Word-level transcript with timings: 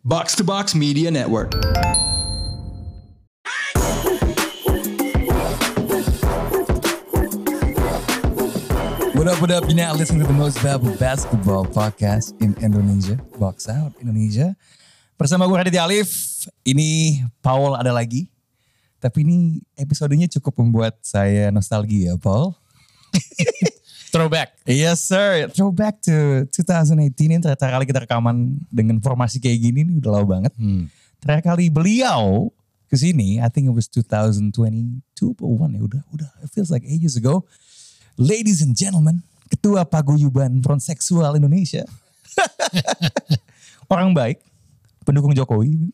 Box 0.00 0.32
to 0.36 0.44
Box 0.44 0.72
Media 0.72 1.12
Network. 1.12 1.52
What 9.12 9.28
up, 9.28 9.44
what 9.44 9.52
up? 9.52 9.68
You're 9.68 9.76
now 9.76 9.92
listening 9.92 10.24
to 10.24 10.26
the 10.26 10.32
most 10.32 10.56
valuable 10.64 10.96
basketball 10.96 11.68
podcast 11.68 12.32
in 12.40 12.56
Indonesia. 12.64 13.20
Box 13.36 13.68
Out 13.68 13.92
Indonesia. 14.00 14.56
Bersama 15.20 15.44
gue 15.44 15.60
Raditya 15.60 15.84
Alif. 15.84 16.48
Ini 16.64 17.20
Paul 17.44 17.76
ada 17.76 17.92
lagi. 17.92 18.32
Tapi 19.04 19.20
ini 19.20 19.60
episodenya 19.76 20.32
cukup 20.32 20.64
membuat 20.64 20.96
saya 21.04 21.52
nostalgia, 21.52 22.16
Paul. 22.16 22.56
Throwback. 24.10 24.58
Yes 24.66 25.06
sir, 25.06 25.46
throwback 25.54 26.02
to 26.02 26.42
2018 26.50 27.30
ini 27.30 27.38
terakhir 27.38 27.78
kali 27.78 27.86
kita 27.86 28.02
rekaman 28.04 28.58
dengan 28.66 28.98
formasi 28.98 29.38
kayak 29.38 29.58
gini 29.62 29.86
nih 29.86 30.02
udah 30.02 30.10
lama 30.18 30.26
banget. 30.26 30.52
Terakhir 31.22 31.54
kali 31.54 31.70
beliau 31.70 32.50
ke 32.90 32.98
sini, 32.98 33.38
I 33.38 33.46
think 33.46 33.70
it 33.70 33.74
was 33.74 33.86
2022 33.86 34.50
or 35.38 35.54
one 35.54 35.78
ya 35.78 35.82
udah 35.86 36.02
udah 36.10 36.30
it 36.42 36.50
feels 36.50 36.74
like 36.74 36.82
ages 36.82 37.14
ago. 37.14 37.46
Ladies 38.18 38.66
and 38.66 38.74
gentlemen, 38.74 39.22
ketua 39.46 39.86
paguyuban 39.86 40.58
front 40.58 40.82
seksual 40.82 41.38
Indonesia. 41.38 41.86
Orang 43.92 44.10
baik, 44.10 44.42
pendukung 45.06 45.34
Jokowi. 45.34 45.70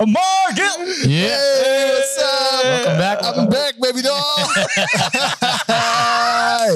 Amar 0.00 0.56
Gil. 0.56 0.80
Yeah. 1.04 1.36
Hey, 1.60 1.92
what's 1.92 2.16
up? 2.16 2.64
Welcome 2.64 2.96
back. 2.96 3.18
I'm 3.20 3.48
back, 3.52 3.72
baby 3.76 4.00
doll. 4.00 4.40
Hai. 5.68 6.72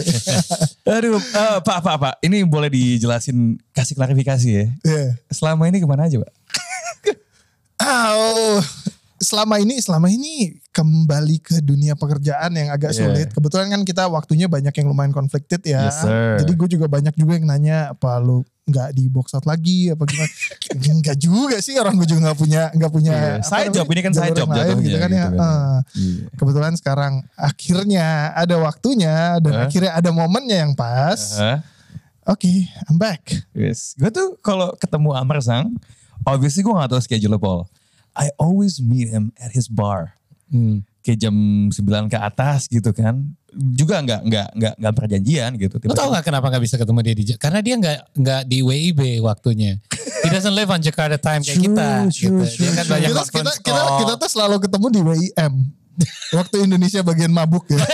Aduh, 1.00 1.16
eh, 1.16 1.58
Pak, 1.64 1.78
Pak, 1.80 1.96
Pak. 1.96 2.14
Ini 2.20 2.44
boleh 2.44 2.68
dijelasin, 2.68 3.56
kasih 3.72 3.96
klarifikasi 3.96 4.44
ya. 4.44 4.68
Yeah. 4.84 5.16
Selama 5.32 5.72
ini 5.72 5.80
ke 5.80 5.88
mana 5.88 6.04
aja, 6.04 6.20
Pak? 6.20 6.32
Oh, 7.80 8.60
selama 9.24 9.56
ini, 9.56 9.80
selama 9.80 10.06
ini 10.06 10.60
kembali 10.68 11.36
ke 11.40 11.56
dunia 11.58 11.96
pekerjaan 11.96 12.52
yang 12.52 12.68
agak 12.68 12.92
Yeah. 12.92 13.08
sulit. 13.08 13.28
Kebetulan 13.32 13.72
kan 13.72 13.82
kita 13.82 14.04
waktunya 14.06 14.46
banyak 14.46 14.70
yang 14.70 14.86
lumayan 14.86 15.10
conflicted 15.10 15.64
ya. 15.64 15.88
Yes, 15.88 16.04
sir. 16.04 16.44
Jadi 16.44 16.52
gue 16.52 16.68
juga 16.70 16.86
banyak 16.86 17.16
juga 17.16 17.34
yang 17.34 17.48
nanya 17.48 17.90
apa 17.90 18.20
lu 18.20 18.44
nggak 18.64 18.96
di 18.96 19.08
box 19.08 19.32
out 19.32 19.44
lagi 19.44 19.88
apa 19.88 20.04
gimana? 20.04 20.30
Enggak 20.94 21.16
juga 21.16 21.56
sih 21.58 21.76
orang 21.76 21.96
gue 21.96 22.06
juga 22.06 22.28
nggak 22.28 22.38
punya 22.38 22.62
nggak 22.70 22.92
punya 22.92 23.12
apa 23.40 23.44
side 23.44 23.72
job, 23.72 23.86
ini 23.88 24.00
kan 24.00 24.12
side 24.12 24.32
job 24.32 24.48
lain 24.48 24.76
gitu 24.80 24.96
kan 24.96 25.10
ya. 25.10 25.26
gitu 25.28 25.36
kan. 25.36 25.40
Eh, 25.40 25.78
Iya. 25.94 26.24
kebetulan 26.36 26.72
sekarang 26.76 27.12
akhirnya 27.34 28.06
ada 28.32 28.56
waktunya 28.56 29.36
dan 29.40 29.52
Hah? 29.52 29.64
akhirnya 29.68 29.92
ada 29.92 30.10
momennya 30.10 30.56
yang 30.64 30.72
pas. 30.72 31.20
Hah? 31.36 31.60
Oke, 32.24 32.48
I'm 32.88 32.96
back. 32.96 33.44
Yes. 33.52 33.92
Gue 33.96 34.08
tuh 34.08 34.40
kalau 34.40 34.72
ketemu 34.74 35.12
Amar 35.12 35.44
Sang, 35.44 35.76
obviously 36.24 36.64
gue 36.64 36.72
gak 36.72 36.88
tahu 36.88 37.00
schedule 37.00 37.36
Paul. 37.36 37.68
I 38.14 38.30
always 38.38 38.78
meet 38.78 39.10
him 39.10 39.34
at 39.38 39.50
his 39.52 39.66
bar. 39.66 40.14
Kayak 41.04 41.18
jam 41.28 41.34
9 41.68 42.08
ke 42.08 42.18
atas 42.18 42.70
gitu 42.70 42.94
kan. 42.94 43.34
Juga 43.54 44.02
nggak 44.02 44.20
nggak 44.26 44.48
nggak 44.54 44.74
nggak 44.78 44.94
perjanjian 44.94 45.50
gitu. 45.58 45.76
Lo 45.86 45.94
tau 45.94 46.10
gak 46.14 46.26
kenapa 46.26 46.50
gak 46.50 46.62
bisa 46.62 46.78
ketemu 46.78 46.98
dia 47.02 47.14
di 47.14 47.24
Karena 47.38 47.60
dia 47.62 47.74
gak, 47.78 47.98
nggak 48.18 48.42
di 48.50 48.58
WIB 48.62 49.22
waktunya. 49.22 49.78
He 50.24 50.28
doesn't 50.30 50.54
live 50.54 50.70
on 50.70 50.80
Jakarta 50.82 51.18
time 51.20 51.42
kayak 51.42 51.58
True, 51.58 51.66
kita. 51.70 51.88
true, 52.08 52.10
gitu. 52.10 52.44
true, 52.50 52.64
dia 52.64 52.70
kan 52.72 52.86
banyak 52.88 53.10
kita, 53.12 53.22
kita, 53.30 53.52
kita, 53.62 53.80
kita 54.00 54.12
tuh 54.16 54.30
selalu 54.30 54.56
ketemu 54.62 54.86
di 54.90 55.00
WIM. 55.04 55.54
Waktu 56.34 56.56
Indonesia 56.66 57.00
bagian 57.06 57.30
mabuk 57.30 57.66
ya. 57.70 57.78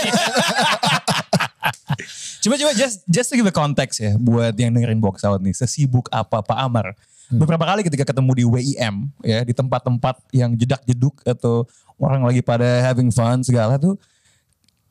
Coba 2.41 2.57
coba 2.57 2.73
just 2.73 3.05
just 3.05 3.29
to 3.29 3.37
give 3.37 3.45
a 3.45 3.53
context 3.53 4.01
ya 4.01 4.17
buat 4.17 4.57
yang 4.57 4.73
dengerin 4.73 4.97
box 4.97 5.21
out 5.21 5.37
nih. 5.45 5.53
Sesibuk 5.53 6.09
apa 6.09 6.41
Pak 6.41 6.57
Amar? 6.57 6.97
Beberapa 7.31 7.63
kali 7.63 7.81
ketika 7.87 8.03
ketemu 8.11 8.31
di 8.35 8.45
WIM 8.47 8.95
ya 9.23 9.39
di 9.47 9.53
tempat-tempat 9.55 10.19
yang 10.35 10.51
jedak-jeduk 10.55 11.23
atau 11.23 11.63
orang 11.95 12.27
lagi 12.27 12.43
pada 12.43 12.83
having 12.83 13.07
fun 13.13 13.39
segala 13.39 13.79
tuh 13.79 13.95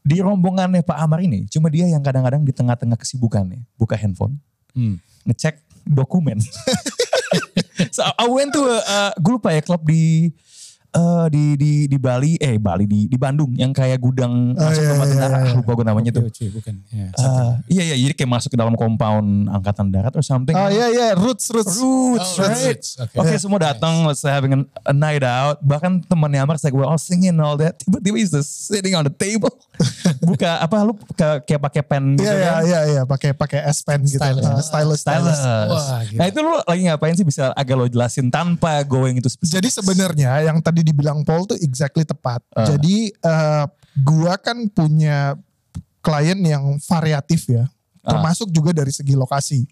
di 0.00 0.24
rombongannya 0.24 0.80
Pak 0.80 0.96
Amar 0.96 1.20
ini 1.20 1.44
cuma 1.52 1.68
dia 1.68 1.84
yang 1.84 2.00
kadang-kadang 2.00 2.40
di 2.40 2.56
tengah-tengah 2.56 2.96
kesibukannya 2.96 3.60
buka 3.76 3.94
handphone 4.00 4.40
Hmm. 4.70 5.02
ngecek 5.26 5.58
dokumen. 5.82 6.38
so 7.94 8.02
I 8.06 8.26
went 8.26 8.54
to 8.54 8.62
a, 8.66 8.78
uh, 8.82 9.10
gue 9.18 9.32
lupa 9.38 9.54
ya 9.54 9.62
klub 9.62 9.82
di 9.86 10.34
uh, 10.92 11.26
di 11.26 11.54
di 11.54 11.72
di 11.84 11.96
Bali 11.96 12.34
eh 12.36 12.56
Bali 12.56 12.84
di 12.84 13.04
di 13.04 13.16
Bandung 13.16 13.54
yang 13.54 13.70
kayak 13.70 13.96
gudang 13.96 14.52
Oh, 14.52 14.62
masuk 14.62 14.80
iya, 14.80 14.90
rumah 14.90 15.04
iya, 15.04 15.12
tentara 15.12 15.36
iya. 15.36 15.42
Ah, 15.42 15.54
lupa 15.54 15.70
gue 15.72 15.86
namanya 15.86 16.10
tuh. 16.10 16.22
POC, 16.24 16.40
bukan. 16.50 16.74
Ya, 16.88 17.06
Uh, 17.12 17.52
iya 17.66 17.82
iya 17.84 17.96
jadi 18.00 18.14
kayak 18.14 18.30
masuk 18.30 18.50
ke 18.50 18.58
dalam 18.58 18.74
compound 18.74 19.28
angkatan 19.48 19.88
darat 19.88 20.12
or 20.12 20.22
something. 20.22 20.52
Oh 20.52 20.66
iya 20.66 20.86
iya, 20.88 21.06
roots 21.12 21.50
roots. 21.50 21.76
Roots, 21.76 22.30
Oh, 22.36 22.42
right? 22.42 22.76
roots, 22.76 22.88
oke. 22.96 23.14
Oke 23.16 23.34
semua 23.36 23.58
datang, 23.60 24.04
let's 24.04 24.18
say 24.18 24.30
having 24.30 24.52
a, 24.52 24.60
a 24.84 24.94
night 24.94 25.20
out. 25.20 25.58
Bahkan 25.60 26.04
temannya 26.04 26.40
Amar 26.40 26.56
like 26.56 26.70
we're 26.70 26.84
all 26.84 26.96
singing 26.96 27.30
and 27.30 27.40
all 27.40 27.54
that. 27.54 27.78
Tiba-tiba 27.78 28.16
he's 28.16 28.30
just 28.30 28.66
sitting 28.66 28.92
on 28.92 29.02
the 29.02 29.12
table. 29.12 29.50
Buka 30.20 30.60
apa 30.60 30.76
lu 30.82 30.92
kayak 31.16 31.60
pakai 31.62 31.80
pen 31.80 32.12
gitu 32.14 32.24
Iya 32.24 32.34
iya 32.36 32.50
kan? 32.50 32.62
iya 32.62 32.80
iya, 32.86 33.02
pakai 33.02 33.30
pakai 33.32 33.60
S 33.66 33.80
pen 33.80 34.04
gitu. 34.04 34.20
Stylus. 34.20 34.44
Uh, 34.44 34.60
stylus 34.60 34.98
Stylus. 35.00 35.38
stylus. 35.38 35.40
Wah, 35.72 36.00
gila. 36.04 36.18
nah 36.20 36.26
itu 36.26 36.38
lu 36.38 36.52
lagi 36.60 36.82
ngapain 36.84 37.14
sih 37.14 37.24
bisa 37.24 37.42
agak 37.52 37.74
lo 37.74 37.86
jelasin 37.86 38.28
tanpa 38.28 38.80
going 38.82 39.16
itu? 39.16 39.28
Jadi 39.40 39.68
sebenarnya 39.68 40.30
yang 40.42 40.60
tadi 40.60 40.79
dibilang 40.82 41.22
Paul 41.22 41.46
tuh 41.46 41.58
exactly 41.60 42.04
tepat. 42.04 42.40
Ah. 42.52 42.66
Jadi 42.66 43.12
eh, 43.12 43.64
gua 44.02 44.34
kan 44.40 44.66
punya 44.70 45.36
klien 46.00 46.38
yang 46.40 46.76
variatif 46.84 47.48
ya. 47.48 47.68
Ah. 48.04 48.16
Termasuk 48.16 48.48
juga 48.50 48.72
dari 48.72 48.92
segi 48.92 49.14
lokasi. 49.16 49.64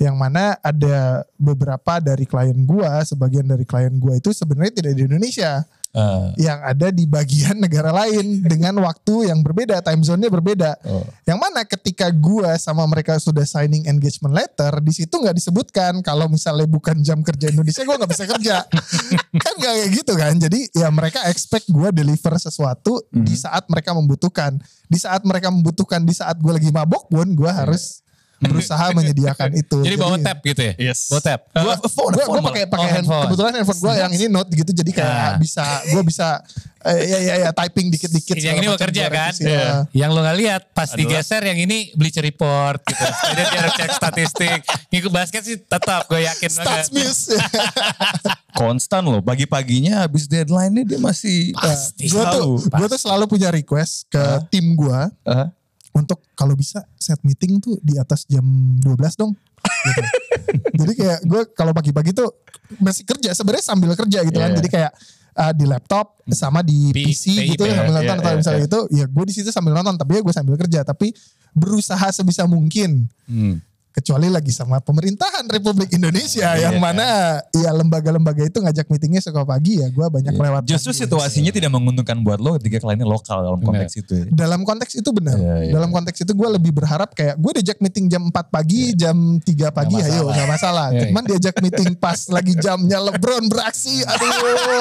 Yang 0.00 0.16
mana 0.18 0.56
ada 0.64 1.22
beberapa 1.36 2.00
dari 2.00 2.24
klien 2.26 2.56
gua, 2.64 3.04
sebagian 3.04 3.46
dari 3.46 3.62
klien 3.62 3.92
gua 4.00 4.16
itu 4.16 4.32
sebenarnya 4.32 4.82
tidak 4.82 4.92
di 4.98 5.02
Indonesia. 5.06 5.62
Uh, 5.92 6.32
yang 6.40 6.56
ada 6.64 6.88
di 6.88 7.04
bagian 7.04 7.60
negara 7.60 7.92
lain 7.92 8.40
dengan 8.48 8.72
waktu 8.80 9.28
yang 9.28 9.44
berbeda, 9.44 9.84
time 9.84 10.00
zone-nya 10.00 10.32
berbeda. 10.32 10.72
Oh. 10.88 11.04
Yang 11.28 11.38
mana 11.44 11.60
ketika 11.68 12.08
gua 12.08 12.56
sama 12.56 12.88
mereka 12.88 13.20
sudah 13.20 13.44
signing 13.44 13.84
engagement 13.84 14.32
letter, 14.32 14.80
di 14.80 14.88
situ 14.88 15.12
nggak 15.12 15.36
disebutkan 15.36 16.00
kalau 16.00 16.32
misalnya 16.32 16.64
bukan 16.64 17.04
jam 17.04 17.20
kerja 17.20 17.52
Indonesia 17.52 17.84
gua 17.84 18.00
nggak 18.00 18.12
bisa 18.12 18.24
kerja. 18.24 18.56
kan 19.44 19.52
nggak 19.60 19.74
kayak 19.78 19.88
gitu 19.92 20.12
kan. 20.16 20.34
Jadi 20.40 20.60
ya 20.72 20.88
mereka 20.88 21.28
expect 21.28 21.68
gua 21.68 21.92
deliver 21.92 22.40
sesuatu 22.40 23.04
di 23.12 23.36
saat 23.36 23.68
mereka 23.68 23.92
membutuhkan. 23.92 24.56
Di 24.88 24.96
saat 24.96 25.24
mereka 25.28 25.52
membutuhkan, 25.52 26.04
di 26.08 26.16
saat 26.16 26.40
gua 26.40 26.56
lagi 26.56 26.72
mabok 26.72 27.12
pun 27.12 27.28
gua 27.36 27.52
harus 27.52 28.01
berusaha 28.42 28.84
menyediakan 28.90 29.50
itu. 29.62 29.78
Jadi 29.80 29.94
bawa 29.94 30.16
tab 30.18 30.38
gitu 30.40 30.60
ya? 30.60 30.74
Yes. 30.76 31.06
Bawa 31.06 31.20
tab. 31.20 31.40
Uh, 31.48 31.78
phone, 31.86 32.12
gue 32.12 32.24
phone 32.24 32.42
pakai 32.42 32.62
pakai 32.64 32.76
Oh, 32.76 32.84
hand- 32.84 32.96
handphone. 33.00 33.24
kebetulan 33.26 33.52
handphone 33.54 33.80
gue 33.80 33.92
yang 33.96 34.12
ini 34.12 34.26
note 34.26 34.50
gitu 34.50 34.70
jadi 34.72 34.90
kayak 34.92 35.10
Ah. 35.14 35.34
bisa 35.36 35.64
gue 35.84 36.02
bisa 36.02 36.28
eh, 36.82 36.98
ya 37.04 37.18
ya 37.20 37.34
ya 37.38 37.50
typing 37.52 37.88
dikit-dikit 37.88 38.34
yang 38.36 38.58
ini 38.58 38.66
bekerja 38.68 39.06
kan? 39.06 39.30
revisi, 39.30 39.46
ya. 39.46 39.86
Yang 39.94 40.10
lo 40.10 40.20
gak 40.20 40.36
lihat 40.36 40.62
pas 40.72 40.88
Adalah- 40.88 40.98
digeser 40.98 41.42
yang 41.44 41.58
ini 41.60 41.78
Bleacher 41.92 42.20
Report 42.20 42.82
gitu. 42.82 43.04
Jadi 43.28 43.42
dia 43.44 43.70
cek 43.72 43.90
statistik. 43.92 44.58
Ngikut 44.88 45.10
basket 45.10 45.42
sih 45.42 45.56
tetap 45.56 46.04
gue 46.04 46.20
yakin 46.20 46.50
Stats. 46.50 46.90
Muse. 46.90 47.38
konstan 48.54 49.02
loh. 49.02 49.20
Pagi-paginya 49.20 50.02
habis 50.02 50.26
deadline-nya 50.26 50.84
dia 50.84 50.98
masih 50.98 51.54
Pasti. 51.54 52.06
gue 52.06 52.18
tuh 52.28 52.58
Selalu. 52.58 52.74
gue 52.74 52.86
tuh 52.88 53.00
selalu 53.00 53.24
punya 53.26 53.48
request 53.48 54.08
ke 54.08 54.20
tim 54.50 54.74
gue 54.74 55.00
Uh, 55.24 55.46
untuk 55.92 56.24
kalau 56.32 56.56
bisa 56.56 56.80
set 56.96 57.20
meeting 57.22 57.60
tuh 57.60 57.76
di 57.84 58.00
atas 58.00 58.24
jam 58.24 58.44
12 58.80 59.20
dong. 59.20 59.32
Gitu. 59.62 60.02
Jadi 60.80 60.92
kayak 60.96 61.18
gue 61.28 61.42
kalau 61.52 61.72
pagi-pagi 61.76 62.16
tuh 62.16 62.28
masih 62.80 63.04
kerja 63.04 63.36
sebenarnya 63.36 63.64
sambil 63.64 63.92
kerja 63.92 64.24
gitu 64.24 64.38
kan. 64.40 64.50
Iya. 64.52 64.56
Jadi 64.58 64.68
kayak 64.72 64.92
uh, 65.36 65.52
di 65.52 65.64
laptop 65.68 66.20
sama 66.32 66.64
di 66.64 66.92
Di 66.92 67.04
PC 67.12 67.24
PIP, 67.36 67.50
gitu 67.56 67.62
sambil 67.68 67.94
nonton 68.00 68.16
iya, 68.16 68.22
atau 68.24 68.32
iya, 68.32 68.38
misalnya 68.40 68.58
iya. 68.58 68.66
gitu. 68.66 68.80
Ya 68.92 69.04
gue 69.08 69.24
di 69.28 69.34
situ 69.36 69.48
sambil 69.52 69.72
nonton 69.76 69.94
tapi 70.00 70.10
ya 70.18 70.20
gue 70.24 70.34
sambil 70.34 70.54
kerja 70.56 70.80
tapi 70.84 71.12
berusaha 71.52 72.08
sebisa 72.08 72.48
mungkin 72.48 73.08
hmm. 73.28 73.60
Kecuali 73.92 74.26
lagi 74.26 74.48
sama 74.48 74.80
pemerintahan 74.80 75.44
Republik 75.46 75.92
Indonesia 75.92 76.48
yang 76.54 76.76
mana 76.76 77.38
ya 77.52 77.70
lembaga-lembaga 77.70 78.42
itu 78.42 78.58
ngajak 78.58 78.88
meetingnya 78.88 79.20
suka 79.20 79.44
pagi 79.44 79.78
ya 79.78 79.88
gue 79.88 80.02
banyak 80.02 80.32
lewat 80.32 80.62
Justru 80.64 80.96
situasinya 80.96 81.48
tidak 81.48 81.70
menguntungkan 81.70 82.16
buat 82.18 82.36
lo 82.36 82.56
ketika 82.56 82.80
kliennya 82.80 83.04
lokal 83.04 83.44
dalam 83.44 83.60
konteks 83.60 83.92
itu. 83.94 84.12
ya. 84.16 84.24
dalam 84.28 84.60
konteks 84.62 84.92
itu 84.94 85.10
benar 85.10 85.36
Iya, 85.36 85.54
iya. 85.62 85.72
dalam 85.72 85.90
konteks 85.90 86.18
itu 86.18 86.32
gue 86.32 86.48
lebih 86.50 86.72
berharap 86.72 87.12
kayak 87.12 87.36
gue 87.36 87.52
diajak 87.54 87.78
meeting 87.78 88.06
jam 88.06 88.22
4 88.26 88.32
pagi 88.48 88.92
jam 88.92 89.16
3 89.36 89.44
pagi 89.70 89.94
Nggak 89.94 90.08
ayo 90.08 90.22
masalah. 90.22 90.32
nggak 90.32 90.48
masalah 90.48 90.86
Iya, 90.86 90.94
iya. 90.94 91.02
cuman 91.04 91.22
diajak 91.26 91.54
meeting 91.58 91.90
pas 91.94 92.18
lagi 92.28 92.52
jamnya 92.56 92.98
LeBron 93.02 93.44
beraksi 93.46 94.00
aduh 94.02 94.30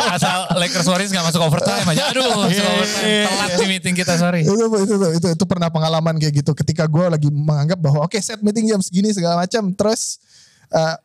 Asal 0.09 0.39
Lakers 0.55 0.85
Warriors 0.85 1.09
gak 1.09 1.23
masuk 1.23 1.41
overtime 1.41 1.87
aja. 1.87 2.03
Aduh, 2.09 2.29
masuk 2.37 2.61
overtime. 2.61 3.25
Telat 3.25 3.49
di 3.53 3.65
meeting 3.67 3.93
kita, 3.93 4.13
sorry. 4.15 4.41
itu, 4.41 4.53
itu, 4.53 4.77
itu, 4.85 5.07
itu, 5.15 5.27
itu 5.33 5.43
pernah 5.45 5.67
pengalaman 5.67 6.15
kayak 6.15 6.33
gitu 6.35 6.51
ketika 6.53 6.85
gue 6.85 7.05
lagi 7.07 7.27
menganggap 7.27 7.75
bahwa 7.75 8.03
oke 8.03 8.13
set 8.17 8.37
meeting 8.39 8.67
jam 8.67 8.79
segini 8.79 9.00
segala 9.09 9.41
macam 9.41 9.73
terus 9.73 10.21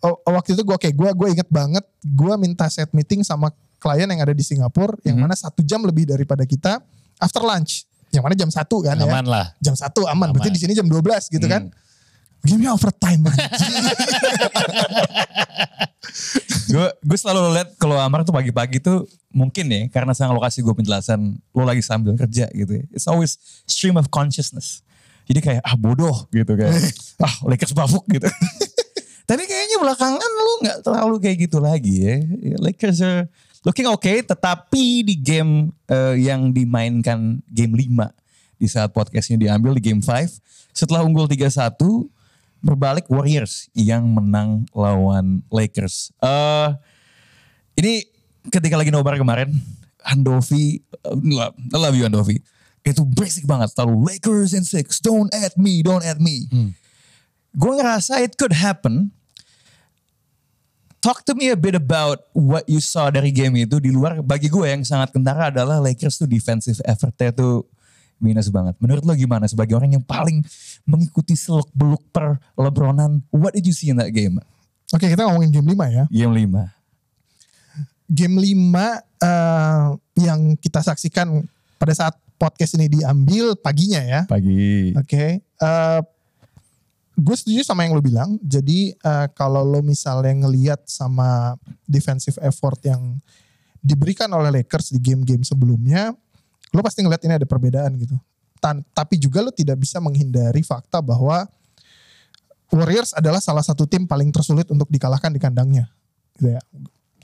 oh, 0.05 0.21
waktu 0.29 0.53
itu 0.53 0.61
gue 0.61 0.77
oke 0.77 0.91
gue 0.93 1.11
gue 1.17 1.29
inget 1.33 1.49
banget 1.49 1.85
gue 2.05 2.35
minta 2.37 2.69
set 2.69 2.93
meeting 2.93 3.25
sama 3.25 3.49
klien 3.81 4.05
yang 4.05 4.21
ada 4.21 4.37
di 4.37 4.45
Singapura 4.45 5.01
yang 5.09 5.17
mana 5.17 5.33
satu 5.33 5.65
jam 5.65 5.81
lebih 5.81 6.05
daripada 6.05 6.45
kita 6.45 6.85
after 7.17 7.41
lunch 7.41 7.89
yang 8.15 8.23
mana 8.23 8.35
jam 8.39 8.49
satu 8.49 8.81
kan 8.85 8.97
ya 8.97 9.05
Aman 9.05 9.27
lah. 9.27 9.53
jam 9.59 9.75
satu 9.75 10.07
aman, 10.07 10.31
berarti 10.33 10.49
Aman. 10.49 10.57
di 10.57 10.61
sini 10.63 10.73
jam 10.73 10.87
12 10.87 11.29
gitu 11.29 11.47
kan. 11.47 11.69
Gamenya 12.47 12.79
overtime 12.79 13.27
anjing. 13.27 13.75
gue 16.71 16.89
gue 16.95 17.19
selalu 17.19 17.59
lihat 17.59 17.75
kalau 17.75 17.99
Amar 17.99 18.23
tuh 18.23 18.31
pagi-pagi 18.31 18.79
tuh 18.79 19.03
mungkin 19.35 19.67
ya 19.67 19.91
karena 19.91 20.15
sang 20.15 20.31
lokasi 20.31 20.63
gue 20.63 20.71
penjelasan 20.71 21.35
lo 21.51 21.63
lagi 21.67 21.83
sambil 21.83 22.15
kerja 22.15 22.47
gitu 22.55 22.73
ya. 22.79 22.85
It's 22.95 23.11
always 23.11 23.35
stream 23.67 23.99
of 23.99 24.07
consciousness. 24.15 24.86
Jadi 25.27 25.41
kayak 25.43 25.63
ah 25.67 25.75
bodoh 25.75 26.31
gitu 26.31 26.55
kayak 26.55 26.75
ah 27.27 27.35
Lakers 27.47 27.75
bafuk 27.75 28.07
gitu. 28.11 28.27
Tapi 29.29 29.43
kayaknya 29.43 29.77
belakangan 29.83 30.31
lu 30.31 30.53
nggak 30.63 30.79
terlalu 30.87 31.17
kayak 31.19 31.37
gitu 31.51 31.59
lagi 31.59 31.95
ya. 32.07 32.17
Lakers 32.63 33.03
are 33.03 33.27
looking 33.67 33.91
okay 33.91 34.23
tetapi 34.23 35.03
di 35.03 35.19
game 35.19 35.75
eh, 35.91 36.15
yang 36.23 36.55
dimainkan 36.55 37.43
game 37.51 37.75
5 37.75 38.63
di 38.63 38.67
saat 38.71 38.95
podcastnya 38.95 39.37
diambil 39.37 39.75
di 39.75 39.83
game 39.83 39.99
5 39.99 40.39
setelah 40.71 41.03
unggul 41.03 41.27
3-1 41.27 41.75
berbalik 42.63 43.11
Warriors 43.11 43.67
yang 43.75 44.07
menang 44.07 44.65
lawan 44.71 45.43
Lakers. 45.51 46.15
Eh 46.23 46.71
ini 47.83 48.07
ketika 48.49 48.79
lagi 48.79 48.95
nobar 48.95 49.19
kemarin, 49.19 49.53
Andovi, 50.07 50.81
uh, 51.03 51.51
I 51.51 51.77
love 51.77 51.99
you 51.99 52.07
Andovi. 52.07 52.39
Itu 52.87 53.03
basic 53.03 53.43
banget, 53.51 53.75
selalu 53.75 54.07
Lakers 54.15 54.55
in 54.55 54.63
six, 54.63 55.03
don't 55.03 55.27
at 55.35 55.59
me, 55.59 55.83
don't 55.83 56.07
at 56.07 56.23
me. 56.23 56.47
Gue 57.51 57.73
ngerasa 57.75 58.23
it 58.23 58.39
could 58.39 58.55
happen. 58.55 59.11
Talk 61.03 61.27
to 61.27 61.35
me 61.35 61.51
a 61.51 61.59
bit 61.59 61.75
about 61.75 62.31
what 62.35 62.67
you 62.67 62.79
saw 62.79 63.11
dari 63.11 63.35
game 63.35 63.59
itu 63.59 63.83
di 63.83 63.91
luar. 63.91 64.23
Bagi 64.23 64.47
gue 64.47 64.67
yang 64.71 64.87
sangat 64.87 65.11
kentara 65.11 65.51
adalah 65.51 65.83
Lakers 65.83 66.19
tuh 66.19 66.31
defensive 66.31 66.79
effortnya 66.87 67.35
tuh 67.35 67.67
minus 68.19 68.51
banget. 68.51 68.75
Menurut 68.83 69.03
lo 69.07 69.15
gimana 69.15 69.47
sebagai 69.47 69.75
orang 69.79 69.95
yang 69.99 70.05
paling 70.05 70.43
mengikuti 70.83 71.39
seluk 71.39 71.71
beluk 71.75 72.03
per 72.11 72.39
Lebronan? 72.59 73.23
What 73.31 73.55
did 73.55 73.67
you 73.67 73.75
see 73.75 73.91
in 73.91 73.99
that 74.03 74.11
game? 74.11 74.43
Oke 74.95 75.07
kita 75.07 75.27
ngomongin 75.27 75.51
game 75.51 75.75
5 75.75 75.91
ya. 75.91 76.05
Game 76.11 76.33
5. 76.35 78.11
Game 78.11 78.37
5 78.39 78.47
eh, 79.27 79.87
yang 80.27 80.41
kita 80.59 80.81
saksikan 80.83 81.43
pada 81.79 81.93
saat 81.95 82.15
podcast 82.37 82.77
ini 82.77 82.87
diambil 83.01 83.57
paginya 83.57 84.01
ya. 84.05 84.21
Pagi. 84.29 84.93
Oke. 84.97 85.41
eh, 85.41 86.01
gue 87.17 87.37
setuju 87.37 87.65
sama 87.65 87.89
yang 87.89 87.97
lo 87.97 88.05
bilang. 88.05 88.37
Jadi 88.45 88.93
eh, 88.93 89.27
kalau 89.33 89.65
lo 89.65 89.81
misalnya 89.81 90.47
ngeliat 90.47 90.85
sama 90.85 91.57
defensive 91.89 92.37
effort 92.45 92.81
yang 92.85 93.17
diberikan 93.81 94.29
oleh 94.35 94.63
Lakers 94.63 94.93
di 94.93 95.01
game-game 95.01 95.47
sebelumnya, 95.47 96.13
lo 96.75 96.81
pasti 96.85 97.01
ngeliat 97.01 97.23
ini 97.25 97.35
ada 97.41 97.47
perbedaan 97.49 97.97
gitu. 97.97 98.17
Tan- 98.61 98.85
tapi 98.93 99.17
juga 99.17 99.41
lo 99.41 99.55
tidak 99.55 99.81
bisa 99.81 100.03
menghindari 100.03 100.61
fakta 100.61 101.01
bahwa 101.01 101.49
Warriors 102.67 103.15
adalah 103.15 103.39
salah 103.39 103.63
satu 103.63 103.87
tim 103.87 104.11
paling 104.11 104.35
tersulit 104.35 104.67
untuk 104.75 104.91
dikalahkan 104.91 105.31
di 105.31 105.39
kandangnya. 105.39 105.87
Gitu 106.35 106.51
ya. 106.51 106.61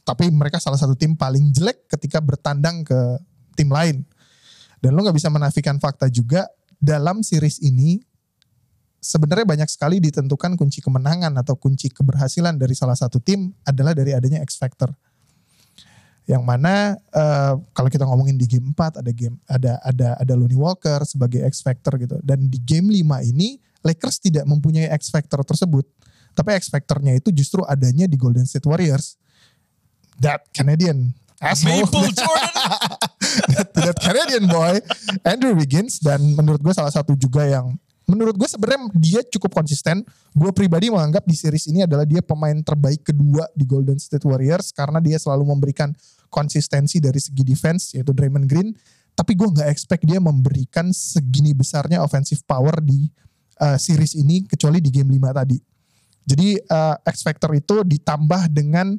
Tapi 0.06 0.31
mereka 0.31 0.62
salah 0.62 0.79
satu 0.79 0.94
tim 0.94 1.19
paling 1.19 1.50
jelek 1.50 1.91
ketika 1.91 2.23
bertandang 2.23 2.87
ke 2.87 3.00
tim 3.58 3.67
lain. 3.67 4.06
Dan 4.82 4.99
lo 4.99 5.06
nggak 5.06 5.14
bisa 5.14 5.31
menafikan 5.31 5.79
fakta 5.79 6.11
juga 6.11 6.50
dalam 6.82 7.23
series 7.23 7.62
ini 7.62 8.02
sebenarnya 8.99 9.46
banyak 9.46 9.70
sekali 9.70 10.02
ditentukan 10.02 10.58
kunci 10.58 10.82
kemenangan 10.82 11.31
atau 11.38 11.55
kunci 11.55 11.90
keberhasilan 11.90 12.58
dari 12.58 12.75
salah 12.75 12.99
satu 12.99 13.23
tim 13.23 13.55
adalah 13.62 13.94
dari 13.94 14.11
adanya 14.14 14.43
X 14.43 14.58
factor. 14.58 14.90
Yang 16.26 16.43
mana 16.43 16.99
eh, 16.99 17.55
kalau 17.75 17.90
kita 17.90 18.06
ngomongin 18.06 18.38
di 18.38 18.46
game 18.46 18.75
4 18.75 19.02
ada 19.02 19.11
game 19.11 19.38
ada 19.46 19.79
ada 19.82 20.08
ada 20.19 20.34
Lonnie 20.38 20.58
Walker 20.58 21.02
sebagai 21.02 21.43
X 21.46 21.62
factor 21.67 21.99
gitu. 21.99 22.19
Dan 22.23 22.46
di 22.46 22.62
game 22.62 22.90
5 22.90 23.31
ini 23.31 23.58
Lakers 23.82 24.23
tidak 24.23 24.46
mempunyai 24.46 24.87
X 24.94 25.11
factor 25.11 25.43
tersebut. 25.43 25.82
Tapi 26.34 26.55
X 26.58 26.70
factornya 26.70 27.19
itu 27.19 27.34
justru 27.34 27.67
adanya 27.67 28.06
di 28.06 28.14
Golden 28.14 28.46
State 28.46 28.64
Warriors. 28.64 29.19
That 30.23 30.46
Canadian 30.55 31.19
asshole. 31.43 31.83
Maple 31.83 32.11
Jordan. 32.15 32.55
that 33.75 33.97
Canadian 33.99 34.44
boy 34.47 34.79
Andrew 35.27 35.59
Wiggins 35.59 35.99
dan 35.99 36.23
menurut 36.39 36.62
gue 36.62 36.75
salah 36.75 36.93
satu 36.93 37.19
juga 37.19 37.43
yang 37.43 37.75
menurut 38.06 38.35
gue 38.37 38.49
sebenarnya 38.49 38.81
dia 38.94 39.21
cukup 39.27 39.62
konsisten. 39.62 40.06
Gue 40.33 40.50
pribadi 40.55 40.89
menganggap 40.89 41.27
di 41.27 41.37
series 41.37 41.69
ini 41.69 41.85
adalah 41.85 42.06
dia 42.06 42.21
pemain 42.25 42.56
terbaik 42.61 43.03
kedua 43.12 43.49
di 43.53 43.65
Golden 43.67 43.99
State 43.99 44.25
Warriors 44.25 44.71
karena 44.73 45.03
dia 45.03 45.19
selalu 45.19 45.49
memberikan 45.49 45.93
konsistensi 46.33 46.99
dari 46.99 47.21
segi 47.21 47.44
defense 47.44 47.97
yaitu 47.99 48.15
Draymond 48.15 48.47
Green. 48.49 48.73
Tapi 49.12 49.37
gue 49.37 49.44
nggak 49.44 49.69
expect 49.69 50.09
dia 50.09 50.17
memberikan 50.17 50.89
segini 50.89 51.53
besarnya 51.53 52.00
offensive 52.00 52.41
power 52.49 52.81
di 52.81 53.12
uh, 53.61 53.77
series 53.77 54.17
ini 54.17 54.49
kecuali 54.49 54.81
di 54.81 54.89
game 54.89 55.21
5 55.21 55.41
tadi. 55.44 55.59
Jadi 56.23 56.49
uh, 56.71 56.97
X 57.03 57.27
factor 57.27 57.53
itu 57.53 57.83
ditambah 57.83 58.49
dengan 58.49 58.94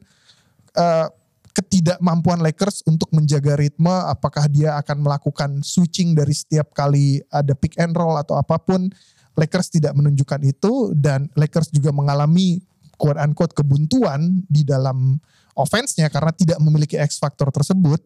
uh, 0.75 1.07
ketidakmampuan 1.54 2.42
Lakers 2.42 2.82
untuk 2.90 3.14
menjaga 3.14 3.54
ritme 3.54 3.94
apakah 4.10 4.50
dia 4.50 4.74
akan 4.82 5.06
melakukan 5.06 5.50
switching 5.62 6.18
dari 6.18 6.34
setiap 6.34 6.74
kali 6.74 7.22
ada 7.30 7.54
pick 7.54 7.78
and 7.78 7.94
roll 7.94 8.18
atau 8.18 8.42
apa 8.42 8.58
pun 8.58 8.90
Lakers 9.38 9.70
tidak 9.70 9.94
menunjukkan 9.94 10.42
itu 10.46 10.94
dan 10.98 11.30
Lakers 11.38 11.70
juga 11.70 11.94
mengalami 11.94 12.62
quote 12.98 13.22
unquote 13.22 13.54
kebuntuan 13.54 14.46
di 14.50 14.66
dalam 14.66 15.18
offense-nya 15.54 16.10
karena 16.10 16.34
tidak 16.34 16.58
memiliki 16.62 16.98
X 16.98 17.22
factor 17.22 17.50
tersebut. 17.54 18.02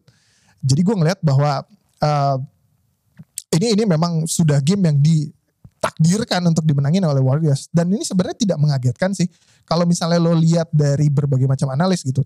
Jadi 0.60 0.80
gue 0.84 0.96
ngelihat 0.96 1.20
bahwa 1.24 1.64
uh, 2.04 2.36
ini 3.56 3.76
ini 3.76 3.84
memang 3.88 4.24
sudah 4.28 4.60
game 4.60 4.88
yang 4.88 4.98
ditakdirkan 5.00 6.44
untuk 6.48 6.64
dimenangin 6.64 7.04
oleh 7.04 7.20
Warriors. 7.20 7.68
Dan 7.72 7.92
ini 7.92 8.04
sebenarnya 8.04 8.36
tidak 8.48 8.58
mengagetkan 8.60 9.12
sih. 9.12 9.28
Kalau 9.68 9.84
misalnya 9.84 10.20
lo 10.20 10.32
lihat 10.32 10.72
dari 10.72 11.12
berbagai 11.12 11.48
macam 11.48 11.68
analis 11.72 12.04
gitu 12.04 12.24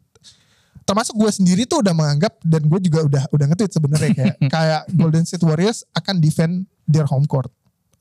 termasuk 0.82 1.14
gue 1.14 1.30
sendiri 1.30 1.62
tuh 1.64 1.80
udah 1.80 1.94
menganggap 1.94 2.42
dan 2.42 2.66
gue 2.66 2.80
juga 2.82 3.06
udah 3.06 3.22
udah 3.30 3.46
nge-tweet 3.54 3.72
sebenarnya 3.72 4.10
kayak 4.12 4.36
kayak 4.54 4.82
Golden 4.92 5.24
State 5.24 5.44
Warriors 5.46 5.86
akan 5.94 6.18
defend 6.18 6.66
their 6.90 7.06
home 7.06 7.24
court 7.24 7.50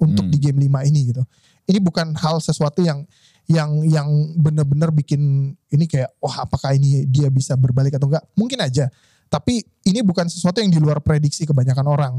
untuk 0.01 0.25
Hmm. 0.25 0.33
di 0.33 0.37
game 0.41 0.57
5 0.65 0.89
ini 0.89 1.13
gitu. 1.13 1.21
Ini 1.69 1.77
bukan 1.77 2.17
hal 2.17 2.41
sesuatu 2.41 2.81
yang 2.81 3.05
yang 3.45 3.85
yang 3.85 4.07
benar-benar 4.39 4.89
bikin 4.89 5.53
ini 5.69 5.85
kayak 5.85 6.09
wah 6.17 6.45
apakah 6.47 6.73
ini 6.73 7.05
dia 7.05 7.29
bisa 7.29 7.53
berbalik 7.53 7.93
atau 7.95 8.09
enggak? 8.09 8.25
Mungkin 8.33 8.57
aja. 8.59 8.89
Tapi 9.29 9.63
ini 9.87 10.01
bukan 10.03 10.27
sesuatu 10.27 10.59
yang 10.59 10.73
di 10.73 10.81
luar 10.81 10.99
prediksi 10.99 11.45
kebanyakan 11.45 11.85
orang. 11.87 12.13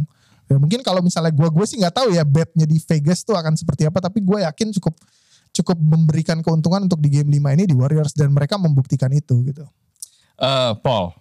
Ya, 0.46 0.56
mungkin 0.58 0.80
kalau 0.86 1.02
misalnya 1.02 1.34
gue 1.34 1.48
gue 1.50 1.66
sih 1.66 1.76
nggak 1.82 1.94
tahu 1.94 2.14
ya 2.14 2.22
betnya 2.22 2.66
di 2.66 2.78
Vegas 2.78 3.26
tuh 3.26 3.34
akan 3.38 3.54
seperti 3.58 3.86
apa 3.86 3.98
tapi 4.02 4.22
gue 4.22 4.42
yakin 4.42 4.74
cukup 4.78 4.94
cukup 5.52 5.78
memberikan 5.78 6.40
keuntungan 6.40 6.88
untuk 6.88 6.98
di 6.98 7.12
game 7.12 7.28
5 7.28 7.56
ini 7.60 7.64
di 7.68 7.74
Warriors 7.76 8.16
dan 8.16 8.32
mereka 8.32 8.56
membuktikan 8.56 9.12
itu 9.12 9.42
gitu. 9.44 9.66
Eh, 10.42 10.72
Paul, 10.82 11.14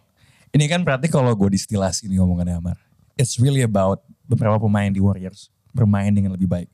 ini 0.49 0.65
kan 0.65 0.81
berarti 0.81 1.05
kalau 1.05 1.29
gue 1.37 1.53
distilasi 1.53 2.09
nih 2.09 2.17
ngomongannya 2.17 2.57
Amar. 2.57 2.77
It's 3.13 3.37
really 3.37 3.61
about 3.61 4.01
beberapa 4.25 4.57
pemain 4.57 4.89
di 4.89 4.97
Warriors 4.97 5.53
bermain 5.69 6.09
dengan 6.09 6.33
lebih 6.33 6.49
baik. 6.49 6.73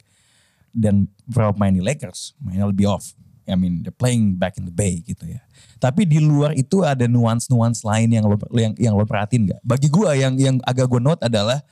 Dan 0.71 1.11
beberapa 1.27 1.51
pemain 1.59 1.75
di 1.75 1.83
Lakers 1.83 2.39
mainnya 2.39 2.69
lebih 2.71 2.87
off. 2.87 3.11
I 3.47 3.55
mean, 3.55 3.83
they're 3.83 3.95
playing 3.95 4.35
back 4.35 4.59
in 4.59 4.67
the 4.67 4.75
bay 4.75 4.99
gitu 5.03 5.23
ya. 5.27 5.39
Tapi 5.79 6.03
di 6.03 6.19
luar 6.19 6.51
itu 6.55 6.83
ada 6.83 7.07
nuance-nuance 7.07 7.83
lain 7.83 8.11
yang 8.11 8.23
lo 8.27 8.35
yang, 8.55 8.73
yang 8.75 8.93
lo 8.95 9.03
perhatiin 9.07 9.51
gak? 9.55 9.61
Bagi 9.63 9.87
gue 9.87 10.09
yang 10.19 10.33
yang 10.35 10.55
agak 10.67 10.87
gue 10.87 10.99
note 10.99 11.23
adalah 11.23 11.63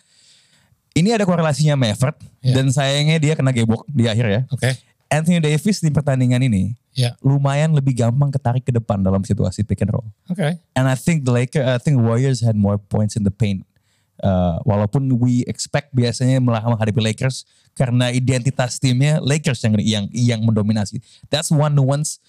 ini 0.95 1.11
ada 1.11 1.27
korelasinya 1.27 1.75
sama 1.75 1.87
effort 1.91 2.15
Ya. 2.39 2.53
dan 2.55 2.69
sayangnya 2.69 3.17
dia 3.17 3.33
kena 3.35 3.51
gebok 3.51 3.83
di 3.89 4.05
akhir 4.07 4.25
ya. 4.29 4.41
Oke. 4.53 4.71
Anthony 5.15 5.39
Davis 5.39 5.79
di 5.79 5.87
pertandingan 5.87 6.43
ini 6.43 6.75
Ya. 6.91 7.11
lumayan 7.19 7.71
lebih 7.71 7.91
gampang 7.91 8.31
ketarik 8.31 8.63
ke 8.63 8.71
depan 8.71 8.99
dalam 8.99 9.19
situasi 9.19 9.63
pick 9.63 9.83
and 9.83 9.91
roll. 9.91 10.07
Oke. 10.27 10.59
And 10.71 10.87
I 10.87 10.95
think 10.95 11.23
the 11.23 11.31
Lakers, 11.31 11.63
I 11.63 11.75
think 11.75 11.99
Warriors 11.99 12.39
had 12.39 12.55
more 12.55 12.75
points 12.75 13.15
in 13.15 13.23
the 13.23 13.31
paint. 13.31 13.67
Uh, 14.15 14.63
walaupun 14.63 15.19
we 15.19 15.43
expect 15.43 15.91
biasanya 15.91 16.39
melah- 16.39 16.63
menghadapi 16.63 17.03
Lakers 17.03 17.43
karena 17.75 18.15
identitas 18.15 18.79
timnya 18.79 19.19
Lakers 19.19 19.59
yang 19.59 19.75
yang 19.83 20.05
yang 20.15 20.39
mendominasi. 20.39 21.03
That's 21.27 21.51
one 21.51 21.75
nuance. 21.75 22.23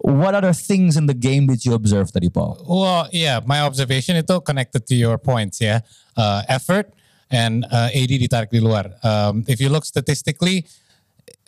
What 0.00 0.32
other 0.32 0.52
things 0.52 0.96
in 0.96 1.08
the 1.08 1.16
game 1.16 1.48
did 1.48 1.64
you 1.64 1.72
observe 1.72 2.12
tadi, 2.12 2.28
Paul? 2.28 2.60
Well, 2.64 3.08
yeah, 3.08 3.40
my 3.40 3.64
observation 3.64 4.16
itu 4.16 4.36
connected 4.40 4.84
to 4.84 4.94
your 4.96 5.16
points 5.16 5.60
ya. 5.60 5.80
Uh, 6.12 6.44
effort 6.44 6.92
and 7.28 7.64
uh, 7.68 7.88
AD 7.88 8.12
ditarik 8.12 8.52
di 8.52 8.60
luar. 8.60 8.92
Um, 9.00 9.40
if 9.48 9.60
you 9.60 9.72
look 9.72 9.84
statistically, 9.84 10.68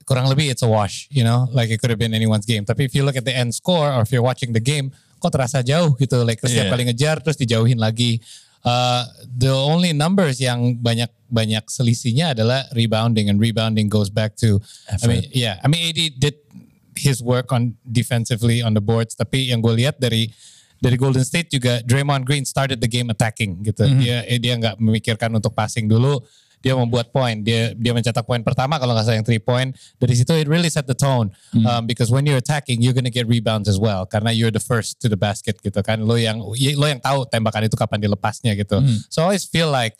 kurang 0.05 0.27
lebih 0.29 0.53
it's 0.53 0.63
a 0.63 0.71
wash, 0.71 1.07
you 1.11 1.23
know, 1.25 1.49
like 1.51 1.71
it 1.71 1.79
could 1.79 1.91
have 1.91 2.01
been 2.01 2.15
anyone's 2.15 2.47
game. 2.47 2.67
Tapi 2.67 2.87
if 2.87 2.93
you 2.95 3.03
look 3.03 3.17
at 3.17 3.27
the 3.27 3.35
end 3.35 3.55
score 3.55 3.91
or 3.91 4.03
if 4.03 4.11
you're 4.11 4.25
watching 4.25 4.53
the 4.53 4.63
game, 4.63 4.91
kok 5.23 5.31
terasa 5.31 5.63
jauh 5.63 5.95
gitu. 5.99 6.27
Yeah. 6.27 6.39
setiap 6.39 6.67
kali 6.75 6.83
ngejar 6.91 7.17
terus 7.23 7.39
dijauhin 7.39 7.79
lagi. 7.79 8.19
Uh, 8.63 9.03
the 9.27 9.51
only 9.51 9.91
numbers 9.91 10.39
yang 10.39 10.79
banyak 10.79 11.11
banyak 11.27 11.67
selisihnya 11.67 12.31
adalah 12.31 12.63
rebounding 12.79 13.27
and 13.27 13.43
rebounding 13.43 13.91
goes 13.91 14.07
back 14.07 14.39
to 14.39 14.63
I 14.87 15.11
mean 15.11 15.27
yeah 15.35 15.59
I 15.59 15.67
mean 15.67 15.83
AD 15.91 15.99
did 16.23 16.39
his 16.95 17.19
work 17.19 17.51
on 17.51 17.75
defensively 17.83 18.63
on 18.63 18.79
the 18.79 18.85
boards 18.85 19.19
tapi 19.19 19.51
yang 19.51 19.59
gue 19.67 19.83
lihat 19.83 19.99
dari 19.99 20.31
dari 20.79 20.95
Golden 20.95 21.27
State 21.27 21.51
juga 21.51 21.83
Draymond 21.83 22.23
Green 22.23 22.47
started 22.47 22.79
the 22.79 22.87
game 22.87 23.11
attacking 23.11 23.67
gitu 23.67 23.83
dia 23.99 24.23
eh, 24.31 24.39
dia 24.39 24.55
nggak 24.55 24.79
memikirkan 24.79 25.35
untuk 25.35 25.59
passing 25.59 25.91
dulu 25.91 26.23
dia 26.63 26.79
membuat 26.79 27.11
poin, 27.11 27.43
dia 27.43 27.75
dia 27.75 27.91
mencetak 27.91 28.23
poin 28.23 28.39
pertama 28.41 28.79
kalau 28.79 28.95
nggak 28.95 29.05
salah 29.05 29.19
yang 29.19 29.27
three 29.27 29.43
point. 29.43 29.75
Dari 29.99 30.15
situ 30.15 30.33
it 30.39 30.47
really 30.47 30.71
set 30.71 30.87
the 30.87 30.95
tone 30.95 31.35
um, 31.67 31.85
because 31.85 32.09
when 32.09 32.23
you're 32.23 32.39
attacking 32.39 32.79
you're 32.81 32.95
gonna 32.95 33.13
get 33.13 33.27
rebounds 33.27 33.67
as 33.67 33.83
well 33.83 34.07
karena 34.07 34.31
you're 34.31 34.55
the 34.55 34.63
first 34.63 35.03
to 35.03 35.11
the 35.11 35.19
basket 35.19 35.59
gitu 35.61 35.83
kan. 35.83 36.07
Lo 36.07 36.15
yang 36.15 36.39
lo 36.41 36.87
yang 36.87 37.03
tahu 37.03 37.27
tembakan 37.27 37.67
itu 37.67 37.75
kapan 37.75 37.99
dilepasnya 37.99 38.55
gitu. 38.55 38.79
So 39.11 39.27
I 39.27 39.35
always 39.35 39.43
feel 39.45 39.69
like 39.69 39.99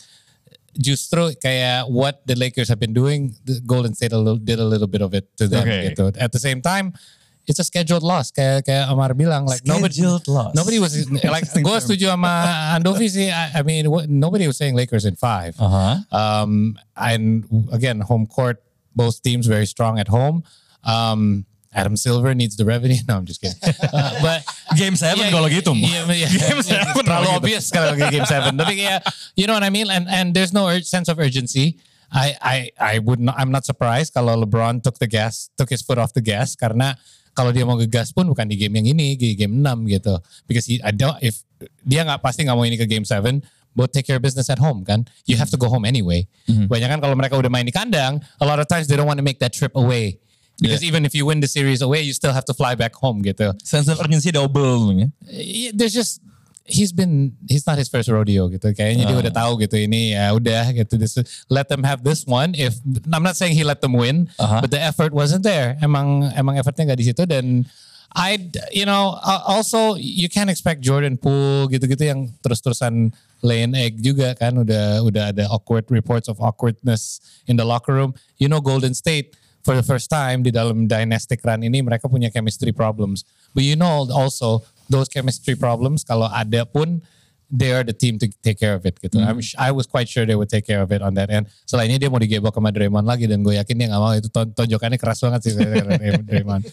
justru 0.73 1.37
kayak 1.37 1.91
what 1.93 2.25
the 2.25 2.33
Lakers 2.33 2.73
have 2.73 2.81
been 2.81 2.97
doing, 2.97 3.37
the 3.45 3.61
Golden 3.61 3.93
State 3.93 4.15
a 4.15 4.19
little, 4.19 4.41
did 4.41 4.57
a 4.57 4.65
little 4.65 4.89
bit 4.89 5.05
of 5.05 5.13
it 5.13 5.29
to 5.37 5.45
them 5.45 5.69
Okay. 5.69 5.93
gitu. 5.93 6.15
At 6.17 6.33
the 6.33 6.41
same 6.41 6.65
time, 6.65 6.97
it's 7.47 7.59
a 7.59 7.67
scheduled 7.67 8.03
loss 8.03 8.31
kayak 8.31 8.67
kayak 8.67 8.87
Amar 8.87 9.15
bilang 9.15 9.47
like 9.47 9.67
nobody 9.67 10.03
loss. 10.03 10.55
nobody 10.55 10.79
was 10.79 10.95
like 11.35 11.47
gue 11.51 11.77
setuju 11.83 12.15
sama 12.15 12.33
Andovi 12.79 13.11
sih. 13.11 13.29
I, 13.31 13.61
I 13.61 13.63
mean 13.67 13.91
nobody 14.09 14.47
was 14.47 14.57
saying 14.57 14.79
Lakers 14.79 15.05
in 15.05 15.19
five. 15.19 15.59
Uh-huh. 15.59 15.99
Um, 16.15 16.79
and 16.95 17.47
again, 17.75 18.01
home 18.01 18.27
court, 18.27 18.63
both 18.95 19.23
teams 19.23 19.47
very 19.47 19.67
strong 19.67 19.99
at 19.99 20.07
home. 20.07 20.47
Um, 20.87 21.47
Adam 21.73 21.97
Silver 21.97 22.35
needs 22.35 22.57
the 22.57 22.65
revenue. 22.65 23.01
No, 23.09 23.17
I'm 23.17 23.25
just 23.25 23.41
kidding. 23.41 23.59
Uh, 23.65 24.21
but 24.27 24.45
Game 24.77 24.95
7 24.95 25.33
kalau 25.33 25.49
gitu. 25.49 25.73
Iya, 25.73 26.05
iya. 26.13 26.29
Game 26.29 26.63
seven 26.63 26.93
terlalu 27.01 27.29
gitu. 27.33 27.39
obvious 27.41 27.65
kalau 27.73 27.97
game 27.97 28.29
seven. 28.29 28.55
Tapi 28.61 28.85
kayak, 28.85 29.01
you 29.35 29.49
know 29.49 29.57
what 29.57 29.65
I 29.65 29.73
mean? 29.73 29.89
And 29.89 30.05
and 30.07 30.37
there's 30.37 30.53
no 30.53 30.69
sense 30.85 31.09
of 31.09 31.17
urgency. 31.19 31.81
I 32.13 32.37
I 32.39 32.57
I 32.77 32.95
would 33.01 33.19
not, 33.25 33.41
I'm 33.41 33.49
not 33.49 33.65
surprised 33.65 34.13
kalau 34.13 34.37
LeBron 34.45 34.85
took 34.85 35.01
the 35.01 35.09
gas, 35.09 35.49
took 35.57 35.73
his 35.73 35.81
foot 35.81 35.97
off 35.97 36.13
the 36.13 36.21
gas 36.21 36.53
karena 36.53 37.01
kalau 37.33 37.51
dia 37.51 37.65
mau 37.65 37.77
gegas 37.81 38.13
pun 38.13 38.29
bukan 38.29 38.45
di 38.49 38.57
game 38.61 38.81
yang 38.81 38.93
ini, 38.93 39.17
di 39.17 39.33
game 39.33 39.61
6 39.61 39.89
gitu. 39.89 40.15
Because 40.45 40.69
he, 40.69 40.81
I 40.85 40.93
don't, 40.93 41.17
if 41.25 41.41
dia 41.85 42.05
nggak 42.05 42.21
pasti 42.21 42.45
nggak 42.45 42.57
mau 42.57 42.65
ini 42.65 42.77
ke 42.77 42.85
game 42.85 43.05
7, 43.05 43.41
but 43.73 43.93
take 43.93 44.05
care 44.05 44.21
of 44.21 44.25
business 44.25 44.53
at 44.53 44.61
home 44.61 44.85
kan. 44.85 45.09
You 45.25 45.41
have 45.41 45.49
to 45.51 45.59
go 45.61 45.73
home 45.73 45.89
anyway. 45.89 46.29
Banyak 46.49 46.89
kan 46.93 47.01
kalau 47.01 47.17
mereka 47.17 47.41
udah 47.41 47.49
main 47.49 47.65
di 47.65 47.73
kandang, 47.73 48.21
a 48.41 48.45
lot 48.45 48.61
of 48.61 48.69
times 48.69 48.89
they 48.89 48.97
don't 48.97 49.09
want 49.09 49.19
to 49.19 49.27
make 49.27 49.41
that 49.41 49.53
trip 49.57 49.73
away. 49.77 50.21
Because 50.61 50.85
even 50.85 51.03
if 51.03 51.17
you 51.17 51.27
win 51.27 51.41
the 51.41 51.51
series 51.51 51.83
away, 51.83 52.05
you 52.05 52.13
still 52.13 52.31
have 52.31 52.45
to 52.47 52.55
fly 52.55 52.77
back 52.77 52.95
home 52.95 53.25
gitu. 53.25 53.51
Sense 53.65 53.89
of 53.89 53.99
urgency 53.99 54.31
double. 54.31 54.93
ya. 54.95 55.09
Yeah, 55.27 55.73
there's 55.75 55.97
just 55.97 56.21
he's 56.65 56.93
been 56.95 57.35
he's 57.51 57.67
not 57.67 57.79
his 57.79 57.91
first 57.91 58.07
rodeo 58.09 58.47
gitu. 58.49 58.71
Kayaknya 58.71 59.05
dia 59.11 59.17
udah 59.19 59.35
tahu 59.35 59.59
gitu 59.63 59.77
ini 59.79 60.15
ya 60.15 60.31
udah 60.35 60.71
gitu. 60.73 60.95
This 60.95 61.19
let 61.51 61.67
them 61.67 61.83
have 61.83 62.07
this 62.07 62.23
one. 62.25 62.55
If 62.55 62.79
I'm 63.11 63.23
not 63.27 63.35
saying 63.35 63.59
he 63.59 63.65
let 63.67 63.83
them 63.83 63.93
win 63.95 64.31
Uh-huh. 64.39 64.63
but 64.63 64.71
the 64.71 64.81
effort 64.81 65.11
wasn't 65.11 65.43
there. 65.43 65.75
Emang 65.83 66.31
emang 66.39 66.55
effortnya 66.59 66.93
nggak 66.93 67.01
di 67.03 67.07
situ. 67.11 67.23
Dan 67.27 67.67
I 68.13 68.37
you 68.71 68.85
know 68.85 69.17
uh, 69.19 69.43
also 69.49 69.97
you 69.97 70.29
can't 70.29 70.53
expect 70.53 70.85
Jordan 70.85 71.17
Poole 71.17 71.67
gitu-gitu 71.73 72.05
yang 72.13 72.29
terus-terusan 72.45 73.11
lay 73.43 73.65
an 73.67 73.75
egg 73.75 73.99
juga 73.99 74.37
kan. 74.39 74.55
Udah 74.61 75.03
udah 75.03 75.25
ada 75.35 75.49
awkward 75.51 75.89
reports 75.91 76.29
of 76.29 76.39
awkwardness 76.39 77.19
in 77.49 77.59
the 77.59 77.67
locker 77.67 77.97
room. 77.97 78.13
You 78.39 78.47
know 78.53 78.61
Golden 78.61 78.93
State 78.95 79.35
for 79.63 79.79
the 79.79 79.87
first 79.87 80.11
time 80.11 80.43
di 80.43 80.51
dalam 80.51 80.91
dynastic 80.91 81.39
run 81.47 81.63
ini 81.63 81.81
mereka 81.87 82.11
punya 82.11 82.29
chemistry 82.35 82.75
problems. 82.75 83.23
But 83.55 83.63
you 83.63 83.79
know 83.79 84.11
also 84.11 84.67
those 84.93 85.09
chemistry 85.09 85.57
problems 85.57 86.05
kalau 86.05 86.29
ada 86.29 86.69
pun 86.69 87.01
they 87.49 87.69
are 87.69 87.85
the 87.85 87.93
team 87.93 88.17
to 88.17 88.29
take 88.41 88.57
care 88.57 88.73
of 88.73 88.85
it 88.85 88.97
gitu. 88.97 89.21
I'm 89.21 89.41
sh- 89.41 89.57
I 89.61 89.73
was 89.73 89.85
quite 89.85 90.09
sure 90.09 90.25
they 90.25 90.33
would 90.33 90.49
take 90.49 90.65
care 90.65 90.81
of 90.81 90.89
it 90.89 91.01
on 91.01 91.13
that 91.17 91.29
end. 91.29 91.49
Selainnya 91.65 92.01
dia 92.01 92.09
mau 92.09 92.17
digebok 92.17 92.53
sama 92.53 92.73
Draymond 92.73 93.05
lagi 93.05 93.29
dan 93.29 93.45
gue 93.45 93.61
yakin 93.61 93.75
dia 93.77 93.87
nggak 93.93 94.01
mau 94.01 94.13
itu 94.13 94.29
ton- 94.33 94.53
tonjokannya 94.53 94.97
keras 94.97 95.21
banget 95.21 95.41
sih 95.45 95.53
Draymond. 96.29 96.65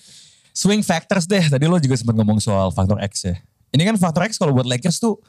Swing 0.56 0.80
factors 0.84 1.28
deh. 1.28 1.44
Tadi 1.44 1.68
lo 1.68 1.80
juga 1.80 2.00
sempat 2.00 2.16
ngomong 2.16 2.40
soal 2.40 2.72
faktor 2.72 3.00
X 3.04 3.28
ya. 3.28 3.36
Ini 3.76 3.84
kan 3.92 3.96
faktor 4.00 4.24
X 4.28 4.40
kalau 4.40 4.56
buat 4.56 4.68
Lakers 4.68 5.04
tuh 5.04 5.20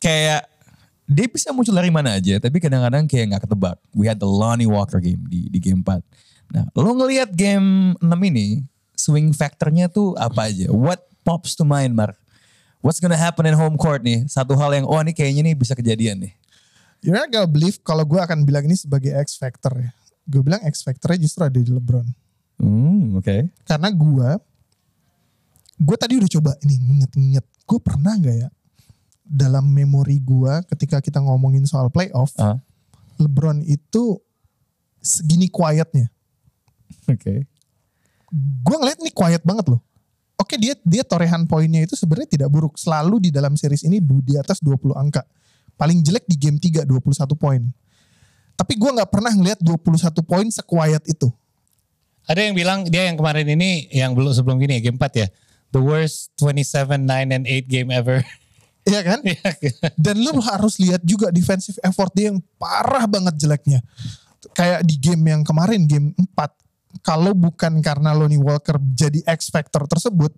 kayak 0.00 0.48
dia 1.06 1.26
bisa 1.30 1.54
muncul 1.54 1.70
dari 1.70 1.92
mana 1.92 2.18
aja, 2.18 2.42
tapi 2.42 2.58
kadang-kadang 2.58 3.06
kayak 3.06 3.24
nggak 3.30 3.42
ketebak. 3.46 3.78
We 3.94 4.10
had 4.10 4.18
the 4.18 4.26
Lonnie 4.26 4.66
Walker 4.66 4.98
game 4.98 5.22
di 5.30 5.46
di 5.46 5.62
game 5.62 5.84
4. 5.86 6.02
Nah, 6.50 6.66
lo 6.74 6.90
ngelihat 6.98 7.30
game 7.30 7.94
6 8.02 8.10
ini, 8.26 8.66
swing 8.98 9.30
factornya 9.30 9.86
tuh 9.86 10.18
apa 10.18 10.50
aja? 10.50 10.66
What 10.74 11.06
pops 11.22 11.54
to 11.54 11.62
mind, 11.62 11.94
Mark? 11.94 12.18
What's 12.86 13.02
gonna 13.02 13.18
happen 13.18 13.50
in 13.50 13.58
home 13.58 13.74
court 13.74 14.06
nih? 14.06 14.30
Satu 14.30 14.54
hal 14.54 14.70
yang, 14.70 14.86
oh 14.86 14.94
ini 15.02 15.10
kayaknya 15.10 15.50
nih 15.50 15.58
bisa 15.58 15.74
kejadian 15.74 16.22
nih. 16.22 16.38
You're 17.02 17.18
not 17.18 17.34
gonna 17.34 17.50
believe 17.50 17.82
kalau 17.82 18.06
gue 18.06 18.22
akan 18.22 18.46
bilang 18.46 18.62
ini 18.62 18.78
sebagai 18.78 19.10
X 19.26 19.42
factor 19.42 19.74
ya. 19.74 19.90
Gue 20.22 20.46
bilang 20.46 20.62
X 20.62 20.86
factornya 20.86 21.18
justru 21.18 21.42
ada 21.42 21.58
di 21.58 21.66
LeBron. 21.66 22.06
Hmm, 22.62 23.18
oke. 23.18 23.50
Karena 23.66 23.90
gue, 23.90 24.28
gue 25.82 25.96
tadi 25.98 26.14
udah 26.14 26.30
coba 26.30 26.54
ini 26.62 26.78
nginget-nginget. 26.78 27.46
Gue 27.66 27.78
pernah 27.82 28.14
gak 28.22 28.36
ya 28.46 28.48
dalam 29.26 29.66
memori 29.66 30.22
gue 30.22 30.54
ketika 30.70 31.02
kita 31.02 31.18
ngomongin 31.18 31.66
soal 31.66 31.90
playoff, 31.90 32.30
Ah, 32.38 32.62
LeBron 33.18 33.66
itu 33.66 34.22
segini 35.02 35.50
quietnya. 35.50 36.06
Oke. 37.10 37.50
Gue 38.62 38.76
ngeliat 38.78 39.02
nih 39.02 39.10
quiet 39.10 39.42
banget 39.42 39.74
loh. 39.74 39.82
Oke 40.36 40.60
dia 40.60 40.76
dia 40.84 41.00
torehan 41.00 41.48
poinnya 41.48 41.80
itu 41.80 41.96
sebenarnya 41.96 42.28
tidak 42.28 42.48
buruk. 42.52 42.76
Selalu 42.76 43.28
di 43.28 43.30
dalam 43.32 43.56
series 43.56 43.82
ini 43.88 44.00
di 44.00 44.36
atas 44.36 44.60
20 44.60 44.92
angka. 44.92 45.24
Paling 45.76 46.04
jelek 46.04 46.28
di 46.28 46.36
game 46.36 46.60
3 46.60 46.84
21 46.84 47.36
poin. 47.36 47.62
Tapi 48.56 48.72
gue 48.76 48.90
nggak 48.90 49.10
pernah 49.12 49.32
ngeliat 49.32 49.60
21 49.60 50.12
poin 50.24 50.46
sequiet 50.48 51.04
itu. 51.08 51.28
Ada 52.26 52.48
yang 52.48 52.54
bilang 52.56 52.84
dia 52.88 53.06
yang 53.08 53.16
kemarin 53.16 53.46
ini 53.46 53.86
yang 53.92 54.12
belum 54.12 54.32
sebelum 54.32 54.60
gini 54.60 54.80
ya 54.80 54.90
game 54.92 54.98
4 55.00 55.22
ya. 55.24 55.28
The 55.72 55.80
worst 55.80 56.32
27 56.40 57.04
9 57.04 57.36
and 57.36 57.44
8 57.44 57.68
game 57.68 57.90
ever. 57.92 58.20
Iya 58.86 59.02
kan? 59.02 59.18
Dan 59.98 60.22
lu 60.22 60.38
harus 60.38 60.78
lihat 60.78 61.02
juga 61.02 61.34
defensive 61.34 61.74
effort 61.82 62.14
dia 62.14 62.30
yang 62.30 62.38
parah 62.54 63.02
banget 63.10 63.34
jeleknya. 63.34 63.82
Kayak 64.54 64.86
di 64.86 64.94
game 64.94 65.26
yang 65.26 65.42
kemarin, 65.42 65.90
game 65.90 66.14
4. 66.14 66.30
Kalau 67.06 67.30
bukan 67.38 67.78
karena 67.78 68.10
Lonnie 68.10 68.42
Walker 68.42 68.82
jadi 68.98 69.22
X 69.30 69.54
factor 69.54 69.86
tersebut, 69.86 70.34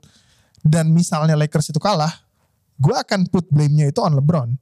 dan 0.61 0.93
misalnya 0.93 1.33
Lakers 1.33 1.73
itu 1.73 1.81
kalah, 1.81 2.13
gue 2.77 2.93
akan 2.93 3.25
put 3.33 3.49
blame-nya 3.49 3.89
itu 3.89 4.05
on 4.05 4.13
LeBron. 4.13 4.53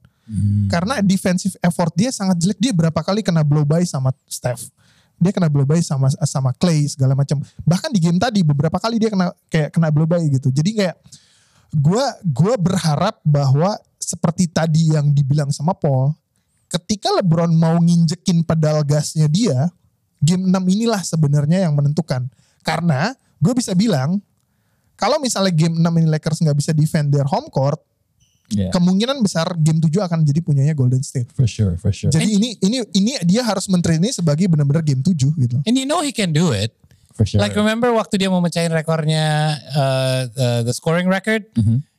Karena 0.67 0.99
defensive 0.99 1.55
effort 1.63 1.95
dia 1.95 2.11
sangat 2.11 2.35
jelek. 2.43 2.59
Dia 2.59 2.75
berapa 2.75 2.99
kali 2.99 3.23
kena 3.23 3.47
blow 3.47 3.63
by 3.63 3.87
sama 3.87 4.11
Steph. 4.27 4.67
Dia 5.15 5.31
kena 5.31 5.47
blow 5.47 5.63
by 5.63 5.79
sama 5.79 6.11
sama 6.27 6.51
Clay 6.51 6.83
segala 6.91 7.15
macam. 7.15 7.39
Bahkan 7.63 7.89
di 7.95 7.99
game 8.03 8.19
tadi 8.19 8.43
beberapa 8.43 8.75
kali 8.75 8.99
dia 8.99 9.07
kena 9.07 9.31
kayak 9.47 9.71
kena 9.71 9.87
blow 9.87 10.03
by 10.03 10.19
gitu. 10.27 10.51
Jadi 10.51 10.83
kayak 10.83 10.95
gue 11.71 12.05
gua 12.27 12.55
berharap 12.59 13.23
bahwa 13.23 13.79
seperti 13.99 14.51
tadi 14.51 14.91
yang 14.91 15.15
dibilang 15.15 15.47
sama 15.51 15.71
Paul, 15.71 16.11
ketika 16.67 17.07
LeBron 17.15 17.51
mau 17.55 17.79
nginjekin 17.79 18.43
pedal 18.43 18.83
gasnya 18.83 19.31
dia, 19.31 19.71
game 20.21 20.49
6 20.49 20.53
inilah 20.73 21.01
sebenarnya 21.01 21.65
yang 21.67 21.73
menentukan. 21.77 22.25
Karena 22.61 23.13
gue 23.37 23.53
bisa 23.53 23.71
bilang, 23.77 24.19
kalau 24.97 25.21
misalnya 25.21 25.53
game 25.53 25.77
6 25.77 25.83
ini 26.01 26.07
Lakers 26.09 26.39
nggak 26.41 26.57
bisa 26.57 26.71
defend 26.73 27.13
their 27.13 27.27
home 27.27 27.47
court, 27.49 27.79
Yeah. 28.47 28.71
kemungkinan 28.71 29.19
besar 29.19 29.43
game 29.59 29.83
7 29.83 30.07
akan 30.07 30.23
jadi 30.23 30.39
punyanya 30.39 30.71
Golden 30.71 31.03
State. 31.03 31.35
For 31.35 31.43
sure, 31.43 31.75
for 31.75 31.91
sure. 31.91 32.07
Jadi 32.07 32.31
ini 32.31 32.55
ini 32.63 32.79
ini 32.95 33.11
dia 33.27 33.43
harus 33.43 33.67
menteri 33.67 33.99
ini 33.99 34.07
sebagai 34.15 34.47
benar-benar 34.47 34.87
game 34.87 35.03
7 35.03 35.35
gitu. 35.35 35.59
And 35.67 35.75
you 35.75 35.83
know 35.83 35.99
he 35.99 36.15
can 36.15 36.31
do 36.31 36.55
it. 36.55 36.71
For 37.11 37.27
sure. 37.27 37.43
Like 37.43 37.51
remember 37.59 37.91
waktu 37.91 38.15
dia 38.15 38.31
mau 38.31 38.39
mecahin 38.39 38.71
rekornya 38.71 39.51
uh, 39.75 40.21
uh, 40.31 40.61
the 40.63 40.71
scoring 40.71 41.11
record? 41.11 41.43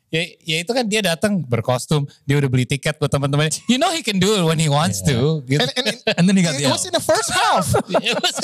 Ya, 0.08 0.24
ya 0.40 0.56
itu 0.64 0.72
kan 0.72 0.88
dia 0.88 1.04
datang 1.04 1.44
berkostum, 1.44 2.08
dia 2.24 2.40
udah 2.40 2.48
beli 2.48 2.64
tiket 2.64 2.96
buat 2.96 3.12
teman-teman. 3.12 3.52
You 3.68 3.76
know 3.76 3.92
he 3.92 4.00
can 4.00 4.16
do 4.16 4.40
it 4.40 4.42
when 4.48 4.56
he 4.56 4.72
wants 4.72 5.04
to. 5.04 5.44
Gitu. 5.44 5.60
And, 5.60 5.72
and, 5.76 5.86
And 6.16 6.24
then 6.24 6.32
he 6.32 6.42
got 6.42 6.56
it 6.56 6.64
the 6.64 6.72
was 6.72 6.80
out. 6.80 6.88
in 6.88 6.92
the 6.96 7.04
first 7.04 7.28
half. 7.28 7.64
It 8.08 8.16
was 8.16 8.34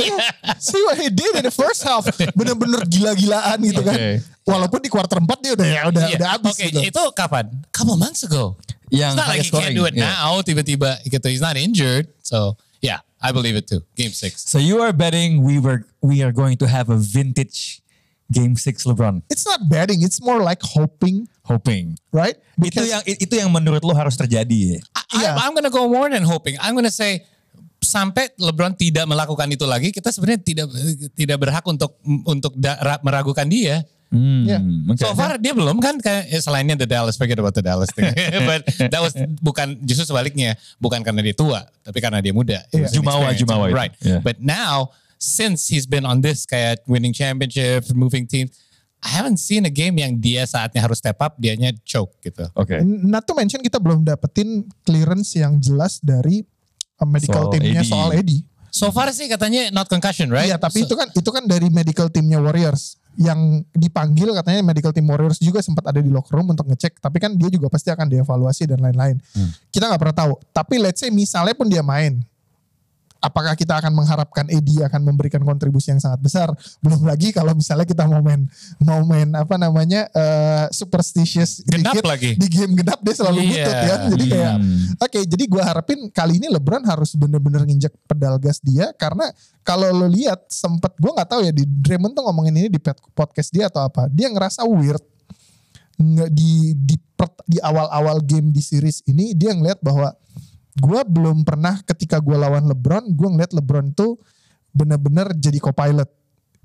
yeah. 0.00 0.56
See 0.56 0.80
what 0.88 0.96
he 0.96 1.12
did 1.12 1.36
in 1.36 1.44
the 1.44 1.52
first 1.52 1.84
half. 1.84 2.08
Bener-bener 2.32 2.88
gila-gilaan 2.88 3.60
gitu 3.60 3.84
kan. 3.84 3.96
Okay. 4.00 4.14
Walaupun 4.48 4.80
di 4.80 4.88
quarter 4.88 5.20
4 5.20 5.28
dia 5.44 5.52
udah 5.52 5.66
ya 5.68 5.80
udah 5.92 6.04
Yeah. 6.08 6.16
udah 6.16 6.28
habis 6.40 6.56
Oke, 6.56 6.72
gitu. 6.72 6.80
itu 6.88 7.02
kapan? 7.12 7.44
Couple 7.68 8.00
months 8.00 8.24
ago. 8.24 8.56
Yang 8.88 9.12
It's 9.12 9.20
not 9.20 9.28
like 9.28 9.44
he 9.44 9.50
can't 9.52 9.70
scoring, 9.70 9.76
do 9.76 9.84
it 9.86 9.94
yeah. 9.94 10.16
now. 10.16 10.40
Tiba-tiba 10.40 11.04
gitu. 11.04 11.26
He's 11.28 11.44
not 11.44 11.60
injured. 11.60 12.08
So 12.24 12.56
yeah, 12.80 13.04
I 13.20 13.30
believe 13.36 13.60
it 13.60 13.68
too. 13.68 13.84
Game 13.92 14.16
six. 14.16 14.48
So 14.48 14.56
you 14.56 14.80
are 14.80 14.96
betting 14.96 15.44
we 15.44 15.60
were 15.60 15.84
we 16.00 16.24
are 16.24 16.32
going 16.32 16.56
to 16.64 16.66
have 16.66 16.88
a 16.88 16.96
vintage 16.96 17.79
game 18.30 18.54
6 18.54 18.86
LeBron. 18.86 19.20
It's 19.26 19.42
not 19.42 19.66
betting, 19.66 20.00
it's 20.00 20.22
more 20.22 20.38
like 20.38 20.62
hoping, 20.62 21.26
Hoping. 21.42 21.98
right? 22.10 22.38
Itu 22.56 22.80
yang 22.80 23.02
itu 23.04 23.34
yang 23.34 23.50
menurut 23.50 23.82
lo 23.82 23.92
harus 23.92 24.14
terjadi 24.14 24.78
ya. 24.78 24.80
I, 25.10 25.26
Yeah. 25.26 25.34
I'm 25.34 25.52
gonna 25.52 25.68
go 25.68 25.90
more 25.90 26.06
than 26.06 26.22
hoping. 26.22 26.54
I'm 26.62 26.72
gonna 26.72 26.94
say 26.94 27.26
sampai 27.80 28.30
LeBron 28.36 28.76
tidak 28.76 29.04
melakukan 29.04 29.50
itu 29.50 29.66
lagi, 29.66 29.90
kita 29.90 30.12
sebenarnya 30.12 30.40
tidak 30.40 30.66
tidak 31.16 31.36
berhak 31.40 31.64
untuk 31.66 31.98
untuk 32.22 32.52
da- 32.54 32.78
ra- 32.78 33.02
meragukan 33.02 33.48
dia. 33.48 33.82
Hmm, 34.10 34.42
Yeah. 34.42 34.62
oke. 34.90 34.98
So 34.98 35.14
far 35.14 35.38
dia 35.38 35.54
belum 35.54 35.78
kan 35.78 35.98
kayak 35.98 36.30
eh, 36.30 36.42
selainnya 36.42 36.74
the 36.74 36.86
Dallas 36.86 37.14
forget 37.14 37.38
about 37.38 37.54
the 37.54 37.62
Dallas 37.62 37.90
thing. 37.94 38.10
But 38.50 38.66
that 38.90 38.98
was 38.98 39.14
bukan 39.38 39.78
justru 39.82 40.06
sebaliknya 40.06 40.54
bukan 40.78 41.02
karena 41.02 41.22
dia 41.22 41.34
tua 41.34 41.66
tapi 41.82 41.98
karena 41.98 42.18
dia 42.18 42.34
muda. 42.34 42.62
An 42.70 42.86
Jumawa. 42.90 43.30
Jumawa. 43.34 43.70
Right. 43.70 43.94
Yeah. 44.02 44.18
But 44.18 44.38
now 44.38 44.90
since 45.20 45.68
he's 45.68 45.84
been 45.84 46.08
on 46.08 46.24
this 46.24 46.48
kayak 46.48 46.80
winning 46.88 47.12
championships, 47.12 47.92
moving 47.92 48.24
teams, 48.24 48.56
I 49.00 49.12
haven't 49.14 49.36
seen 49.36 49.64
a 49.64 49.72
game 49.72 49.96
yang 49.96 50.16
dia 50.16 50.44
saatnya 50.44 50.80
harus 50.80 51.00
step 51.00 51.20
up, 51.20 51.36
dianya 51.36 51.76
choke 51.84 52.16
gitu. 52.20 52.48
Oke. 52.52 52.80
Not 52.82 53.24
to 53.24 53.32
mention 53.32 53.60
kita 53.60 53.76
belum 53.76 54.02
dapetin 54.02 54.64
clearance 54.82 55.36
yang 55.36 55.56
jelas 55.56 56.00
dari 56.00 56.44
uh, 56.96 57.04
medical 57.04 57.48
Soal 57.48 57.52
timnya 57.52 57.80
AD. 57.80 57.88
soal 57.88 58.10
Eddie. 58.12 58.42
So 58.70 58.88
far 58.88 59.10
sih 59.10 59.26
katanya 59.26 59.68
not 59.72 59.88
concussion, 59.88 60.30
right? 60.30 60.46
Iya, 60.46 60.56
tapi 60.56 60.84
So- 60.84 60.88
itu 60.88 60.94
kan 60.96 61.08
itu 61.10 61.30
kan 61.32 61.44
dari 61.44 61.68
medical 61.68 62.08
timnya 62.08 62.38
Warriors 62.38 62.96
yang 63.18 63.66
dipanggil 63.74 64.30
katanya 64.30 64.62
medical 64.62 64.94
team 64.94 65.10
Warriors 65.10 65.42
juga 65.42 65.58
sempat 65.58 65.82
ada 65.82 65.98
di 65.98 66.06
locker 66.08 66.38
room 66.38 66.54
untuk 66.54 66.70
ngecek, 66.70 67.02
tapi 67.02 67.18
kan 67.18 67.34
dia 67.34 67.50
juga 67.50 67.66
pasti 67.66 67.90
akan 67.90 68.06
dievaluasi 68.06 68.70
dan 68.70 68.78
lain-lain. 68.78 69.18
Kita 69.68 69.90
nggak 69.90 69.98
pernah 69.98 70.16
tahu. 70.16 70.32
Tapi 70.54 70.78
let's 70.78 71.02
say 71.02 71.10
misalnya 71.10 71.52
pun 71.52 71.66
dia 71.66 71.82
main, 71.82 72.22
apakah 73.20 73.52
kita 73.52 73.76
akan 73.76 73.92
mengharapkan 73.92 74.48
AD 74.48 74.68
akan 74.88 75.00
memberikan 75.04 75.44
kontribusi 75.44 75.92
yang 75.92 76.00
sangat 76.00 76.20
besar? 76.20 76.48
Belum 76.80 77.04
lagi 77.04 77.30
kalau 77.30 77.52
misalnya 77.52 77.84
kita 77.84 78.08
mau 78.08 78.20
main 78.20 78.48
mau 78.80 79.00
main 79.04 79.28
apa 79.36 79.54
namanya 79.56 80.08
eh, 80.10 80.66
superstitious 80.72 81.60
Genap 81.62 81.94
dikit, 81.94 82.04
lagi. 82.08 82.30
di 82.34 82.48
game 82.48 82.72
genap 82.74 82.98
dia 83.00 83.14
selalu 83.14 83.38
Iya. 83.40 83.48
butut 83.52 83.76
ya. 83.78 83.96
Jadi 84.08 84.24
kayak 84.26 84.54
Oke, 85.00 85.20
jadi 85.24 85.44
gua 85.46 85.62
harapin 85.64 85.98
kali 86.10 86.40
ini 86.40 86.48
LeBron 86.48 86.84
harus 86.84 87.12
bener-bener 87.14 87.64
nginjek 87.64 87.92
pedal 88.04 88.36
gas 88.36 88.60
dia 88.60 88.92
karena 88.96 89.28
kalau 89.60 89.88
lo 89.92 90.08
lihat 90.08 90.48
sempet 90.48 90.96
gua 90.96 91.20
nggak 91.20 91.30
tahu 91.30 91.40
ya 91.44 91.52
di 91.52 91.64
Draymond 91.64 92.16
tuh 92.16 92.24
ngomongin 92.24 92.56
ini 92.56 92.68
di 92.68 92.80
podcast 93.12 93.52
dia 93.52 93.68
atau 93.68 93.84
apa. 93.84 94.08
Dia 94.08 94.32
ngerasa 94.32 94.64
weird 94.64 95.04
nggak 96.00 96.30
di 96.32 96.72
di 96.74 96.96
per- 97.12 97.44
di 97.44 97.60
awal-awal 97.60 98.24
game 98.24 98.48
di 98.48 98.64
series 98.64 99.04
ini 99.04 99.36
dia 99.36 99.52
ngeliat 99.52 99.84
bahwa 99.84 100.16
gua 100.80 101.04
belum 101.04 101.44
pernah 101.44 101.78
ketika 101.84 102.16
gua 102.18 102.48
lawan 102.48 102.64
LeBron, 102.72 103.12
gua 103.12 103.28
ngeliat 103.36 103.52
LeBron 103.52 103.92
tuh 103.92 104.16
bener-bener 104.72 105.30
jadi 105.36 105.60
co-pilot 105.60 106.08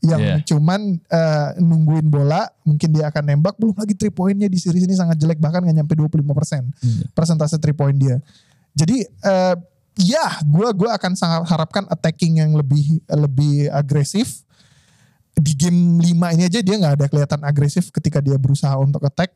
yang 0.05 0.21
Yeah. 0.21 0.39
cuman 0.45 1.01
eh, 1.01 1.49
nungguin 1.57 2.07
bola, 2.13 2.45
mungkin 2.61 2.93
dia 2.93 3.09
akan 3.09 3.23
nembak, 3.25 3.57
belum 3.57 3.73
lagi 3.73 3.97
three 3.97 4.13
pointnya 4.13 4.45
di 4.45 4.59
series 4.61 4.85
ini 4.85 4.93
sangat 4.93 5.17
jelek 5.17 5.41
bahkan 5.41 5.65
nggak 5.65 5.81
nyampe 5.81 5.93
25% 5.97 7.15
persentase 7.15 7.57
three 7.57 7.73
point 7.73 7.95
dia. 7.97 8.21
Jadi 8.75 9.01
eh, 9.01 9.55
ya, 9.97 10.25
gua 10.45 10.75
gua 10.75 10.99
akan 10.99 11.15
sangat 11.17 11.41
harapkan 11.49 11.83
attacking 11.89 12.43
yang 12.43 12.53
lebih 12.53 13.01
lebih 13.07 13.71
agresif. 13.71 14.45
Di 15.35 15.51
game 15.51 15.99
5 15.99 16.35
ini 16.39 16.43
aja 16.47 16.59
dia 16.63 16.75
nggak 16.79 16.93
ada 16.95 17.05
kelihatan 17.11 17.41
agresif 17.43 17.91
ketika 17.91 18.23
dia 18.23 18.39
berusaha 18.39 18.71
untuk 18.79 19.03
attack. 19.03 19.35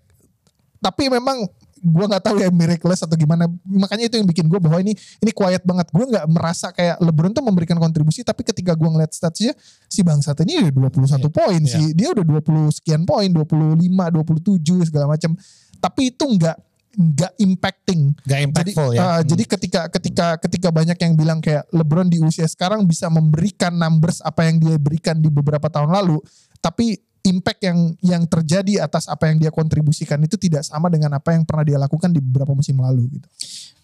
Tapi 0.80 1.12
memang 1.12 1.44
gua 1.82 2.06
nggak 2.12 2.24
tahu 2.24 2.38
ya 2.44 2.50
miraculous 2.52 3.02
atau 3.02 3.16
gimana. 3.16 3.48
Makanya 3.66 4.12
itu 4.12 4.16
yang 4.20 4.28
bikin 4.28 4.46
gua 4.48 4.60
bahwa 4.60 4.80
ini 4.80 4.94
ini 4.96 5.32
quiet 5.32 5.64
banget. 5.64 5.88
Gua 5.90 6.06
nggak 6.08 6.26
merasa 6.30 6.70
kayak 6.76 7.00
LeBron 7.00 7.32
tuh 7.32 7.44
memberikan 7.44 7.78
kontribusi. 7.80 8.22
Tapi 8.22 8.44
ketika 8.44 8.76
gua 8.76 8.94
ngeliat 8.94 9.12
statsnya 9.12 9.56
si 9.88 10.04
bangsat 10.04 10.40
ini 10.44 10.70
udah 10.70 10.92
21 10.92 11.30
poin 11.32 11.62
Iya. 11.62 11.74
sih. 11.80 11.86
Dia 11.96 12.12
udah 12.14 12.24
20 12.24 12.70
sekian 12.72 13.04
poin, 13.08 13.28
25, 13.32 14.12
27 14.12 14.86
segala 14.88 15.16
macam. 15.16 15.34
Tapi 15.80 16.12
itu 16.12 16.24
nggak 16.28 16.58
nggak 16.90 17.34
impacting. 17.40 18.02
Gak 18.26 18.42
impactful 18.50 18.92
jadi, 18.92 19.00
ya. 19.00 19.04
uh, 19.06 19.22
jadi 19.22 19.44
ketika 19.46 19.82
ketika 19.94 20.28
ketika 20.42 20.70
banyak 20.74 20.98
yang 20.98 21.14
bilang 21.14 21.40
kayak 21.40 21.64
LeBron 21.70 22.10
di 22.10 22.18
usia 22.20 22.50
sekarang 22.50 22.84
bisa 22.84 23.08
memberikan 23.08 23.72
numbers 23.72 24.20
apa 24.26 24.50
yang 24.50 24.58
dia 24.58 24.76
berikan 24.76 25.16
di 25.22 25.30
beberapa 25.30 25.70
tahun 25.70 25.94
lalu, 25.94 26.18
tapi 26.60 26.98
impact 27.24 27.60
yang 27.64 27.78
yang 28.00 28.24
terjadi 28.26 28.86
atas 28.88 29.08
apa 29.12 29.28
yang 29.28 29.38
dia 29.40 29.52
kontribusikan 29.52 30.20
itu 30.24 30.40
tidak 30.40 30.64
sama 30.64 30.88
dengan 30.88 31.16
apa 31.16 31.36
yang 31.36 31.44
pernah 31.44 31.64
dia 31.68 31.78
lakukan 31.78 32.10
di 32.12 32.24
beberapa 32.24 32.56
musim 32.56 32.80
lalu 32.80 33.20
gitu. 33.20 33.28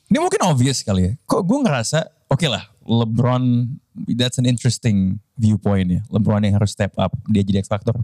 Ini 0.06 0.18
mungkin 0.22 0.42
obvious 0.46 0.86
kali 0.86 1.01
ya. 1.01 1.13
Kok 1.25 1.42
gue 1.42 1.60
ngerasa, 1.65 2.06
oke 2.30 2.46
lah, 2.46 2.70
LeBron, 2.86 3.65
that's 4.13 4.38
an 4.38 4.46
interesting 4.46 5.18
viewpoint 5.34 5.89
ya. 5.89 6.01
LeBron 6.13 6.46
yang 6.46 6.56
harus 6.62 6.77
step 6.77 6.94
up, 7.01 7.10
dia 7.25 7.42
jadi 7.42 7.65
X 7.65 7.68
Factor. 7.68 7.98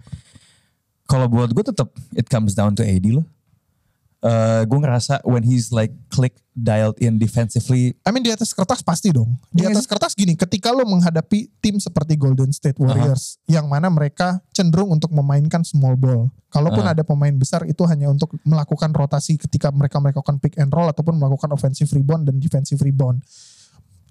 Kalau 1.06 1.28
buat 1.30 1.54
gue 1.54 1.62
tetap, 1.62 1.94
it 2.18 2.26
comes 2.26 2.58
down 2.58 2.74
to 2.74 2.82
AD 2.82 3.06
loh. 3.14 3.28
Eh 4.22 4.64
gue 4.70 4.78
ngerasa 4.78 5.26
when 5.26 5.42
he's 5.42 5.74
like 5.74 5.90
click 6.14 6.38
dialed 6.54 6.94
in 7.02 7.18
defensively, 7.18 7.98
I 8.06 8.14
mean 8.14 8.22
di 8.22 8.30
atas 8.30 8.54
kertas 8.54 8.86
pasti 8.86 9.10
dong. 9.10 9.34
Di 9.50 9.66
Iya 9.66 9.74
atas 9.74 9.90
kertas 9.90 10.14
gini, 10.14 10.38
ketika 10.38 10.70
lo 10.70 10.86
menghadapi 10.86 11.50
tim 11.58 11.82
seperti 11.82 12.22
Golden 12.22 12.54
State 12.54 12.78
Warriors 12.78 13.42
yang 13.50 13.66
mana 13.66 13.90
mereka 13.90 14.38
cenderung 14.54 14.94
untuk 14.94 15.10
memainkan 15.10 15.66
small 15.66 15.98
ball. 15.98 16.30
Kalaupun 16.54 16.86
Aha. 16.86 16.94
ada 16.94 17.02
pemain 17.02 17.34
besar 17.34 17.66
itu 17.66 17.82
hanya 17.90 18.14
untuk 18.14 18.38
melakukan 18.46 18.94
rotasi 18.94 19.42
ketika 19.42 19.74
mereka 19.74 19.98
melakukan 19.98 20.38
pick 20.38 20.54
and 20.62 20.70
roll 20.70 20.86
ataupun 20.86 21.18
melakukan 21.18 21.50
offensive 21.50 21.90
rebound 21.90 22.30
dan 22.30 22.38
defensive 22.38 22.78
rebound. 22.78 23.26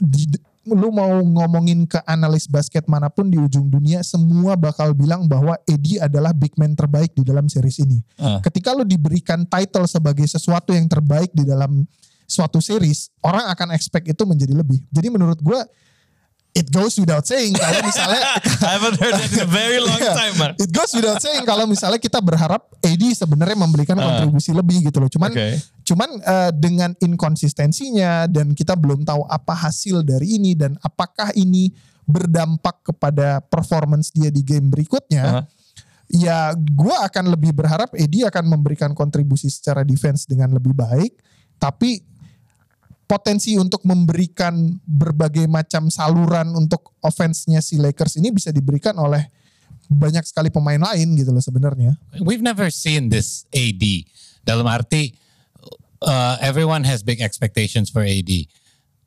Di, 0.01 0.25
lu 0.67 0.89
mau 0.89 1.21
ngomongin 1.21 1.85
ke 1.85 2.01
analis 2.05 2.45
basket 2.45 2.85
mana 2.85 3.09
pun 3.09 3.27
di 3.27 3.37
ujung 3.37 3.67
dunia 3.67 4.01
semua 4.01 4.55
bakal 4.55 4.93
bilang 4.93 5.25
bahwa 5.25 5.57
Eddie 5.65 5.99
adalah 5.99 6.31
big 6.31 6.53
man 6.55 6.73
terbaik 6.73 7.11
di 7.11 7.21
dalam 7.21 7.47
series 7.47 7.81
ini 7.81 8.01
Ah. 8.17 8.41
ketika 8.41 8.73
lu 8.73 8.85
diberikan 8.85 9.45
title 9.45 9.85
sebagai 9.85 10.25
sesuatu 10.25 10.71
yang 10.71 10.85
terbaik 10.85 11.33
di 11.33 11.45
dalam 11.45 11.85
suatu 12.25 12.59
series, 12.59 13.11
orang 13.21 13.49
akan 13.49 13.69
expect 13.71 14.07
itu 14.07 14.23
menjadi 14.23 14.55
lebih. 14.55 14.79
Jadi 14.87 15.09
menurut 15.11 15.35
gue, 15.37 15.61
it 16.53 16.67
goes 16.69 16.95
without 16.97 17.23
saying 17.23 17.51
kalau 17.53 17.83
misalnya 17.83 18.23
I 18.67 18.71
haven't 18.75 18.97
heard 18.97 19.15
that 19.17 19.27
in 19.29 19.43
a 19.43 19.47
very 19.47 19.79
long 19.79 19.99
time, 20.19 20.35
man. 20.35 20.53
it 20.55 20.71
goes 20.71 20.91
without 20.93 21.19
saying 21.19 21.43
kalau 21.43 21.63
misalnya 21.65 21.99
kita 21.99 22.19
berharap 22.19 22.63
AD 22.79 23.03
sebenarnya 23.15 23.55
memberikan 23.55 23.99
Ah. 23.99 24.07
kontribusi 24.15 24.51
lebih 24.51 24.83
gitu 24.83 24.99
loh. 24.99 25.07
Cuman 25.07 25.31
Oke. 25.31 25.59
Cuman 25.91 26.23
eh, 26.23 26.53
dengan 26.55 26.95
inkonsistensinya 27.03 28.31
dan 28.31 28.55
kita 28.55 28.79
belum 28.79 29.03
tahu 29.03 29.27
apa 29.27 29.59
hasil 29.67 30.07
dari 30.07 30.39
ini 30.39 30.55
dan 30.55 30.79
apakah 30.87 31.35
ini 31.35 31.75
berdampak 32.07 32.87
kepada 32.87 33.43
performance 33.43 34.15
dia 34.15 34.31
di 34.31 34.47
game 34.47 34.71
berikutnya 34.71 35.25
Aha. 35.27 35.43
ya 36.07 36.55
gue 36.55 36.95
akan 36.95 37.35
lebih 37.35 37.51
berharap 37.51 37.91
Edi 37.99 38.23
akan 38.23 38.55
memberikan 38.55 38.95
kontribusi 38.95 39.51
secara 39.51 39.83
defense 39.83 40.31
dengan 40.31 40.55
lebih 40.55 40.79
baik 40.79 41.19
tapi 41.59 42.07
potensi 43.11 43.59
untuk 43.59 43.83
memberikan 43.83 44.55
berbagai 44.87 45.51
macam 45.51 45.91
saluran 45.91 46.55
untuk 46.55 46.95
offense-nya 47.03 47.59
si 47.59 47.83
Lakers 47.83 48.23
ini 48.23 48.31
bisa 48.31 48.55
diberikan 48.55 48.95
oleh 49.03 49.27
banyak 49.91 50.23
sekali 50.23 50.55
pemain 50.55 50.79
lain 50.79 51.19
gitu 51.19 51.35
loh 51.35 51.43
sebenarnya. 51.43 51.99
We've 52.23 52.47
never 52.47 52.71
seen 52.71 53.11
this 53.11 53.43
AD. 53.51 53.83
Dalam 54.47 54.63
arti 54.71 55.11
uh, 56.03 56.37
everyone 56.41 56.85
has 56.85 57.03
big 57.03 57.21
expectations 57.21 57.91
for 57.91 58.03
AD. 58.03 58.31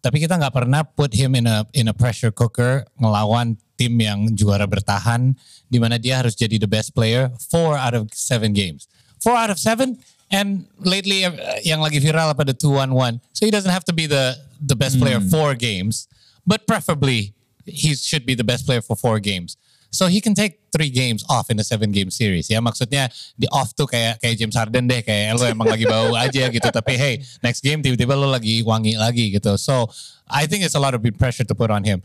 Tapi 0.04 0.18
kita 0.20 0.36
nggak 0.36 0.52
pernah 0.54 0.84
put 0.84 1.16
him 1.16 1.32
in 1.34 1.48
a 1.48 1.64
in 1.72 1.88
a 1.88 1.96
pressure 1.96 2.32
cooker 2.32 2.84
ngelawan 3.00 3.56
tim 3.80 3.96
yang 3.96 4.28
juara 4.36 4.68
bertahan 4.68 5.32
di 5.72 5.80
mana 5.80 5.96
dia 5.96 6.20
harus 6.20 6.36
jadi 6.36 6.60
the 6.60 6.68
best 6.68 6.92
player 6.92 7.32
four 7.40 7.80
out 7.80 7.96
of 7.96 8.12
seven 8.12 8.52
games. 8.52 8.92
Four 9.24 9.40
out 9.40 9.48
of 9.48 9.56
seven 9.56 10.04
and 10.28 10.68
lately 10.84 11.24
uh, 11.24 11.32
yang 11.64 11.80
lagi 11.80 12.04
viral 12.04 12.36
apa 12.36 12.44
the 12.44 12.58
2-1-1. 12.58 13.24
So 13.32 13.48
he 13.48 13.52
doesn't 13.52 13.72
have 13.72 13.88
to 13.88 13.96
be 13.96 14.04
the 14.04 14.36
the 14.60 14.76
best 14.76 15.00
player 15.00 15.24
four 15.24 15.56
games, 15.56 16.12
but 16.44 16.68
preferably 16.68 17.32
he 17.64 17.96
should 17.96 18.28
be 18.28 18.36
the 18.36 18.44
best 18.44 18.68
player 18.68 18.84
for 18.84 19.00
four 19.00 19.24
games. 19.24 19.56
So 19.94 20.10
he 20.10 20.20
can 20.20 20.34
take 20.34 20.58
three 20.74 20.90
games 20.90 21.22
off 21.30 21.54
in 21.54 21.62
a 21.62 21.64
seven 21.64 21.94
game 21.94 22.10
series. 22.10 22.50
Ya 22.50 22.58
maksudnya 22.58 23.14
di 23.38 23.46
off 23.54 23.78
tuh 23.78 23.86
kayak 23.86 24.18
kayak 24.18 24.42
James 24.42 24.58
Harden 24.58 24.90
deh 24.90 25.06
kayak 25.06 25.38
lo 25.38 25.46
emang 25.46 25.70
lagi 25.70 25.86
bau 25.86 26.18
aja 26.26 26.50
gitu. 26.50 26.66
Tapi 26.66 26.98
hey 26.98 27.22
next 27.46 27.62
game 27.62 27.86
tiba-tiba 27.86 28.18
lo 28.18 28.26
lagi 28.26 28.66
wangi 28.66 28.98
lagi 28.98 29.30
gitu. 29.30 29.54
So 29.62 29.86
I 30.26 30.50
think 30.50 30.66
it's 30.66 30.74
a 30.74 30.82
lot 30.82 30.98
of 30.98 31.06
big 31.06 31.22
pressure 31.22 31.46
to 31.46 31.54
put 31.54 31.70
on 31.70 31.86
him. 31.86 32.02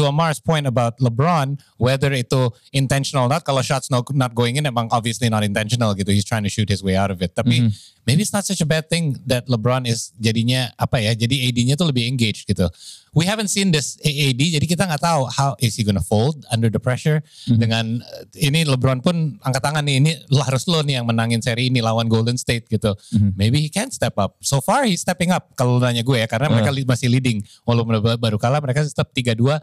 To 0.00 0.08
Amar's 0.08 0.40
point 0.40 0.64
about 0.64 0.96
LeBron, 1.04 1.60
whether 1.76 2.08
itu 2.16 2.48
intentional 2.72 3.28
or 3.28 3.30
not, 3.36 3.44
kalau 3.44 3.60
shots 3.60 3.92
no, 3.92 4.00
not 4.16 4.32
going 4.32 4.56
in, 4.56 4.64
emang 4.64 4.88
obviously 4.88 5.28
not 5.28 5.44
intentional 5.44 5.92
gitu. 5.92 6.08
He's 6.08 6.24
trying 6.24 6.48
to 6.48 6.48
shoot 6.48 6.72
his 6.72 6.80
way 6.80 6.96
out 6.96 7.12
of 7.12 7.20
it. 7.20 7.36
Tapi 7.36 7.68
maybe 8.08 8.24
it's 8.24 8.32
not 8.32 8.48
such 8.48 8.64
a 8.64 8.68
bad 8.68 8.88
thing 8.88 9.20
that 9.28 9.44
LeBron 9.52 9.84
is 9.84 10.16
jadinya 10.16 10.72
apa 10.80 10.96
ya? 10.96 11.12
Jadi 11.12 11.44
AD-nya 11.44 11.76
tuh 11.76 11.92
lebih 11.92 12.08
engaged 12.08 12.48
gitu. 12.48 12.72
We 13.12 13.24
haven't 13.24 13.48
seen 13.48 13.68
this 13.68 14.00
AD, 14.00 14.40
jadi 14.40 14.64
kita 14.64 14.88
nggak 14.88 15.00
tahu 15.00 15.28
how 15.28 15.52
is 15.60 15.76
he 15.76 15.84
gonna 15.84 16.00
fold 16.00 16.48
under 16.48 16.66
the 16.66 16.80
pressure. 16.80 17.20
Dengan 17.46 18.00
uh, 18.00 18.24
ini 18.32 18.64
LeBron 18.64 19.00
pun 19.00 19.36
angkat 19.38 19.60
tangan 19.60 19.84
nih, 19.84 20.00
ini 20.00 20.12
lo 20.28 20.40
harus 20.40 20.64
lo 20.64 20.80
nih 20.80 20.96
yang 20.96 21.04
menangin 21.04 21.38
seri 21.38 21.68
ini 21.68 21.78
lawan 21.78 22.08
Golden 22.08 22.34
State 22.34 22.66
gitu. 22.66 22.96
Maybe 23.36 23.60
he 23.60 23.68
can 23.68 23.92
step 23.92 24.16
up. 24.16 24.40
So 24.40 24.58
far 24.58 24.84
he's 24.84 25.00
stepping 25.00 25.28
up 25.28 25.52
kalau 25.52 25.76
nanya 25.76 26.00
gue 26.00 26.16
ya, 26.16 26.24
karena 26.24 26.48
mereka 26.48 26.72
li- 26.72 26.88
masih 26.88 27.12
leading. 27.12 27.44
Walaupun 27.62 28.00
ba- 28.00 28.16
baru 28.16 28.36
kalah, 28.36 28.58
mereka 28.58 28.80
tetap 28.80 29.12
3-2. 29.12 29.60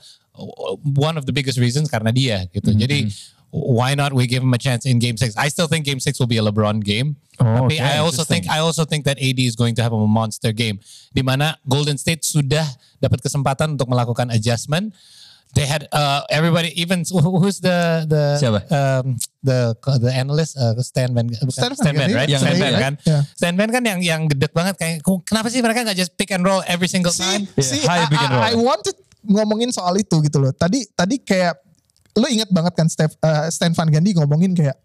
One 0.95 1.17
of 1.17 1.25
the 1.25 1.33
biggest 1.33 1.57
reasons 1.57 1.89
karena 1.89 2.13
dia 2.13 2.45
gitu. 2.47 2.69
Jadi 2.71 3.09
why 3.51 3.93
not 3.93 4.13
we 4.13 4.25
give 4.25 4.41
him 4.41 4.53
a 4.53 4.61
chance 4.61 4.85
in 4.85 4.99
game 4.99 5.17
six? 5.17 5.35
I 5.37 5.49
still 5.49 5.67
think 5.67 5.85
game 5.85 5.99
six 5.99 6.19
will 6.19 6.29
be 6.29 6.37
a 6.37 6.43
LeBron 6.43 6.83
game. 6.83 7.17
Oh, 7.39 7.65
Tapi 7.65 7.79
okay, 7.79 7.85
I 7.95 8.03
also 8.03 8.27
think 8.27 8.51
I 8.51 8.59
also 8.59 8.83
think 8.83 9.07
that 9.07 9.15
AD 9.15 9.39
is 9.39 9.55
going 9.55 9.71
to 9.75 9.81
have 9.81 9.95
a 9.95 9.99
monster 10.03 10.51
game 10.51 10.83
di 11.15 11.23
mana 11.23 11.55
Golden 11.63 11.95
State 11.95 12.27
sudah 12.27 12.67
dapat 12.99 13.23
kesempatan 13.23 13.79
untuk 13.79 13.87
melakukan 13.87 14.27
adjustment. 14.29 14.91
They 15.49 15.65
had 15.65 15.89
uh, 15.89 16.29
everybody 16.29 16.69
even 16.77 17.01
who- 17.09 17.41
who's 17.41 17.57
the 17.57 18.05
the 18.05 18.37
Siapa? 18.37 18.59
um, 18.69 19.17
the 19.41 19.73
the 19.97 20.11
analyst 20.13 20.53
uh, 20.53 20.77
Stan 20.83 21.09
Van 21.09 21.25
Stan 21.49 21.73
Van 21.73 21.73
Stan 21.73 21.95
Van, 21.97 22.09
right? 22.13 22.29
yang 22.29 22.43
Stan 22.43 22.53
Van 22.53 22.73
kan? 22.77 22.93
Ya. 23.01 23.19
Stan 23.33 23.55
Van 23.57 23.69
kan 23.73 23.81
yang 23.81 23.99
yang 24.03 24.21
gedek 24.29 24.53
banget 24.53 24.77
kayak 24.77 25.01
"Kok- 25.01 25.25
kenapa 25.25 25.49
sih 25.49 25.63
mereka 25.65 25.81
nggak 25.81 25.97
just 25.97 26.13
pick 26.21 26.29
and 26.29 26.45
roll 26.45 26.61
every 26.69 26.85
single 26.85 27.09
time? 27.09 27.49
Si, 27.57 27.65
si 27.65 27.77
high 27.81 28.05
I, 28.05 28.11
pick 28.13 28.21
and 28.21 28.29
roll. 28.29 28.45
I, 28.45 28.51
I 28.53 28.55
wanted 28.61 28.93
ngomongin 29.25 29.73
soal 29.73 29.97
itu 29.97 30.21
gitu 30.21 30.37
loh. 30.37 30.53
Tadi 30.53 30.85
tadi 30.93 31.17
kayak 31.17 31.57
lu 32.17 32.25
ingat 32.29 32.49
banget 32.49 32.73
kan 32.73 32.87
Steph, 32.89 33.13
uh, 33.21 33.45
Stan 33.51 33.73
Van 33.73 33.89
Gundy 33.89 34.17
ngomongin 34.17 34.55
kayak 34.57 34.77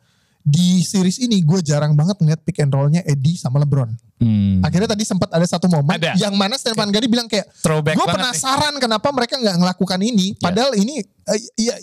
di 0.45 0.85
series 0.85 1.17
ini 1.25 1.41
gue 1.41 1.65
jarang 1.65 1.97
banget 1.97 2.21
ngeliat 2.21 2.41
pick 2.45 2.61
and 2.61 2.69
rollnya 2.69 3.01
Eddie 3.09 3.41
sama 3.41 3.57
LeBron. 3.65 3.89
Hmm. 4.21 4.61
Akhirnya 4.61 4.93
tadi 4.93 5.01
sempat 5.09 5.33
ada 5.33 5.45
satu 5.49 5.73
momen 5.73 5.97
Ada. 5.97 6.21
yang 6.21 6.37
mana 6.37 6.61
Stefan 6.61 6.93
Gari 6.93 7.09
bilang 7.09 7.25
kayak 7.25 7.49
Throwback 7.65 7.97
gue 7.97 8.07
penasaran 8.07 8.77
kenapa 8.77 9.09
mereka 9.09 9.41
nggak 9.41 9.57
ngelakukan 9.57 10.01
ini. 10.05 10.37
Padahal 10.37 10.77
ini 10.77 11.01
eh, 11.01 11.41
iya 11.57 11.75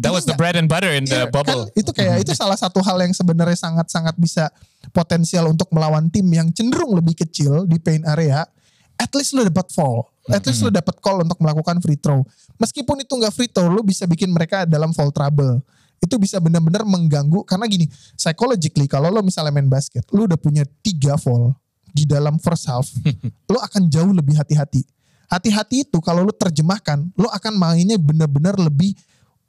That 0.00 0.16
was 0.16 0.24
the 0.24 0.38
bread 0.38 0.56
and 0.56 0.64
butter 0.70 0.88
in 0.96 1.04
the 1.04 1.28
Iya, 1.28 1.34
bubble. 1.34 1.68
kan 1.68 1.76
itu 1.76 1.90
kayak 1.92 2.24
itu 2.24 2.32
salah 2.32 2.56
satu 2.56 2.80
hal 2.80 2.96
yang 3.04 3.12
sebenarnya 3.12 3.58
sangat-sangat 3.58 4.16
bisa 4.16 4.48
potensial 4.96 5.50
untuk 5.52 5.68
melawan 5.74 6.08
tim 6.08 6.24
yang 6.30 6.48
cenderung 6.56 6.96
lebih 6.96 7.20
kecil 7.20 7.68
di 7.68 7.76
paint 7.76 8.06
area. 8.08 8.48
At 8.96 9.12
least 9.12 9.36
lu 9.36 9.44
dapat 9.44 9.68
fall, 9.74 10.08
at 10.32 10.42
least 10.46 10.62
lu 10.62 10.70
dapat 10.70 10.96
call 11.02 11.22
untuk 11.26 11.38
melakukan 11.42 11.78
free 11.82 11.98
throw. 11.98 12.22
Meskipun 12.56 13.02
itu 13.02 13.12
nggak 13.12 13.34
free 13.34 13.50
throw, 13.50 13.68
lu 13.68 13.82
bisa 13.82 14.06
bikin 14.06 14.30
mereka 14.30 14.64
dalam 14.64 14.94
foul 14.94 15.10
trouble. 15.10 15.60
Itu 16.00 16.16
bisa 16.16 16.40
benar-benar 16.40 16.86
mengganggu 16.88 17.44
karena 17.44 17.68
gini, 17.68 17.84
psychologically 18.16 18.88
kalau 18.88 19.12
lo 19.12 19.20
misalnya 19.20 19.52
main 19.52 19.68
basket, 19.68 20.06
lu 20.14 20.24
udah 20.24 20.40
punya 20.40 20.64
tiga 20.80 21.20
fall 21.20 21.52
di 21.92 22.08
dalam 22.08 22.40
first 22.40 22.64
half, 22.70 22.88
lo 23.52 23.60
akan 23.60 23.90
jauh 23.92 24.12
lebih 24.14 24.38
hati-hati. 24.38 24.86
Hati-hati 25.30 25.86
itu 25.86 25.98
kalau 26.02 26.26
lu 26.26 26.32
terjemahkan, 26.34 27.06
lo 27.14 27.28
akan 27.30 27.54
mainnya 27.54 28.00
benar-benar 28.00 28.58
lebih 28.58 28.96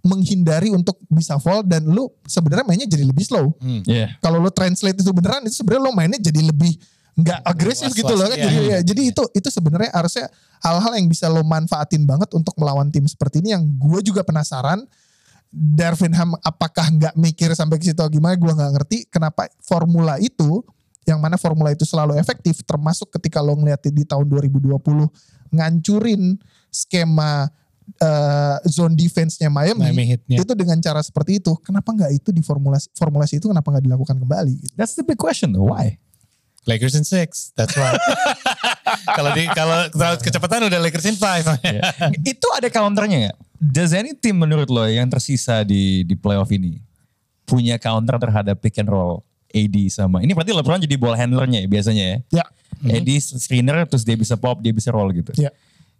menghindari 0.02 0.74
untuk 0.74 0.98
bisa 1.08 1.38
fall 1.38 1.62
dan 1.62 1.86
lu 1.86 2.10
sebenarnya 2.26 2.65
mainnya 2.65 2.89
jadi 2.89 3.06
lebih 3.06 3.26
slow. 3.26 3.54
Yeah. 3.86 4.17
Kalau 4.22 4.41
lu 4.41 4.50
translate 4.50 4.98
itu 4.98 5.12
beneran 5.13 5.46
itu 5.46 5.62
sebenarnya 5.62 5.84
lo 5.86 5.94
mainnya 5.94 6.20
jadi 6.22 6.41
lebih 6.41 6.74
nggak 7.22 7.40
agresif 7.46 7.90
gitu 7.94 8.14
loh 8.14 8.28
kan. 8.28 8.38
Was-was, 8.38 8.48
Jadi, 8.50 8.58
iya. 8.58 8.72
ya, 8.72 8.80
jadi 8.82 9.02
itu 9.14 9.24
itu 9.38 9.50
sebenarnya 9.54 9.92
harusnya 9.94 10.26
hal-hal 10.62 10.92
yang 10.98 11.08
bisa 11.10 11.26
lo 11.30 11.42
manfaatin 11.42 12.04
banget 12.06 12.30
untuk 12.34 12.54
melawan 12.58 12.90
tim 12.90 13.06
seperti 13.06 13.42
ini 13.42 13.54
yang 13.54 13.64
gue 13.66 14.00
juga 14.02 14.22
penasaran. 14.26 14.86
Darvin 15.52 16.16
Ham 16.16 16.32
apakah 16.40 16.88
nggak 16.88 17.16
mikir 17.20 17.52
sampai 17.52 17.76
ke 17.76 17.92
situ 17.92 18.00
gimana 18.08 18.40
gue 18.40 18.48
nggak 18.48 18.72
ngerti 18.72 18.98
kenapa 19.12 19.52
formula 19.60 20.16
itu 20.16 20.64
yang 21.04 21.20
mana 21.20 21.36
formula 21.36 21.76
itu 21.76 21.84
selalu 21.84 22.16
efektif 22.16 22.64
termasuk 22.64 23.12
ketika 23.20 23.44
lo 23.44 23.60
ngeliat 23.60 23.84
di 23.84 24.08
tahun 24.08 24.32
2020 24.32 24.80
ngancurin 25.52 26.40
skema 26.72 27.52
eh, 28.00 28.58
zone 28.72 28.96
defense-nya 28.96 29.52
Miami, 29.52 29.92
Miami 29.92 30.16
itu 30.40 30.54
dengan 30.56 30.80
cara 30.80 31.04
seperti 31.04 31.44
itu 31.44 31.52
kenapa 31.60 31.92
nggak 31.92 32.12
itu 32.16 32.30
di 32.32 32.40
formulasi 32.40 32.88
formulasi 32.96 33.44
itu 33.44 33.52
kenapa 33.52 33.76
nggak 33.76 33.86
dilakukan 33.92 34.16
kembali 34.24 34.54
gitu. 34.56 34.74
That's 34.80 34.96
the 34.96 35.04
big 35.04 35.20
question 35.20 35.52
though. 35.52 35.76
Why? 35.76 36.00
Lakers 36.69 36.93
in 36.93 37.06
six. 37.06 37.50
That's 37.58 37.74
why. 37.74 37.97
kalau 39.17 39.34
di 39.34 39.50
kalau 39.50 39.89
kalau 39.89 40.15
kecepatan 40.21 40.69
udah 40.69 40.80
Lakers 40.82 41.08
in 41.10 41.17
five. 41.17 41.45
itu 42.32 42.47
ada 42.54 42.69
counternya 42.69 43.30
nggak? 43.30 43.38
Does 43.62 43.93
any 43.93 44.13
team 44.13 44.41
menurut 44.41 44.69
lo 44.69 44.86
yang 44.86 45.10
tersisa 45.10 45.65
di 45.65 46.06
di 46.06 46.13
playoff 46.13 46.50
ini 46.54 46.78
punya 47.50 47.82
counter 47.82 48.17
terhadap 48.21 48.62
pick 48.62 48.78
and 48.78 48.88
roll 48.88 49.26
AD 49.52 49.76
sama 49.91 50.24
ini 50.24 50.32
berarti 50.32 50.56
LeBron 50.56 50.80
jadi 50.80 50.95
ball 50.95 51.17
handlernya 51.17 51.65
ya 51.65 51.67
biasanya 51.67 52.04
ya? 52.06 52.17
Ya, 52.41 52.45
AD 52.88 53.10
screener 53.41 53.84
terus 53.89 54.06
dia 54.06 54.15
bisa 54.15 54.38
pop 54.38 54.62
dia 54.62 54.71
bisa 54.71 54.93
roll 54.93 55.12
gitu. 55.17 55.34
ya. 55.36 55.52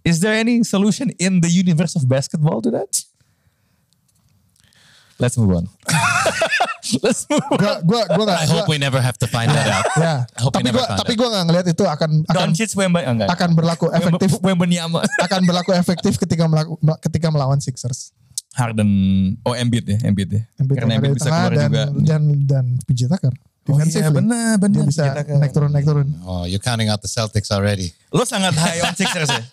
Is 0.02 0.18
there 0.18 0.34
any 0.34 0.66
solution 0.66 1.14
in 1.22 1.46
the 1.46 1.52
universe 1.52 1.94
of 1.94 2.10
basketball 2.10 2.58
to 2.66 2.74
that? 2.74 2.90
Let's 5.22 5.38
move 5.38 5.54
on. 5.54 5.66
Let's 7.06 7.30
move 7.30 7.46
on. 7.46 7.58
Gua 7.62 7.74
gua 7.86 8.02
gua 8.10 8.24
nggak. 8.26 8.40
I 8.42 8.48
hope 8.50 8.66
gua- 8.66 8.72
we 8.74 8.78
never 8.82 8.98
have 8.98 9.14
to 9.22 9.30
find 9.30 9.54
that 9.54 9.70
out. 9.70 9.86
Ya. 10.02 10.26
I 10.26 10.42
hope 10.42 10.54
Tapi 10.58 10.74
found 10.74 10.98
tapi 10.98 11.14
gua 11.14 11.30
nggak 11.30 11.44
ngelihat 11.46 11.68
itu 11.70 11.84
akan 11.86 12.10
akan 12.26 12.42
Doncic 12.50 12.74
Wemba 12.74 13.06
enggak. 13.06 13.30
akan 13.30 13.50
berlaku 13.54 13.86
efektif 13.94 14.42
Wembanyama. 14.42 15.06
akan 15.30 15.42
berlaku 15.46 15.72
efektif 15.78 16.18
ketika 16.18 16.50
melaku, 16.50 16.82
ketika 17.06 17.30
melawan 17.30 17.62
Sixers. 17.62 18.18
Harden 18.52 18.90
oh 19.48 19.56
Embiid 19.56 19.86
ya, 19.88 19.98
Embiid 20.04 20.30
ya. 20.34 20.42
Embiid 20.60 20.76
Karena 20.82 20.94
Embiid 21.00 21.16
bisa 21.16 21.30
keluar 21.32 21.54
dan, 21.56 21.70
juga. 21.72 21.84
dan 22.04 22.22
dan 22.50 22.66
PJ 22.84 23.08
Tucker. 23.08 23.34
Oh 23.70 23.78
iya, 23.78 24.10
benar, 24.10 24.58
benar. 24.58 24.82
Dia 24.82 24.90
bisa 24.90 25.04
naik 25.38 25.54
turun 25.54 25.70
naik 25.70 25.86
turun. 25.86 26.10
Oh, 26.26 26.50
you're 26.50 26.60
counting 26.60 26.90
out 26.90 27.00
the 27.00 27.08
Celtics 27.08 27.54
already. 27.54 27.94
Lo 28.10 28.26
sangat 28.26 28.58
high 28.58 28.82
on 28.82 28.98
Sixers 28.98 29.30
ya? 29.30 29.44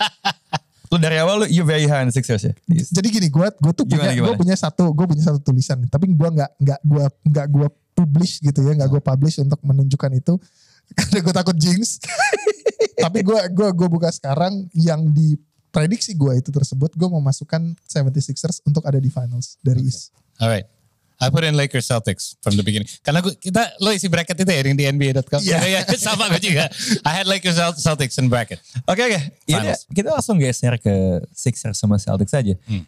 Lo 0.88 0.96
dari 0.96 1.16
awal 1.20 1.44
lo 1.44 1.46
you 1.46 1.64
very 1.64 1.85
high 1.85 2.01
on 2.01 2.12
Sixers 2.12 2.48
ya? 2.48 2.55
Jadi 2.68 3.09
gini, 3.12 3.29
gue 3.29 3.46
gue 3.48 3.72
tuh 3.77 3.85
Gimana, 3.85 4.12
punya 4.12 4.24
gue 4.24 4.35
punya 4.40 4.57
satu 4.57 4.90
gue 4.96 5.07
punya 5.07 5.24
satu 5.24 5.40
tulisan, 5.40 5.85
tapi 5.92 6.09
gue 6.09 6.29
nggak 6.29 6.51
nggak 6.57 6.81
gue 6.81 7.05
nggak 7.29 7.46
gue 7.53 7.68
publish 7.92 8.40
gitu 8.40 8.61
ya, 8.64 8.72
nggak 8.72 8.88
gue 8.88 9.03
publish 9.03 9.37
untuk 9.44 9.61
menunjukkan 9.61 10.11
itu 10.16 10.35
karena 10.98 11.18
gue 11.20 11.35
takut 11.35 11.57
jinx. 11.61 12.01
tapi 13.05 13.20
gue 13.20 13.38
gue 13.53 13.68
gue 13.77 13.88
buka 13.88 14.09
sekarang 14.09 14.66
yang 14.72 15.05
di 15.12 15.37
prediksi 15.68 16.16
gue 16.16 16.40
itu 16.40 16.48
tersebut, 16.48 16.96
gue 16.96 17.09
mau 17.12 17.20
masukkan 17.20 17.61
76ers 17.85 18.64
untuk 18.64 18.83
ada 18.88 18.96
di 18.96 19.12
finals 19.12 19.61
dari 19.61 19.85
East. 19.85 20.16
Alright. 20.40 20.78
I 21.19 21.35
put 21.35 21.43
in 21.43 21.59
Lakers 21.59 21.91
Celtics 21.91 22.39
from 22.39 22.55
the 22.55 22.63
beginning. 22.63 22.87
Karena 23.03 23.19
gua, 23.19 23.35
kita 23.35 23.75
lo 23.83 23.91
isi 23.91 24.07
bracket 24.07 24.39
itu 24.39 24.47
ya 24.55 24.63
yang 24.63 24.79
di 24.79 24.87
NBA.com. 24.87 25.43
Iya. 25.43 25.59
Iya, 25.67 25.81
sama 25.99 26.31
gue 26.31 26.39
juga. 26.39 26.71
I 27.03 27.13
had 27.13 27.27
Lakers 27.27 27.59
Celt- 27.59 27.83
Celtics 27.83 28.23
in 28.23 28.31
bracket. 28.31 28.63
Oke 28.87 29.03
oke. 29.03 29.21
Ini 29.51 29.59
Finals. 29.59 29.83
kita 29.91 30.09
langsung 30.15 30.39
geser 30.39 30.79
ke 30.79 31.27
Sixers 31.35 31.75
sama 31.75 31.99
Celtics 31.99 32.31
saja. 32.31 32.55
Hmm. 32.71 32.87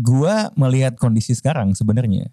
Gua 0.00 0.48
melihat 0.56 0.96
kondisi 0.96 1.36
sekarang 1.36 1.76
sebenarnya 1.76 2.32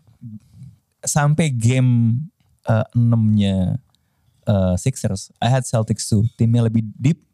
sampai 1.04 1.52
game 1.52 2.24
eh, 2.63 2.86
enamnya 2.96 3.84
eh, 4.48 4.76
Sixers, 4.80 5.36
I 5.44 5.52
had 5.52 5.68
Celtics 5.68 6.08
tuh. 6.08 6.24
Timnya 6.40 6.63
lebih 6.72 6.88
deep. 6.96 7.27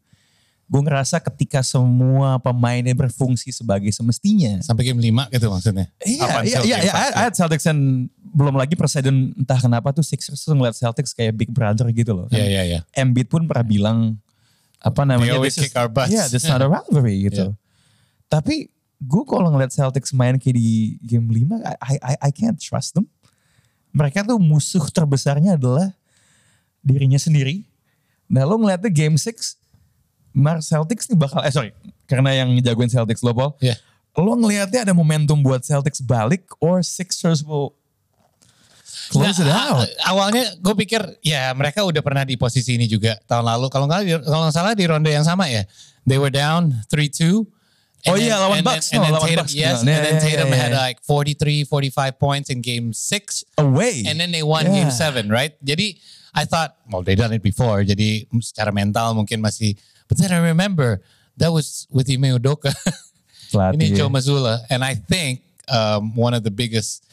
Gue 0.64 0.80
ngerasa 0.80 1.20
ketika 1.20 1.60
semua 1.60 2.40
pemainnya 2.40 2.96
berfungsi 2.96 3.52
sebagai 3.52 3.92
semestinya. 3.92 4.64
Sampai 4.64 4.88
game 4.88 5.00
5 5.00 5.28
gitu 5.28 5.46
maksudnya. 5.52 5.86
Iya, 6.00 6.40
iya, 6.40 6.58
iya, 6.64 6.76
iya. 6.88 6.92
five, 6.92 7.12
I, 7.12 7.20
I 7.20 7.22
had 7.28 7.34
Celtics 7.36 7.68
and 7.68 8.08
belum 8.34 8.56
lagi 8.56 8.72
Presiden 8.74 9.36
entah 9.36 9.60
kenapa 9.60 9.92
tuh 9.92 10.00
Sixers 10.02 10.40
tuh 10.40 10.56
ngeliat 10.56 10.72
Celtics 10.74 11.12
kayak 11.12 11.36
big 11.36 11.50
brother 11.52 11.86
gitu 11.92 12.16
loh. 12.16 12.26
Iya, 12.32 12.46
iya, 12.48 12.62
iya. 12.64 12.80
Embiid 12.96 13.28
pun 13.28 13.44
pernah 13.44 13.62
bilang 13.62 13.98
apa 14.80 15.04
namanya? 15.04 15.36
always 15.36 15.52
this 15.52 15.68
is- 15.68 15.72
kick 15.72 15.76
our 15.76 15.88
butts. 15.92 16.12
Yeah, 16.12 16.26
that's 16.32 16.48
not 16.48 16.64
a 16.64 16.68
rivalry 16.68 17.28
gitu. 17.28 17.52
Tapi 18.32 18.72
gue 19.04 19.22
kalau 19.28 19.52
ngeliat 19.52 19.70
Celtics 19.70 20.16
main 20.16 20.40
kayak 20.40 20.56
di 20.56 20.96
game 21.04 21.28
5, 21.28 21.60
I, 21.60 21.94
I, 22.00 22.14
I 22.18 22.30
can't 22.32 22.56
trust 22.56 22.96
them. 22.96 23.04
Mereka 23.92 24.24
tuh 24.26 24.40
musuh 24.40 24.82
terbesarnya 24.88 25.60
adalah 25.60 25.92
dirinya 26.80 27.20
sendiri. 27.20 27.68
Nah 28.26 28.48
lo 28.48 28.56
ngeliatnya 28.58 28.90
game 28.90 29.20
6, 29.20 29.60
Mar 30.34 30.58
Celtics 30.58 31.06
nih 31.06 31.14
bakal, 31.14 31.40
eh 31.40 31.48
sorry, 31.48 31.70
karena 32.04 32.34
yang 32.34 32.50
jagoin 32.58 32.90
Celtics 32.90 33.22
lo 33.22 33.30
Paul. 33.30 33.54
Iya. 33.62 33.78
Lo 34.14 34.34
ngeliatnya 34.34 34.82
ada 34.82 34.92
momentum 34.92 35.38
buat 35.40 35.62
Celtics 35.62 35.98
balik 35.98 36.42
or 36.58 36.82
Sixers 36.82 37.40
will 37.40 37.70
close 39.10 39.38
it 39.38 39.46
Nah, 39.46 39.78
out. 39.78 39.86
a- 39.86 40.10
Awalnya 40.10 40.54
gue 40.58 40.74
pikir 40.76 41.00
ya 41.20 41.50
mereka 41.52 41.82
udah 41.82 42.02
pernah 42.02 42.22
di 42.22 42.34
posisi 42.34 42.74
ini 42.74 42.86
juga 42.86 43.18
tahun 43.26 43.44
lalu. 43.46 43.66
Kalau 43.70 43.86
nggak 43.86 44.22
kalau 44.26 44.42
nggak 44.46 44.54
salah 44.54 44.72
di 44.74 44.84
ronde 44.86 45.10
yang 45.10 45.26
sama 45.26 45.46
ya. 45.46 45.62
They 46.04 46.18
were 46.18 46.32
down 46.32 46.84
3-2. 46.90 47.46
Oh 48.04 48.12
And 48.12 48.20
iya, 48.20 48.36
then- 48.36 48.42
lawan 48.44 48.58
and 48.60 48.66
Bucks. 48.68 48.86
And 48.92 49.00
No, 49.00 49.16
lawan 49.16 49.28
Tatum, 49.32 49.40
Bucks. 49.48 49.54
yes. 49.56 49.80
Yeah, 49.80 49.96
and 49.96 50.04
then 50.04 50.16
yeah, 50.20 50.20
Tatum 50.20 50.48
yeah, 50.52 50.60
had 50.60 50.72
yeah. 50.76 50.84
like 50.84 50.98
43, 51.00 51.64
45 51.64 52.20
points 52.20 52.48
in 52.52 52.60
game 52.60 52.92
6. 52.92 53.44
Away. 53.56 54.04
And 54.04 54.20
then 54.20 54.28
they 54.28 54.44
won 54.44 54.68
Yeah. 54.68 54.84
game 54.84 54.90
7, 54.92 55.26
right? 55.32 55.56
Jadi 55.64 55.96
I 56.34 56.44
thought, 56.44 56.76
well 56.86 57.00
they 57.00 57.16
done 57.16 57.32
it 57.32 57.40
before. 57.40 57.80
Jadi 57.82 58.28
secara 58.44 58.70
mental 58.70 59.14
mungkin 59.14 59.40
masih. 59.40 59.74
But 60.14 60.28
then 60.28 60.32
I 60.32 60.48
remember 60.48 61.02
that 61.36 61.50
was 61.50 61.86
with 61.90 62.10
Ime 62.10 62.38
Udoka. 62.38 62.70
Ya. 63.90 63.96
Joe 63.96 64.10
Mazzulla. 64.10 64.62
And 64.70 64.82
I 64.82 64.94
think 64.94 65.42
um, 65.68 66.14
one 66.14 66.34
of 66.34 66.42
the 66.42 66.50
biggest 66.50 67.06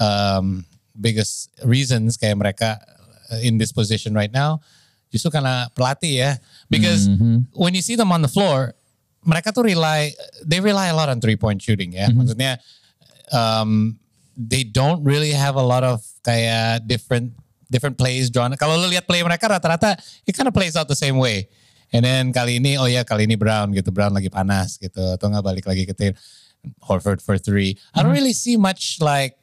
um, 0.00 0.64
biggest 0.96 1.48
reasons 1.64 2.16
kayak 2.16 2.36
mereka 2.36 2.80
uh, 3.32 3.40
in 3.40 3.56
this 3.56 3.72
position 3.72 4.12
right 4.12 4.32
now 4.32 4.60
justru 5.10 5.34
karena 5.34 5.66
pelatih 5.74 6.14
ya. 6.22 6.30
Because 6.70 7.10
when 7.52 7.74
you 7.74 7.82
see 7.82 7.98
them 7.98 8.14
on 8.14 8.22
the 8.22 8.30
floor, 8.30 8.74
mereka 9.26 9.52
tuh 9.52 9.66
rely 9.66 10.14
they 10.46 10.62
rely 10.62 10.88
a 10.88 10.96
lot 10.96 11.10
on 11.10 11.20
three 11.20 11.36
point 11.36 11.60
shooting 11.60 11.92
ya. 11.98 12.08
Maksudnya 12.08 12.62
um, 13.34 13.98
they 14.38 14.64
don't 14.64 15.02
really 15.04 15.34
have 15.34 15.58
a 15.58 15.64
lot 15.64 15.82
of 15.82 16.00
kayak 16.22 16.86
different 16.86 17.34
different 17.68 17.98
plays 17.98 18.30
drawn. 18.30 18.54
Kalau 18.54 18.78
lu 18.78 18.88
lihat 18.88 19.04
play 19.06 19.20
mereka 19.22 19.50
rata-rata 19.50 19.98
it 20.26 20.32
kind 20.32 20.46
of 20.46 20.54
plays 20.54 20.78
out 20.78 20.86
the 20.86 20.96
same 20.96 21.18
way. 21.18 21.50
And 21.90 22.06
then 22.06 22.30
kali 22.30 22.62
ini 22.62 22.78
oh 22.78 22.86
ya 22.86 23.02
kali 23.02 23.26
ini 23.26 23.34
Brown 23.34 23.74
gitu. 23.74 23.90
Brown 23.90 24.14
lagi 24.14 24.30
panas 24.30 24.78
gitu 24.78 25.18
atau 25.18 25.26
nggak 25.26 25.44
balik 25.44 25.64
lagi 25.66 25.86
ke 25.86 25.94
tim 25.94 26.12
Horford 26.84 27.24
for 27.24 27.40
three. 27.40 27.74
I 27.96 28.04
don't 28.04 28.12
really 28.12 28.36
see 28.36 28.54
much 28.60 29.00
like 29.00 29.40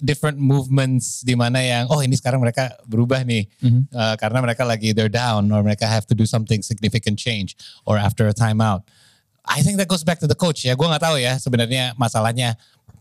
different 0.00 0.40
movements 0.40 1.20
di 1.20 1.36
mana 1.36 1.60
yang 1.60 1.84
oh 1.92 2.00
ini 2.00 2.16
sekarang 2.16 2.40
mereka 2.40 2.72
berubah 2.88 3.20
nih 3.20 3.44
Uh, 3.90 4.14
karena 4.16 4.40
mereka 4.40 4.64
lagi 4.64 4.96
they're 4.96 5.12
down 5.12 5.50
or 5.52 5.60
mereka 5.60 5.84
have 5.84 6.06
to 6.08 6.16
do 6.16 6.24
something 6.24 6.64
significant 6.64 7.18
change 7.20 7.58
or 7.84 7.98
after 7.98 8.24
a 8.30 8.34
timeout. 8.34 8.86
I 9.44 9.60
think 9.60 9.76
that 9.82 9.90
goes 9.90 10.06
back 10.06 10.22
to 10.22 10.28
the 10.30 10.38
coach 10.38 10.64
ya. 10.64 10.78
Gue 10.78 10.86
nggak 10.86 11.02
tahu 11.02 11.18
ya 11.18 11.36
sebenarnya 11.36 11.92
masalahnya 11.98 12.54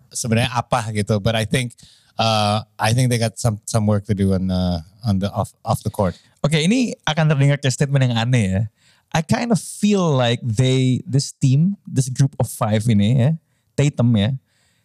sebenarnya 0.10 0.50
apa 0.52 0.90
gitu. 0.92 1.22
But 1.22 1.38
I 1.38 1.46
think 1.46 1.78
uh, 2.18 2.66
I 2.76 2.92
think 2.92 3.14
they 3.14 3.22
got 3.22 3.38
some 3.38 3.62
some 3.70 3.86
work 3.86 4.10
to 4.10 4.16
do 4.18 4.34
on 4.34 4.50
uh, 4.50 4.82
on 5.06 5.22
the 5.22 5.30
off 5.32 5.54
off 5.64 5.86
the 5.86 5.94
court. 5.94 6.18
Oke, 6.42 6.58
ini 6.58 6.96
akan 7.06 7.32
terdengar 7.36 7.60
kayak 7.62 7.76
statement 7.76 8.10
yang 8.10 8.16
aneh 8.18 8.46
ya. 8.50 8.62
I 9.10 9.26
kind 9.26 9.50
of 9.50 9.58
feel 9.58 10.06
like 10.06 10.38
they, 10.46 11.02
this 11.06 11.34
team, 11.34 11.78
this 11.86 12.10
group 12.14 12.38
of 12.38 12.46
five 12.46 12.86
ini 12.86 13.18
ya, 13.18 13.32
Tatum 13.74 14.14
ya, 14.14 14.38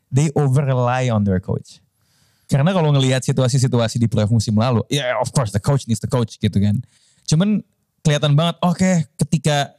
they 0.08 0.32
over 0.32 0.64
rely 0.64 1.12
on 1.12 1.24
their 1.28 1.40
coach. 1.44 1.84
Karena 2.48 2.72
kalau 2.72 2.92
ngelihat 2.92 3.24
situasi-situasi 3.24 4.00
di 4.00 4.08
playoff 4.08 4.32
musim 4.32 4.56
lalu, 4.56 4.84
ya 4.92 5.12
yeah, 5.12 5.20
of 5.20 5.28
course 5.32 5.52
the 5.52 5.60
coach 5.60 5.84
needs 5.88 6.00
the 6.00 6.08
coach 6.08 6.36
gitu 6.40 6.56
kan. 6.60 6.76
Cuman 7.28 7.60
kelihatan 8.04 8.36
banget, 8.36 8.56
oke 8.60 8.92
ketika 9.20 9.72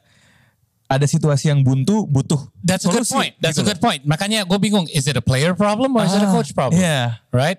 ada 0.86 1.06
situasi 1.10 1.50
yang 1.50 1.66
buntu 1.66 2.06
butuh 2.06 2.38
That's 2.62 2.86
a 2.86 2.94
good 2.94 3.06
solusi, 3.06 3.14
point. 3.18 3.34
That's 3.42 3.58
gitu 3.58 3.66
a 3.66 3.70
good 3.74 3.82
point. 3.82 4.02
Makanya 4.06 4.46
gue 4.46 4.58
bingung, 4.62 4.86
is 4.94 5.10
it 5.10 5.18
a 5.18 5.22
player 5.26 5.58
problem 5.58 5.98
or 5.98 6.06
is 6.06 6.14
it 6.14 6.22
a 6.22 6.30
Ah, 6.30 6.34
coach 6.34 6.54
problem? 6.54 6.78
Iya, 6.78 7.22
Right? 7.34 7.58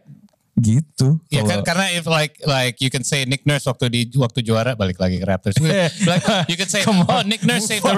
Gitu. 0.57 1.21
Ya 1.29 1.45
kan 1.45 1.61
Kalau- 1.61 1.67
karena 1.69 1.87
if 1.93 2.05
like 2.09 2.41
like 2.49 2.81
you 2.81 2.89
can 2.89 3.05
say 3.05 3.29
Nick 3.29 3.45
Nurse 3.45 3.69
waktu 3.69 3.93
di 3.93 4.01
waktu 4.17 4.41
juara 4.41 4.73
balik 4.73 4.97
lagi 4.97 5.21
ke 5.21 5.27
Raptors. 5.29 5.57
like, 5.61 6.25
you 6.51 6.57
can 6.57 6.65
say 6.65 6.81
oh 6.89 7.21
Nick 7.29 7.45
Nurse 7.45 7.69
saved 7.69 7.85
the 7.85 7.93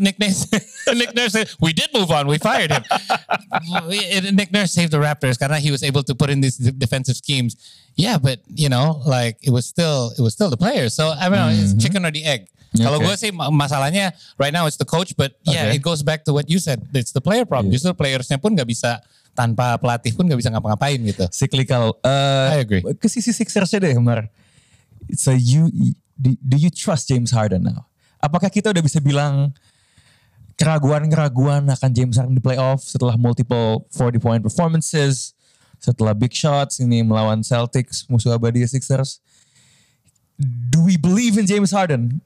Nick 0.00 0.16
Nurse 0.16 0.48
Nick 0.96 1.12
Nurse 1.12 1.36
we 1.60 1.76
did 1.76 1.92
move 1.92 2.08
on. 2.08 2.24
We 2.24 2.40
fired 2.40 2.72
him. 2.72 2.80
Nick 4.36 4.52
Nurse 4.52 4.72
saved 4.72 4.92
the 4.92 4.98
Raptors 5.00 5.38
karena 5.38 5.60
he 5.60 5.70
was 5.70 5.82
able 5.82 6.02
to 6.02 6.14
put 6.14 6.30
in 6.30 6.40
these 6.40 6.56
defensive 6.56 7.16
schemes. 7.16 7.56
Yeah, 7.96 8.16
but 8.18 8.40
you 8.48 8.68
know 8.68 9.02
like 9.04 9.36
it 9.42 9.50
was 9.50 9.66
still 9.66 10.12
it 10.16 10.22
was 10.22 10.32
still 10.32 10.50
the 10.50 10.56
players. 10.60 10.94
So 10.94 11.12
I 11.12 11.28
don't 11.28 11.38
know, 11.38 11.52
it's 11.52 11.74
chicken 11.76 12.04
or 12.06 12.10
the 12.10 12.24
egg. 12.24 12.48
Kalau 12.76 13.00
Okay. 13.00 13.06
gue 13.08 13.14
sih 13.16 13.30
ma- 13.32 13.48
masalahnya 13.48 14.12
right 14.36 14.52
now 14.52 14.68
it's 14.68 14.76
the 14.76 14.84
coach, 14.84 15.16
but 15.16 15.32
yeah 15.48 15.72
Okay. 15.72 15.80
it 15.80 15.82
goes 15.82 16.04
back 16.04 16.28
to 16.28 16.36
what 16.36 16.52
you 16.52 16.60
said. 16.60 16.84
It's 16.92 17.16
the 17.16 17.20
player 17.24 17.48
problem. 17.48 17.72
Justru 17.72 17.96
playersnya 17.96 18.36
pun 18.36 18.52
nggak 18.52 18.68
bisa 18.68 19.00
tanpa 19.38 19.78
pelatih 19.78 20.10
pun 20.18 20.26
nggak 20.26 20.42
bisa 20.42 20.50
ngapa-ngapain 20.50 20.98
gitu. 20.98 21.30
cyclical. 21.30 21.94
Uh, 22.02 22.50
I 22.50 22.66
agree. 22.66 22.82
Ke 22.98 23.06
sisi 23.06 23.30
Sixersnya 23.30 23.78
deh, 23.78 23.94
Mar. 24.02 24.26
So 25.14 25.30
you, 25.30 25.70
do, 26.18 26.34
do 26.42 26.56
you 26.58 26.74
trust 26.74 27.06
James 27.06 27.30
Harden 27.30 27.70
now? 27.70 27.86
Apakah 28.18 28.50
kita 28.50 28.74
udah 28.74 28.82
bisa 28.82 28.98
bilang 28.98 29.54
keraguan-keraguan 30.58 31.70
akan 31.70 31.90
James 31.94 32.18
Harden 32.18 32.34
di 32.34 32.42
playoff 32.42 32.82
setelah 32.82 33.14
multiple 33.14 33.86
40 33.94 34.18
point 34.18 34.42
performances, 34.42 35.38
setelah 35.78 36.10
big 36.10 36.34
shots 36.34 36.82
ini 36.82 37.06
melawan 37.06 37.46
Celtics, 37.46 38.10
musuh 38.10 38.34
abadi 38.34 38.66
Sixers. 38.66 39.22
Do 40.74 40.82
we 40.82 40.98
believe 40.98 41.38
in 41.38 41.46
James 41.46 41.70
Harden? 41.70 42.18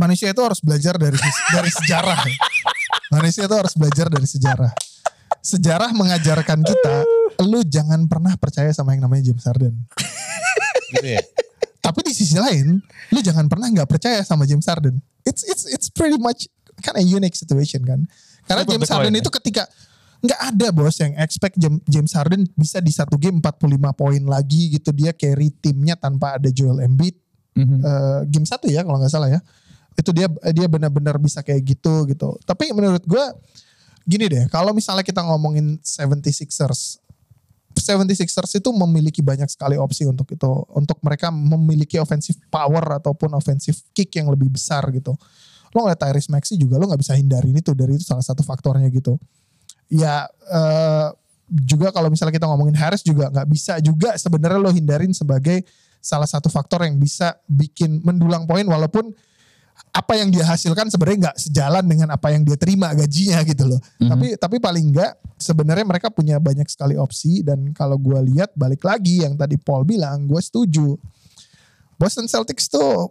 manusia 0.00 0.32
itu 0.32 0.40
harus 0.40 0.64
belajar 0.64 0.96
dari 0.96 1.20
dari 1.52 1.68
sejarah. 1.68 2.16
Manusia 3.10 3.44
itu 3.44 3.54
harus 3.58 3.74
belajar 3.74 4.06
dari 4.06 4.26
sejarah. 4.26 4.72
Sejarah 5.40 5.90
mengajarkan 5.90 6.62
kita, 6.62 6.94
lu 7.42 7.66
jangan 7.66 8.06
pernah 8.06 8.34
percaya 8.38 8.70
sama 8.70 8.94
yang 8.94 9.06
namanya 9.06 9.30
James 9.30 9.42
Harden. 9.42 9.74
Gitu 10.94 11.08
ya. 11.18 11.22
Tapi 11.80 12.00
di 12.06 12.12
sisi 12.12 12.36
lain, 12.36 12.78
lu 13.10 13.18
jangan 13.24 13.48
pernah 13.50 13.66
nggak 13.66 13.88
percaya 13.88 14.20
sama 14.22 14.46
James 14.46 14.66
Harden. 14.68 15.00
It's 15.26 15.42
it's 15.42 15.64
it's 15.66 15.88
pretty 15.90 16.20
much 16.20 16.46
kind 16.84 16.96
of 16.96 17.04
unique 17.04 17.34
situation 17.34 17.82
kan. 17.82 18.06
Karena 18.46 18.62
James 18.68 18.90
Harden 18.90 19.14
ya. 19.16 19.20
itu 19.22 19.30
ketika 19.42 19.64
nggak 20.20 20.40
ada 20.52 20.68
bos 20.68 21.00
yang 21.00 21.16
expect 21.16 21.56
Jam- 21.56 21.80
James 21.88 22.12
Harden 22.12 22.44
bisa 22.52 22.78
di 22.84 22.92
satu 22.92 23.16
game 23.16 23.40
45 23.40 23.80
poin 23.96 24.22
lagi 24.28 24.76
gitu 24.76 24.92
dia 24.92 25.16
carry 25.16 25.48
timnya 25.48 25.96
tanpa 25.96 26.36
ada 26.36 26.52
Joel 26.52 26.84
Embiid. 26.84 27.16
Eh, 27.80 28.20
game 28.28 28.44
satu 28.44 28.68
ya 28.68 28.84
kalau 28.84 29.00
nggak 29.00 29.12
salah 29.12 29.32
ya. 29.32 29.40
Itu 29.98 30.10
dia 30.14 30.30
dia 30.54 30.66
benar-benar 30.70 31.16
bisa 31.18 31.40
kayak 31.40 31.62
gitu 31.64 32.06
gitu. 32.10 32.36
Tapi 32.44 32.70
menurut 32.74 33.02
gue 33.04 33.24
gini 34.06 34.26
deh, 34.26 34.44
kalau 34.48 34.74
misalnya 34.74 35.04
kita 35.06 35.22
ngomongin 35.22 35.78
76ers 35.82 37.00
76ers 37.80 38.58
itu 38.58 38.70
memiliki 38.74 39.22
banyak 39.22 39.46
sekali 39.46 39.78
opsi 39.78 40.04
untuk 40.04 40.26
itu 40.34 40.50
untuk 40.74 40.98
mereka 41.06 41.30
memiliki 41.30 41.96
offensive 42.02 42.36
power 42.50 42.98
ataupun 42.98 43.30
offensive 43.32 43.78
kick 43.94 44.10
yang 44.18 44.28
lebih 44.28 44.50
besar 44.50 44.82
gitu. 44.90 45.14
Lo 45.70 45.86
ngeliat 45.86 46.02
Tyrese 46.02 46.28
Maxey 46.28 46.58
juga 46.58 46.82
lo 46.82 46.90
nggak 46.90 47.00
bisa 47.00 47.14
hindarin 47.14 47.54
itu 47.54 47.70
dari 47.72 47.94
itu 47.94 48.04
salah 48.04 48.26
satu 48.26 48.42
faktornya 48.42 48.90
gitu. 48.90 49.16
Ya 49.86 50.26
eh, 50.28 51.08
juga 51.50 51.90
kalau 51.90 52.10
misalnya 52.10 52.34
kita 52.34 52.46
ngomongin 52.46 52.74
Harris 52.78 53.02
juga 53.02 53.30
nggak 53.30 53.48
bisa 53.50 53.78
juga 53.82 54.14
sebenarnya 54.18 54.58
lo 54.58 54.70
hindarin 54.70 55.14
sebagai 55.14 55.62
salah 56.02 56.26
satu 56.26 56.50
faktor 56.50 56.86
yang 56.86 56.96
bisa 56.96 57.38
bikin 57.46 58.02
mendulang 58.02 58.48
poin 58.50 58.64
walaupun 58.64 59.12
apa 59.90 60.12
yang 60.14 60.30
dia 60.30 60.46
hasilkan 60.46 60.86
sebenarnya 60.86 61.18
nggak 61.30 61.38
sejalan 61.50 61.82
dengan 61.82 62.08
apa 62.14 62.30
yang 62.30 62.46
dia 62.46 62.54
terima 62.54 62.94
gajinya 62.94 63.42
gitu 63.42 63.66
loh. 63.66 63.80
Tapi 63.98 64.38
tapi 64.38 64.56
paling 64.62 64.94
nggak 64.94 65.12
sebenarnya 65.34 65.82
mereka 65.82 66.08
punya 66.14 66.38
banyak 66.38 66.66
sekali 66.70 66.94
opsi 66.94 67.42
dan 67.42 67.74
kalau 67.74 67.98
gue 67.98 68.18
lihat 68.30 68.54
balik 68.54 68.86
lagi 68.86 69.26
yang 69.26 69.34
tadi 69.34 69.58
Paul 69.58 69.82
bilang, 69.82 70.30
gue 70.30 70.38
setuju. 70.38 70.94
Boston 71.98 72.30
Celtics 72.30 72.70
tuh 72.70 73.10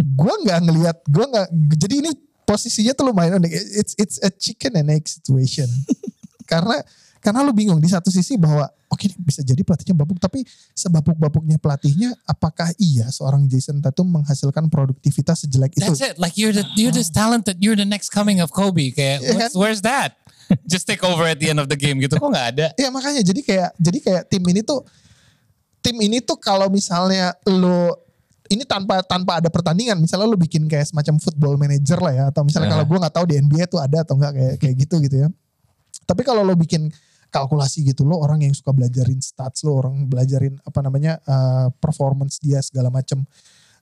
gue 0.00 0.34
nggak 0.48 0.60
ngelihat, 0.64 0.96
gue 1.04 1.24
nggak. 1.28 1.46
Jadi 1.76 1.94
ini 2.00 2.10
posisinya 2.48 2.96
tuh 2.96 3.12
lumayan 3.12 3.36
unik. 3.36 3.52
It's 3.52 3.94
it's 4.00 4.16
a 4.24 4.32
chicken 4.32 4.80
and 4.80 4.88
egg 4.88 5.04
situation. 5.04 5.68
karena 6.50 6.80
karena 7.24 7.40
lu 7.40 7.50
bingung 7.50 7.80
di 7.80 7.88
satu 7.88 8.12
sisi 8.12 8.36
bahwa 8.36 8.68
oke 8.86 9.00
ini 9.00 9.16
bisa 9.16 9.40
jadi 9.40 9.64
pelatihnya 9.64 9.96
babuk 9.96 10.20
tapi 10.20 10.44
sebabuk-babuknya 10.76 11.56
pelatihnya 11.56 12.12
apakah 12.22 12.68
iya 12.76 13.08
seorang 13.08 13.48
Jason 13.48 13.80
Tatum 13.80 14.12
menghasilkan 14.12 14.68
produktivitas 14.68 15.48
sejelek 15.48 15.72
itu 15.72 15.88
That's 15.88 16.04
it. 16.04 16.20
Like 16.20 16.36
you're 16.36 16.52
the 16.52 16.68
you're 16.76 16.92
this 16.92 17.08
talented. 17.08 17.56
You're 17.58 17.74
the 17.74 17.88
next 17.88 18.12
coming 18.12 18.44
of 18.44 18.52
Kobe. 18.52 18.92
Kayak 18.92 19.24
Iya 19.24 19.32
what's- 19.32 19.40
kan? 19.40 19.50
where's 19.56 19.80
that? 19.80 20.20
Just 20.68 20.84
take 20.84 21.00
over 21.00 21.24
at 21.24 21.40
the 21.40 21.48
end 21.48 21.56
of 21.56 21.72
the 21.72 21.78
game 21.80 21.96
gitu. 21.98 22.20
Kok 22.20 22.28
nggak 22.28 22.48
ada? 22.54 22.66
Ya 22.76 22.92
makanya 22.92 23.24
jadi 23.24 23.40
kayak 23.40 23.70
jadi 23.80 23.98
kayak 23.98 24.22
tim 24.28 24.44
ini 24.44 24.60
tuh 24.60 24.84
tim 25.80 25.96
ini 25.98 26.20
tuh 26.20 26.36
kalau 26.36 26.68
misalnya 26.68 27.32
lo 27.48 27.96
ini 28.52 28.60
tanpa 28.62 29.00
tanpa 29.00 29.40
ada 29.40 29.48
pertandingan 29.48 29.96
misalnya 29.96 30.28
lo 30.28 30.36
bikin 30.36 30.68
kayak 30.68 30.84
semacam 30.84 31.16
football 31.16 31.56
manager 31.56 31.96
lah 31.96 32.12
ya 32.12 32.24
atau 32.28 32.44
misalnya 32.44 32.68
Ya. 32.68 32.74
kalau 32.76 32.84
gue 32.84 32.98
nggak 33.00 33.14
tahu 33.16 33.24
di 33.24 33.34
NBA 33.40 33.64
tuh 33.66 33.80
ada 33.80 34.04
atau 34.04 34.20
enggak 34.20 34.32
kayak 34.36 34.54
kayak 34.60 34.74
gitu 34.84 34.96
gitu 35.00 35.16
ya. 35.24 35.28
Tapi 36.04 36.20
kalau 36.20 36.44
lo 36.44 36.52
bikin 36.52 36.92
kalkulasi 37.34 37.82
gitu. 37.90 38.06
Lo 38.06 38.22
orang 38.22 38.46
yang 38.46 38.54
suka 38.54 38.70
belajarin 38.70 39.18
stats 39.18 39.66
lo 39.66 39.74
orang 39.82 40.06
belajarin 40.06 40.54
apa 40.62 40.78
namanya 40.78 41.18
uh, 41.26 41.66
performance 41.82 42.38
dia 42.38 42.62
segala 42.62 42.94
macem. 42.94 43.26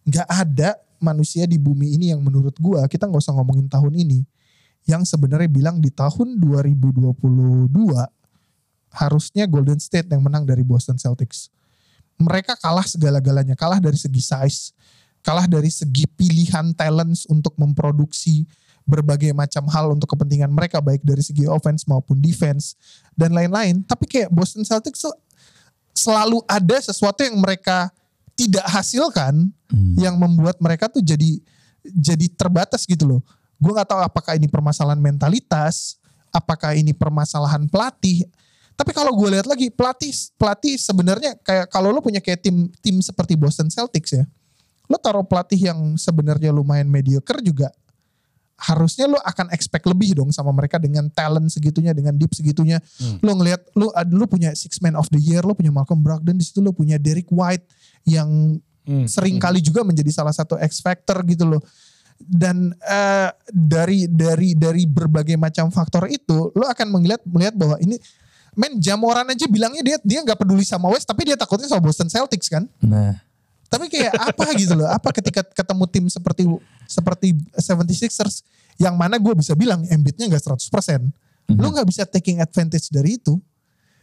Nggak 0.09 0.29
ada 0.33 0.81
manusia 0.97 1.45
di 1.45 1.61
bumi 1.61 2.01
ini 2.01 2.17
yang 2.17 2.25
menurut 2.25 2.57
gua 2.57 2.89
kita 2.89 3.05
nggak 3.05 3.21
usah 3.21 3.37
ngomongin 3.37 3.69
tahun 3.69 3.93
ini 3.93 4.25
yang 4.89 5.05
sebenarnya 5.07 5.47
bilang 5.53 5.79
di 5.79 5.93
tahun 5.93 6.41
2022 6.41 7.71
harusnya 8.93 9.45
Golden 9.47 9.79
State 9.79 10.09
yang 10.11 10.25
menang 10.25 10.43
dari 10.49 10.65
Boston 10.67 10.99
Celtics. 10.99 11.53
Mereka 12.19 12.59
kalah 12.61 12.85
segala-galanya, 12.85 13.57
kalah 13.57 13.81
dari 13.81 13.97
segi 13.97 14.21
size, 14.21 14.75
kalah 15.25 15.47
dari 15.49 15.71
segi 15.71 16.05
pilihan 16.07 16.75
talents 16.77 17.25
untuk 17.31 17.57
memproduksi 17.57 18.45
berbagai 18.83 19.31
macam 19.33 19.67
hal 19.71 19.95
untuk 19.95 20.11
kepentingan 20.11 20.51
mereka 20.51 20.83
baik 20.83 21.03
dari 21.03 21.23
segi 21.23 21.47
offense 21.47 21.87
maupun 21.87 22.19
defense 22.19 22.75
dan 23.15 23.33
lain-lain. 23.33 23.83
Tapi 23.87 24.05
kayak 24.07 24.29
Boston 24.31 24.67
Celtics 24.67 25.07
selalu 25.93 26.43
ada 26.49 26.77
sesuatu 26.81 27.23
yang 27.23 27.39
mereka 27.39 27.93
tidak 28.33 28.65
hasilkan 28.65 29.53
yang 29.97 30.17
membuat 30.17 30.57
mereka 30.59 30.89
tuh 30.89 31.05
jadi 31.05 31.41
jadi 31.85 32.27
terbatas 32.33 32.85
gitu 32.89 33.05
loh. 33.09 33.21
Gue 33.61 33.71
nggak 33.71 33.89
tahu 33.89 34.01
apakah 34.03 34.35
ini 34.35 34.51
permasalahan 34.51 34.99
mentalitas, 34.99 36.01
apakah 36.35 36.75
ini 36.75 36.91
permasalahan 36.91 37.69
pelatih. 37.71 38.27
Tapi 38.73 38.91
kalau 38.97 39.13
gue 39.15 39.29
lihat 39.39 39.47
lagi 39.47 39.69
pelatih 39.69 40.11
pelatih 40.35 40.75
sebenarnya 40.81 41.37
kayak 41.45 41.69
kalau 41.71 41.93
lo 41.93 42.01
punya 42.01 42.19
kayak 42.19 42.41
tim 42.43 42.73
tim 42.81 42.99
seperti 43.05 43.37
Boston 43.37 43.69
Celtics 43.69 44.17
ya, 44.17 44.25
lo 44.89 44.97
taruh 44.97 45.23
pelatih 45.23 45.71
yang 45.71 45.79
sebenarnya 46.01 46.51
lumayan 46.51 46.89
mediocre 46.89 47.39
juga 47.45 47.71
harusnya 48.59 49.11
lo 49.11 49.19
akan 49.19 49.51
expect 49.51 49.89
lebih 49.91 50.15
dong 50.15 50.31
sama 50.31 50.55
mereka 50.55 50.79
dengan 50.79 51.11
talent 51.11 51.51
segitunya 51.51 51.91
dengan 51.91 52.15
deep 52.15 52.31
segitunya. 52.31 52.79
Lo 53.25 53.35
ngelihat 53.35 53.75
lo 53.75 53.91
lo 53.91 54.25
punya 54.31 54.55
six 54.55 54.79
man 54.79 54.95
of 54.95 55.11
the 55.11 55.19
year 55.19 55.43
lo 55.43 55.57
punya 55.57 55.75
Malcolm 55.75 56.05
Brogdon 56.05 56.39
di 56.39 56.45
situ 56.47 56.63
lo 56.63 56.71
punya 56.71 57.01
Derek 57.01 57.31
White 57.33 57.67
yang 58.07 58.59
sering 59.07 59.39
kali 59.39 59.63
juga 59.63 59.87
menjadi 59.87 60.11
salah 60.11 60.35
satu 60.35 60.59
X 60.59 60.83
factor 60.83 61.23
gitu 61.27 61.47
loh. 61.47 61.63
Dan 62.23 62.71
eh, 62.71 63.31
dari 63.51 64.07
dari 64.07 64.55
dari 64.55 64.87
berbagai 64.87 65.35
macam 65.35 65.71
faktor 65.75 66.07
itu 66.07 66.55
lo 66.55 66.67
akan 66.71 66.87
melihat 66.99 67.23
melihat 67.27 67.55
bahwa 67.59 67.75
ini 67.83 67.99
men 68.53 68.79
Jamoran 68.79 69.27
aja 69.27 69.49
bilangnya 69.49 69.83
dia 69.83 69.97
dia 70.05 70.21
nggak 70.23 70.39
peduli 70.39 70.63
sama 70.63 70.93
West 70.93 71.09
tapi 71.09 71.25
dia 71.27 71.35
takutnya 71.35 71.67
sama 71.67 71.83
Boston 71.83 72.07
Celtics 72.07 72.47
kan? 72.47 72.69
Nah, 72.79 73.19
tapi 73.73 73.89
kayak 73.89 74.13
apa 74.13 74.53
gitu 74.61 74.77
loh. 74.77 74.89
Apa 74.93 75.09
ketika 75.17 75.41
ketemu 75.41 75.85
tim 75.89 76.05
seperti 76.13 76.45
seperti 76.85 77.33
76ers 77.57 78.45
yang 78.77 78.93
mana 79.01 79.17
gue 79.17 79.33
bisa 79.33 79.57
bilang 79.57 79.81
Embiidnya 79.89 80.29
nggak 80.29 80.45
100% 80.45 80.69
lo 81.57 81.69
nggak 81.73 81.89
bisa 81.89 82.05
taking 82.05 82.45
advantage 82.45 82.93
dari 82.93 83.17
itu. 83.17 83.41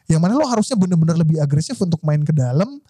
Yang 0.10 0.21
mana 0.25 0.34
lo 0.41 0.45
harusnya 0.49 0.73
bener-bener 0.73 1.21
lebih 1.21 1.38
agresif 1.38 1.77
untuk 1.77 2.01
main 2.01 2.25
ke 2.25 2.34
dalam. 2.34 2.82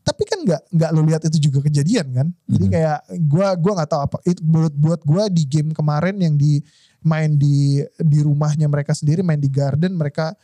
Tapi 0.00 0.22
kan 0.28 0.44
nggak 0.44 0.62
nggak 0.72 0.90
lo 0.92 1.00
lihat 1.04 1.22
itu 1.28 1.48
juga 1.48 1.64
kejadian 1.64 2.06
kan? 2.12 2.28
Jadi 2.48 2.64
kayak 2.68 2.98
gue 3.16 3.46
gua 3.60 3.72
nggak 3.80 3.90
tahu 3.90 4.00
apa. 4.04 4.16
Itu 4.28 4.40
buat 4.44 4.72
buat 4.76 5.00
gue 5.04 5.24
di 5.32 5.44
game 5.48 5.70
kemarin 5.72 6.16
yang 6.20 6.36
di 6.36 6.60
main 7.00 7.32
di 7.36 7.80
di 7.96 8.18
rumahnya 8.20 8.68
mereka 8.68 8.92
sendiri 8.92 9.24
main 9.24 9.40
di 9.40 9.48
Garden 9.48 9.96
mereka 9.96 10.36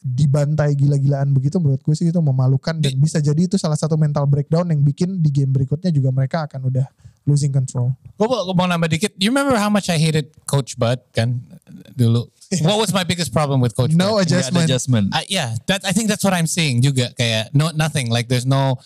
dibantai 0.00 0.78
gila-gilaan 0.78 1.34
begitu 1.34 1.58
menurut 1.58 1.82
gue 1.82 1.94
sih 1.94 2.08
itu 2.08 2.20
memalukan 2.22 2.78
dan 2.78 2.94
bisa 2.98 3.18
jadi 3.18 3.50
itu 3.50 3.58
salah 3.58 3.76
satu 3.76 3.98
mental 3.98 4.24
breakdown 4.30 4.70
yang 4.70 4.80
bikin 4.82 5.18
di 5.18 5.30
game 5.34 5.50
berikutnya 5.50 5.90
juga 5.90 6.14
mereka 6.14 6.46
akan 6.46 6.70
udah 6.70 6.86
losing 7.28 7.52
control. 7.52 7.92
Gue 8.16 8.24
mau, 8.24 8.40
mau 8.56 8.64
nambah 8.64 8.88
dikit. 8.88 9.12
You 9.20 9.28
remember 9.28 9.60
how 9.60 9.68
much 9.68 9.92
I 9.92 10.00
hated 10.00 10.32
Coach 10.48 10.80
Bud 10.80 11.04
kan 11.12 11.44
dulu? 11.92 12.32
What 12.64 12.80
was 12.80 12.96
my 12.96 13.04
biggest 13.04 13.36
problem 13.36 13.60
with 13.60 13.76
Coach 13.76 13.92
No 13.92 14.16
Bud? 14.16 14.24
Adjustment. 14.24 14.64
adjustment. 14.64 15.06
I, 15.12 15.28
yeah, 15.28 15.52
that 15.68 15.84
I 15.84 15.92
think 15.92 16.08
that's 16.08 16.24
what 16.24 16.32
I'm 16.32 16.48
saying 16.48 16.80
juga 16.80 17.12
kayak 17.12 17.52
no 17.52 17.68
nothing 17.76 18.08
like 18.08 18.32
there's 18.32 18.48
no 18.48 18.80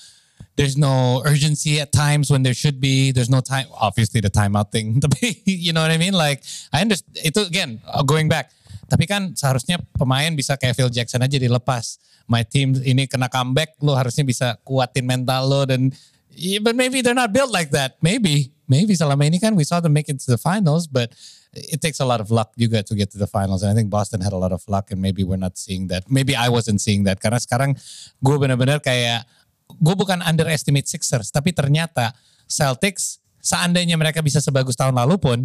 there's 0.59 0.75
no 0.75 1.23
urgency 1.25 1.79
at 1.79 1.95
times 1.95 2.29
when 2.29 2.43
there 2.43 2.53
should 2.53 2.83
be 2.83 3.15
there's 3.15 3.31
no 3.31 3.41
time 3.41 3.71
obviously 3.79 4.21
the 4.21 4.29
timeout 4.29 4.75
thing 4.75 4.99
tapi 5.05 5.41
you 5.47 5.73
know 5.73 5.81
what 5.81 5.95
I 5.95 5.97
mean 5.97 6.13
like 6.13 6.43
I 6.75 6.83
understand 6.83 7.23
itu 7.23 7.41
again 7.47 7.81
uh, 7.87 8.03
going 8.03 8.29
back 8.29 8.51
tapi 8.89 9.05
kan 9.07 9.33
seharusnya 9.33 9.81
pemain 9.95 10.31
bisa 10.35 10.59
kayak 10.59 10.77
Phil 10.77 10.93
Jackson 10.93 11.23
aja 11.23 11.39
dilepas. 11.39 11.99
My 12.31 12.47
team 12.47 12.79
ini 12.83 13.11
kena 13.11 13.27
comeback 13.27 13.77
lo 13.83 13.99
harusnya 13.99 14.23
bisa 14.23 14.57
kuatin 14.63 15.07
mental 15.07 15.47
lo 15.47 15.67
dan 15.67 15.91
yeah, 16.33 16.63
but 16.63 16.79
maybe 16.79 17.03
they're 17.03 17.17
not 17.17 17.35
built 17.35 17.51
like 17.51 17.71
that. 17.75 17.99
Maybe 18.01 18.53
maybe 18.71 18.95
selama 18.97 19.27
ini 19.29 19.43
kan 19.43 19.53
we 19.59 19.67
saw 19.67 19.83
them 19.83 19.93
make 19.93 20.09
it 20.09 20.23
to 20.23 20.31
the 20.33 20.41
finals 20.41 20.87
but 20.89 21.13
it 21.53 21.85
takes 21.85 22.01
a 22.01 22.07
lot 22.07 22.21
of 22.23 22.33
luck 22.33 22.57
juga 22.57 22.81
to 22.81 22.97
get 22.97 23.13
to 23.13 23.19
the 23.21 23.29
finals. 23.29 23.61
And 23.61 23.73
I 23.73 23.77
think 23.77 23.93
Boston 23.93 24.25
had 24.25 24.33
a 24.33 24.41
lot 24.41 24.57
of 24.57 24.65
luck 24.71 24.89
and 24.89 25.01
maybe 25.03 25.21
we're 25.23 25.41
not 25.41 25.61
seeing 25.61 25.93
that. 25.93 26.09
Maybe 26.09 26.33
I 26.33 26.49
wasn't 26.49 26.81
seeing 26.81 27.05
that. 27.05 27.21
Karena 27.21 27.37
sekarang 27.37 27.77
gue 28.25 28.37
benar-benar 28.41 28.81
kayak 28.81 29.29
gue 29.69 29.95
bukan 29.97 30.21
underestimate 30.25 30.89
Sixers 30.89 31.33
tapi 31.33 31.53
ternyata 31.53 32.13
Celtics 32.49 33.21
seandainya 33.41 33.97
mereka 33.97 34.21
bisa 34.21 34.39
sebagus 34.39 34.77
tahun 34.77 34.97
lalu 34.97 35.17
pun 35.17 35.39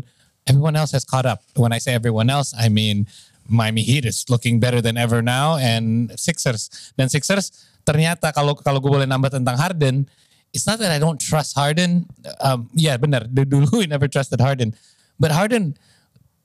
everyone 0.47 0.75
else 0.75 0.91
has 0.95 1.03
caught 1.03 1.27
up 1.27 1.43
when 1.55 1.71
I 1.71 1.79
say 1.79 1.93
everyone 1.93 2.31
else 2.31 2.55
I 2.57 2.67
mean 2.71 3.05
Miami 3.47 3.83
Heat 3.83 4.03
is 4.03 4.27
looking 4.27 4.59
better 4.59 4.79
than 4.83 4.97
ever 4.99 5.21
now 5.21 5.55
and 5.55 6.11
Sixers 6.15 6.91
dan 6.99 7.07
Sixers 7.07 7.51
ternyata 7.87 8.31
kalau 8.35 8.55
kalau 8.55 8.79
gue 8.83 8.91
boleh 8.91 9.07
nambah 9.07 9.31
tentang 9.31 9.55
Harden 9.55 10.07
it's 10.51 10.67
not 10.67 10.79
that 10.79 10.91
I 10.91 10.99
don't 10.99 11.19
trust 11.19 11.55
Harden 11.55 12.07
um, 12.43 12.67
ya 12.75 12.95
benar 12.99 13.27
dulu 13.27 13.83
we 13.83 13.87
never 13.87 14.07
trusted 14.11 14.39
Harden 14.39 14.75
but 15.19 15.31
Harden 15.31 15.75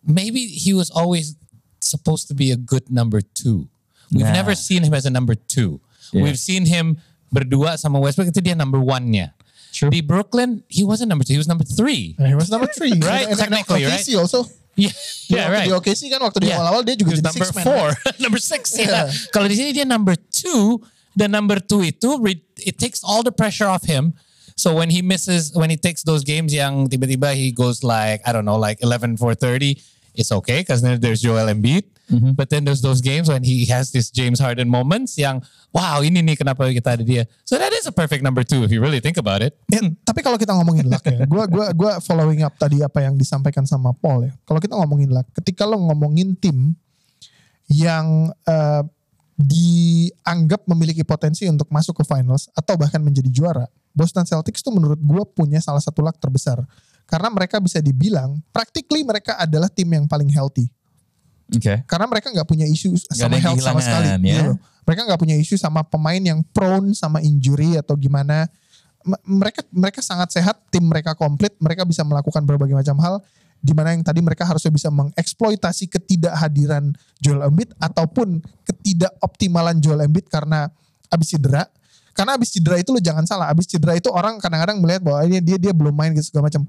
maybe 0.03 0.47
he 0.47 0.75
was 0.75 0.91
always 0.91 1.39
supposed 1.83 2.31
to 2.31 2.35
be 2.35 2.51
a 2.55 2.59
good 2.59 2.87
number 2.91 3.19
two. 3.19 3.67
We've 4.15 4.23
Nah. 4.29 4.39
never 4.39 4.55
seen 4.55 4.83
him 4.87 4.95
as 4.95 5.03
a 5.07 5.11
number 5.11 5.35
two. 5.35 5.83
Yeah. 6.15 6.23
We've 6.23 6.39
seen 6.39 6.67
him 6.67 6.99
berdua 7.33 7.75
sama 7.75 7.99
Westbrook 7.99 8.31
itu 8.31 8.39
dia 8.39 8.55
number 8.55 8.79
one-nya. 8.79 9.35
Di 9.73 10.01
Brooklyn, 10.05 10.63
he 10.69 10.85
wasn't 10.85 11.09
number 11.09 11.25
two, 11.25 11.33
he 11.35 11.41
was 11.41 11.49
number 11.49 11.65
three. 11.65 12.15
He 12.21 12.35
was 12.37 12.53
number 12.53 12.69
three. 12.69 12.93
Right, 13.01 13.25
And- 13.27 13.35
and 13.35 13.41
technically, 13.41 13.89
OKC 13.89 14.15
also. 14.21 14.45
Yeah, 14.77 14.93
yeah, 15.29 15.49
right. 15.53 15.69
Di 15.69 15.73
OKC 15.73 16.09
kan 16.13 16.21
waktu 16.21 16.45
di 16.45 16.49
Yeah. 16.49 16.61
awal-awal 16.61 16.85
dia 16.85 16.97
juga 16.97 17.13
He 17.13 17.21
was 17.21 17.23
jadi 17.25 17.29
number 17.33 17.45
six 17.49 17.57
man. 17.57 17.65
four, 17.65 17.87
number 18.25 18.41
six. 18.41 18.63
Yeah. 18.77 18.89
ya. 18.89 19.03
Kalau 19.33 19.47
di 19.49 19.57
sini 19.57 19.71
dia 19.73 19.85
number 19.89 20.17
two, 20.17 20.81
The 21.13 21.29
number 21.29 21.61
two 21.61 21.85
itu 21.85 22.09
it 22.65 22.81
takes 22.81 23.05
all 23.05 23.21
the 23.21 23.33
pressure 23.33 23.69
off 23.69 23.85
him. 23.85 24.17
So 24.57 24.73
when 24.73 24.89
he 24.89 25.05
misses, 25.05 25.53
when 25.53 25.69
he 25.69 25.77
takes 25.77 26.01
those 26.09 26.25
games 26.25 26.57
yang 26.57 26.89
tiba-tiba 26.89 27.37
he 27.37 27.53
goes 27.53 27.85
like 27.85 28.25
I 28.25 28.33
don't 28.33 28.49
know, 28.49 28.57
like 28.57 28.81
11 28.81 29.21
for 29.21 29.37
30, 29.37 29.77
it's 30.17 30.33
okay 30.33 30.65
because 30.65 30.81
then 30.81 30.97
there's 31.05 31.21
Joel 31.21 31.53
Embiid. 31.53 31.85
Mm-hmm. 32.11 32.35
But 32.35 32.51
then 32.51 32.67
there's 32.67 32.83
those 32.83 32.99
games 32.99 33.31
when 33.31 33.47
he 33.47 33.63
has 33.71 33.95
this 33.95 34.11
James 34.11 34.43
Harden 34.43 34.67
moments 34.67 35.15
yang 35.15 35.39
wow 35.71 36.03
ini 36.03 36.19
nih 36.21 36.35
kenapa 36.35 36.67
kita 36.75 36.99
ada 36.99 37.05
dia. 37.07 37.25
So 37.47 37.57
that 37.57 37.71
is 37.71 37.87
a 37.87 37.95
perfect 37.95 38.27
number 38.27 38.43
two 38.43 38.67
if 38.67 38.75
you 38.75 38.83
really 38.83 38.99
think 38.99 39.17
about 39.17 39.41
it. 39.41 39.55
Ya, 39.71 39.81
tapi 40.03 40.21
kalau 40.21 40.37
kita 40.37 40.51
ngomongin 40.53 40.91
luck 40.91 41.05
ya, 41.07 41.23
gue 41.25 41.45
gua 41.47 41.67
gua 41.73 41.93
following 42.03 42.43
up 42.43 42.59
tadi 42.59 42.83
apa 42.83 43.07
yang 43.07 43.15
disampaikan 43.15 43.63
sama 43.65 43.95
Paul 43.95 44.27
ya. 44.29 44.33
Kalau 44.43 44.59
kita 44.59 44.75
ngomongin 44.75 45.15
luck, 45.15 45.31
ketika 45.39 45.63
lo 45.63 45.79
ngomongin 45.79 46.35
tim 46.37 46.75
yang 47.71 48.35
eh, 48.45 48.83
dianggap 49.39 50.69
memiliki 50.69 51.07
potensi 51.07 51.49
untuk 51.49 51.71
masuk 51.73 52.03
ke 52.03 52.05
finals 52.05 52.51
atau 52.53 52.77
bahkan 52.77 53.01
menjadi 53.01 53.31
juara, 53.33 53.67
Boston 53.97 54.29
Celtics 54.29 54.61
tuh 54.61 54.75
menurut 54.75 55.01
gue 55.01 55.25
punya 55.33 55.63
salah 55.63 55.81
satu 55.81 56.05
luck 56.05 56.19
terbesar 56.21 56.61
karena 57.09 57.29
mereka 57.29 57.61
bisa 57.61 57.81
dibilang 57.81 58.41
practically 58.53 59.05
mereka 59.05 59.37
adalah 59.37 59.69
tim 59.69 59.89
yang 59.89 60.09
paling 60.09 60.29
healthy 60.33 60.73
Oke. 61.53 61.75
karena 61.85 62.07
mereka 62.09 62.33
nggak 62.33 62.49
punya 62.49 62.65
isu 62.65 62.97
sama 62.97 63.37
health 63.39 63.61
sama 63.61 63.81
sekali. 63.85 64.07
ya. 64.09 64.17
gitu 64.33 64.43
loh. 64.53 64.59
Mereka 64.83 65.01
nggak 65.07 65.21
punya 65.21 65.37
isu 65.39 65.55
sama 65.55 65.81
pemain 65.87 66.19
yang 66.19 66.43
prone 66.51 66.91
sama 66.93 67.23
injury 67.23 67.79
atau 67.79 67.95
gimana. 67.95 68.51
M- 69.03 69.23
Mereka 69.39 69.63
mereka 69.71 70.01
sangat 70.03 70.35
sehat, 70.35 70.59
tim 70.75 70.83
mereka 70.83 71.15
komplit, 71.15 71.55
mereka 71.63 71.87
bisa 71.87 72.03
melakukan 72.03 72.43
berbagai 72.43 72.75
macam 72.75 72.99
hal. 72.99 73.23
Di 73.63 73.71
mana 73.71 73.95
yang 73.95 74.03
tadi 74.03 74.19
mereka 74.19 74.43
harusnya 74.43 74.75
bisa 74.75 74.91
mengeksploitasi 74.91 75.87
ketidakhadiran 75.87 76.91
Joel 77.23 77.47
Embiid 77.47 77.71
ataupun 77.79 78.43
ketidakoptimalan 78.67 79.79
Joel 79.79 80.03
Embiid 80.11 80.27
karena 80.27 80.67
abis 81.09 81.39
cedera. 81.39 81.71
Karena 82.13 82.35
abis 82.37 82.53
cedera 82.53 82.77
itu 82.77 82.91
lo 82.93 82.99
jangan 82.99 83.23
salah, 83.25 83.49
abis 83.49 83.71
cedera 83.71 83.95
itu 83.97 84.11
orang 84.11 84.37
kadang-kadang 84.43 84.83
melihat 84.83 85.01
bahwa 85.07 85.23
ini 85.25 85.39
dia 85.41 85.57
dia 85.57 85.71
belum 85.73 85.95
main 85.95 86.11
gitu 86.13 86.35
segala 86.35 86.51
macam. 86.51 86.67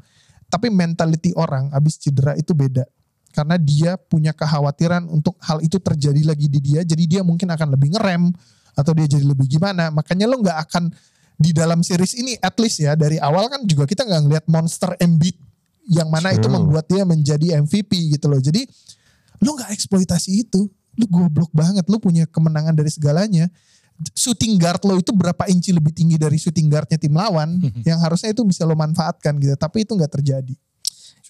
Tapi 0.48 0.70
mentality 0.70 1.34
orang 1.34 1.74
abis 1.74 1.98
cedera 1.98 2.38
itu 2.38 2.54
beda 2.54 2.86
karena 3.34 3.58
dia 3.58 3.98
punya 3.98 4.32
kekhawatiran 4.32 5.10
untuk 5.10 5.36
hal 5.42 5.58
itu 5.66 5.82
terjadi 5.82 6.22
lagi 6.22 6.46
di 6.46 6.62
dia 6.62 6.86
jadi 6.86 7.04
dia 7.10 7.22
mungkin 7.26 7.50
akan 7.50 7.74
lebih 7.74 7.98
ngerem 7.98 8.30
atau 8.74 8.92
dia 8.94 9.06
jadi 9.06 9.26
lebih 9.26 9.48
gimana. 9.48 9.94
Makanya 9.94 10.26
lo 10.26 10.42
nggak 10.42 10.58
akan 10.70 10.90
di 11.38 11.52
dalam 11.54 11.82
series 11.82 12.14
ini 12.18 12.38
at 12.42 12.54
least 12.62 12.82
ya 12.82 12.94
dari 12.94 13.18
awal 13.18 13.50
kan 13.50 13.66
juga 13.66 13.90
kita 13.90 14.06
nggak 14.06 14.22
ngeliat 14.30 14.46
monster 14.50 14.94
Embiid 15.02 15.38
yang 15.90 16.08
mana 16.08 16.32
itu 16.32 16.46
True. 16.46 16.56
membuat 16.62 16.86
dia 16.88 17.04
menjadi 17.04 17.60
MVP 17.62 18.18
gitu 18.18 18.30
loh. 18.30 18.40
Jadi 18.40 18.66
lo 19.42 19.58
nggak 19.58 19.72
eksploitasi 19.74 20.46
itu. 20.46 20.70
Lo 20.94 21.06
goblok 21.10 21.50
banget. 21.54 21.86
Lo 21.90 21.98
punya 21.98 22.30
kemenangan 22.30 22.74
dari 22.74 22.90
segalanya. 22.90 23.50
Shooting 24.18 24.58
guard 24.58 24.82
lo 24.90 24.98
itu 24.98 25.14
berapa 25.14 25.46
inci 25.50 25.70
lebih 25.70 25.94
tinggi 25.94 26.18
dari 26.18 26.34
shooting 26.42 26.66
guardnya 26.66 26.98
tim 26.98 27.14
lawan 27.14 27.62
yang 27.88 28.02
harusnya 28.02 28.34
itu 28.34 28.42
bisa 28.42 28.66
lo 28.66 28.74
manfaatkan 28.74 29.38
gitu 29.38 29.54
tapi 29.54 29.86
itu 29.86 29.94
nggak 29.94 30.18
terjadi 30.18 30.58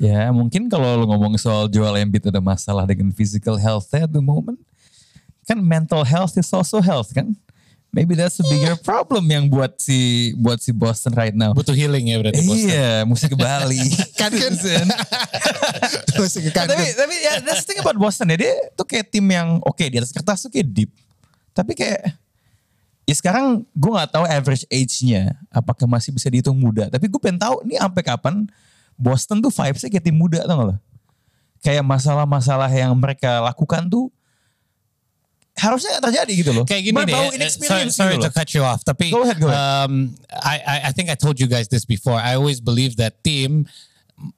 Ya 0.01 0.34
mungkin 0.34 0.65
kalau 0.73 0.97
lu 0.97 1.06
ngomong 1.06 1.38
soal 1.38 1.69
Joel 1.69 2.01
Embiid 2.01 2.25
ada 2.34 2.41
masalah 2.41 2.89
dengan 2.89 3.13
physical 3.13 3.62
health 3.62 3.86
at 3.93 4.10
the 4.10 4.23
moment. 4.23 4.58
Kan 5.45 5.62
mental 5.62 6.01
health 6.01 6.34
is 6.39 6.49
also 6.49 6.82
health 6.82 7.13
kan. 7.13 7.38
Maybe 7.93 8.17
that's 8.17 8.41
a 8.41 8.45
bigger 8.49 8.73
problem 8.82 9.29
yang 9.29 9.45
buat 9.53 9.77
si 9.77 10.34
buat 10.34 10.58
si 10.58 10.73
Boston 10.73 11.13
right 11.13 11.38
now. 11.38 11.53
Butuh 11.53 11.77
healing 11.77 12.10
ya 12.10 12.17
berarti 12.17 12.41
Boston. 12.41 12.73
Iya, 12.73 13.06
mesti 13.06 13.27
ke 13.29 13.38
Bali. 13.38 13.86
kan 14.19 14.34
kan 14.34 14.53
terus 16.10 16.34
kan 16.58 16.65
tapi 16.73 16.89
tapi 16.97 17.15
ya 17.21 17.38
that's 17.45 17.62
the 17.62 17.69
thing 17.69 17.77
about 17.86 17.93
Boston 18.01 18.34
ya 18.34 18.49
dia 18.49 18.53
tuh 18.73 18.89
kayak 18.89 19.13
tim 19.13 19.29
yang 19.29 19.62
oke 19.62 19.86
di 19.86 20.01
atas 20.01 20.10
kertas 20.10 20.41
tuh 20.41 20.49
kayak 20.49 20.73
deep. 20.73 20.89
Tapi 21.53 21.77
kayak 21.77 22.17
ya 23.06 23.13
sekarang 23.13 23.62
gue 23.62 23.91
nggak 23.93 24.10
tahu 24.10 24.25
average 24.25 24.65
age-nya 24.73 25.38
apakah 25.53 25.86
masih 25.86 26.10
bisa 26.10 26.34
dihitung 26.34 26.58
muda. 26.58 26.89
Tapi 26.89 27.06
gue 27.06 27.21
pengen 27.21 27.38
tahu 27.38 27.62
ini 27.62 27.77
sampai 27.77 28.01
kapan 28.01 28.49
Boston 28.95 29.39
tuh 29.39 29.49
vibes-nya 29.49 29.89
kayak 29.89 30.06
tim 30.06 30.13
muda 30.13 30.43
tau 30.43 30.56
gak 30.56 30.67
lo? 30.69 30.75
Kayak 31.60 31.84
masalah-masalah 31.84 32.67
yang 32.69 32.91
mereka 32.93 33.39
lakukan 33.39 33.88
tuh 33.88 34.12
harusnya 35.53 36.01
gak 36.01 36.10
terjadi 36.10 36.34
gitu 36.34 36.51
loh. 36.51 36.65
Kayak 36.65 36.84
gini 36.84 36.95
Berbau 36.97 37.29
deh. 37.29 37.39
eh, 37.39 37.49
Sorry, 37.49 37.86
sorry 37.89 38.15
gitu 38.17 38.25
to 38.25 38.29
loh. 38.29 38.36
cut 38.36 38.49
you 38.51 38.63
off. 38.63 38.82
Tapi 38.82 39.13
Go 39.13 39.21
ahead, 39.21 39.38
go 39.38 39.47
ahead. 39.47 39.58
Um, 39.86 39.91
I, 40.34 40.56
I 40.60 40.77
I 40.89 40.91
think 40.91 41.08
I 41.08 41.17
told 41.17 41.38
you 41.38 41.45
guys 41.45 41.69
this 41.69 41.86
before. 41.86 42.17
I 42.17 42.34
always 42.34 42.58
believe 42.58 42.97
that 42.97 43.21
team 43.21 43.69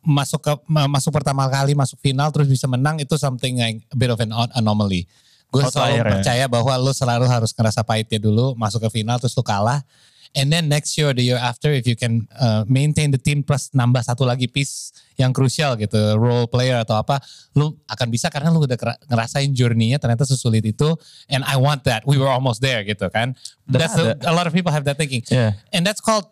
masuk 0.02 0.40
ke 0.40 0.52
ma- 0.66 0.88
masuk 0.88 1.12
pertama 1.12 1.46
kali 1.48 1.72
masuk 1.72 2.00
final 2.00 2.32
terus 2.32 2.48
bisa 2.48 2.66
menang 2.66 2.98
itu 2.98 3.16
something 3.16 3.60
like 3.60 3.80
a 3.86 3.96
bit 3.96 4.10
of 4.10 4.20
an 4.20 4.32
an- 4.32 4.54
anomaly. 4.54 5.08
Gue 5.48 5.64
selalu 5.66 5.96
ya. 5.96 6.04
percaya 6.04 6.46
bahwa 6.46 6.74
lo 6.76 6.92
selalu 6.92 7.26
harus 7.26 7.56
ngerasa 7.56 7.80
pahitnya 7.82 8.20
dulu 8.20 8.52
masuk 8.54 8.84
ke 8.84 9.00
final 9.02 9.16
terus 9.16 9.32
lo 9.32 9.42
kalah. 9.42 9.88
And 10.36 10.52
then 10.52 10.68
next 10.68 11.00
year 11.00 11.10
or 11.10 11.16
the 11.16 11.24
year 11.24 11.40
after 11.40 11.72
if 11.72 11.88
you 11.88 11.96
can 11.96 12.28
uh, 12.36 12.68
maintain 12.68 13.10
the 13.16 13.18
team 13.18 13.40
plus 13.40 13.72
nambah 13.72 14.04
satu 14.04 14.28
lagi 14.28 14.52
piece 14.52 14.92
yang 15.16 15.32
krusial 15.32 15.80
gitu 15.80 16.20
role 16.20 16.44
player 16.44 16.76
atau 16.84 17.00
apa 17.00 17.24
lu 17.56 17.72
akan 17.88 18.12
bisa 18.12 18.28
karena 18.28 18.52
lu 18.52 18.60
udah 18.68 18.76
ngerasain 19.08 19.56
journey-nya 19.56 19.96
ternyata 19.96 20.28
sesulit 20.28 20.68
itu 20.68 20.92
and 21.32 21.48
I 21.48 21.56
want 21.56 21.88
that 21.88 22.04
we 22.04 22.20
were 22.20 22.28
almost 22.28 22.60
there 22.60 22.84
gitu 22.84 23.08
kan 23.08 23.32
that's 23.64 23.96
ada. 23.96 24.20
a 24.28 24.36
lot 24.36 24.44
of 24.44 24.52
people 24.52 24.76
have 24.76 24.84
that 24.84 25.00
thinking 25.00 25.24
Yeah. 25.32 25.56
and 25.72 25.88
that's 25.88 26.04
called 26.04 26.28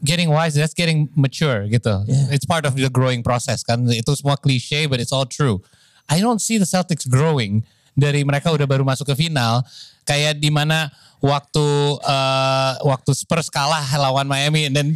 getting 0.00 0.32
wise 0.32 0.56
that's 0.56 0.72
getting 0.72 1.12
mature 1.12 1.68
gitu 1.68 2.08
Yeah. 2.08 2.32
it's 2.32 2.48
part 2.48 2.64
of 2.64 2.72
the 2.72 2.88
growing 2.88 3.20
process 3.20 3.60
kan 3.60 3.84
itu 3.92 4.16
semua 4.16 4.40
cliche 4.40 4.88
but 4.88 4.96
it's 4.96 5.12
all 5.12 5.28
true 5.28 5.60
I 6.08 6.24
don't 6.24 6.40
see 6.40 6.56
the 6.56 6.64
Celtics 6.66 7.04
growing 7.04 7.68
dari 7.92 8.24
mereka 8.24 8.52
udah 8.52 8.64
baru 8.64 8.84
masuk 8.84 9.12
ke 9.12 9.28
final 9.28 9.60
kayak 10.08 10.40
di 10.40 10.48
mana 10.48 10.88
waktu 11.22 11.66
uh, 12.02 12.72
waktu 12.82 13.10
Spurs 13.14 13.46
kalah 13.46 13.84
lawan 13.94 14.26
Miami 14.26 14.66
and 14.66 14.74
then 14.74 14.88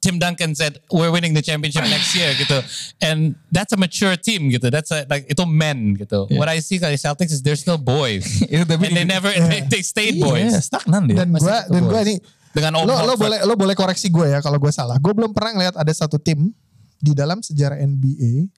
Tim 0.00 0.16
Duncan 0.16 0.56
said 0.56 0.80
we're 0.88 1.12
winning 1.12 1.36
the 1.36 1.44
championship 1.44 1.84
next 1.84 2.16
year 2.16 2.32
gitu. 2.32 2.64
And 3.04 3.36
that's 3.52 3.76
a 3.76 3.78
mature 3.78 4.16
team 4.16 4.48
gitu. 4.48 4.72
That's 4.72 4.88
a, 4.88 5.04
like 5.04 5.28
itu 5.28 5.44
men 5.44 6.00
gitu. 6.00 6.26
What 6.34 6.48
I 6.48 6.64
see 6.64 6.80
dari 6.80 6.96
Celtics 6.96 7.32
is 7.36 7.44
they're 7.44 7.60
still 7.60 7.78
boys. 7.78 8.24
And 8.50 8.66
they 8.66 9.04
never 9.04 9.28
they, 9.52 9.68
they 9.68 9.82
stayed 9.84 10.16
boys. 10.16 10.48
Iya, 10.48 10.60
stagnan 10.64 11.12
dia. 11.12 11.22
dan 11.22 11.28
Masih 11.28 11.44
gue 11.44 11.58
dan 11.76 11.82
gue 11.84 11.92
boys. 11.92 12.08
nih 12.08 12.18
dengan 12.56 12.72
Om 12.80 12.88
lo, 12.88 12.94
lo 13.04 13.14
boleh 13.20 13.38
lo 13.44 13.52
boleh 13.52 13.76
koreksi 13.76 14.08
gue 14.08 14.32
ya 14.32 14.40
kalau 14.40 14.56
gue 14.56 14.72
salah. 14.72 14.96
Gue 14.96 15.12
belum 15.12 15.36
pernah 15.36 15.60
ngeliat 15.60 15.76
ada 15.76 15.92
satu 15.92 16.16
tim 16.16 16.56
di 16.96 17.12
dalam 17.12 17.44
sejarah 17.44 17.76
NBA 17.76 18.48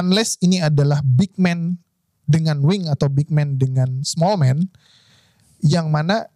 unless 0.00 0.40
ini 0.40 0.64
adalah 0.64 1.04
big 1.04 1.36
man 1.36 1.76
dengan 2.24 2.60
wing 2.64 2.88
atau 2.88 3.08
big 3.08 3.28
man 3.28 3.56
dengan 3.60 4.00
small 4.02 4.40
man 4.40 4.64
yang 5.64 5.88
mana 5.92 6.28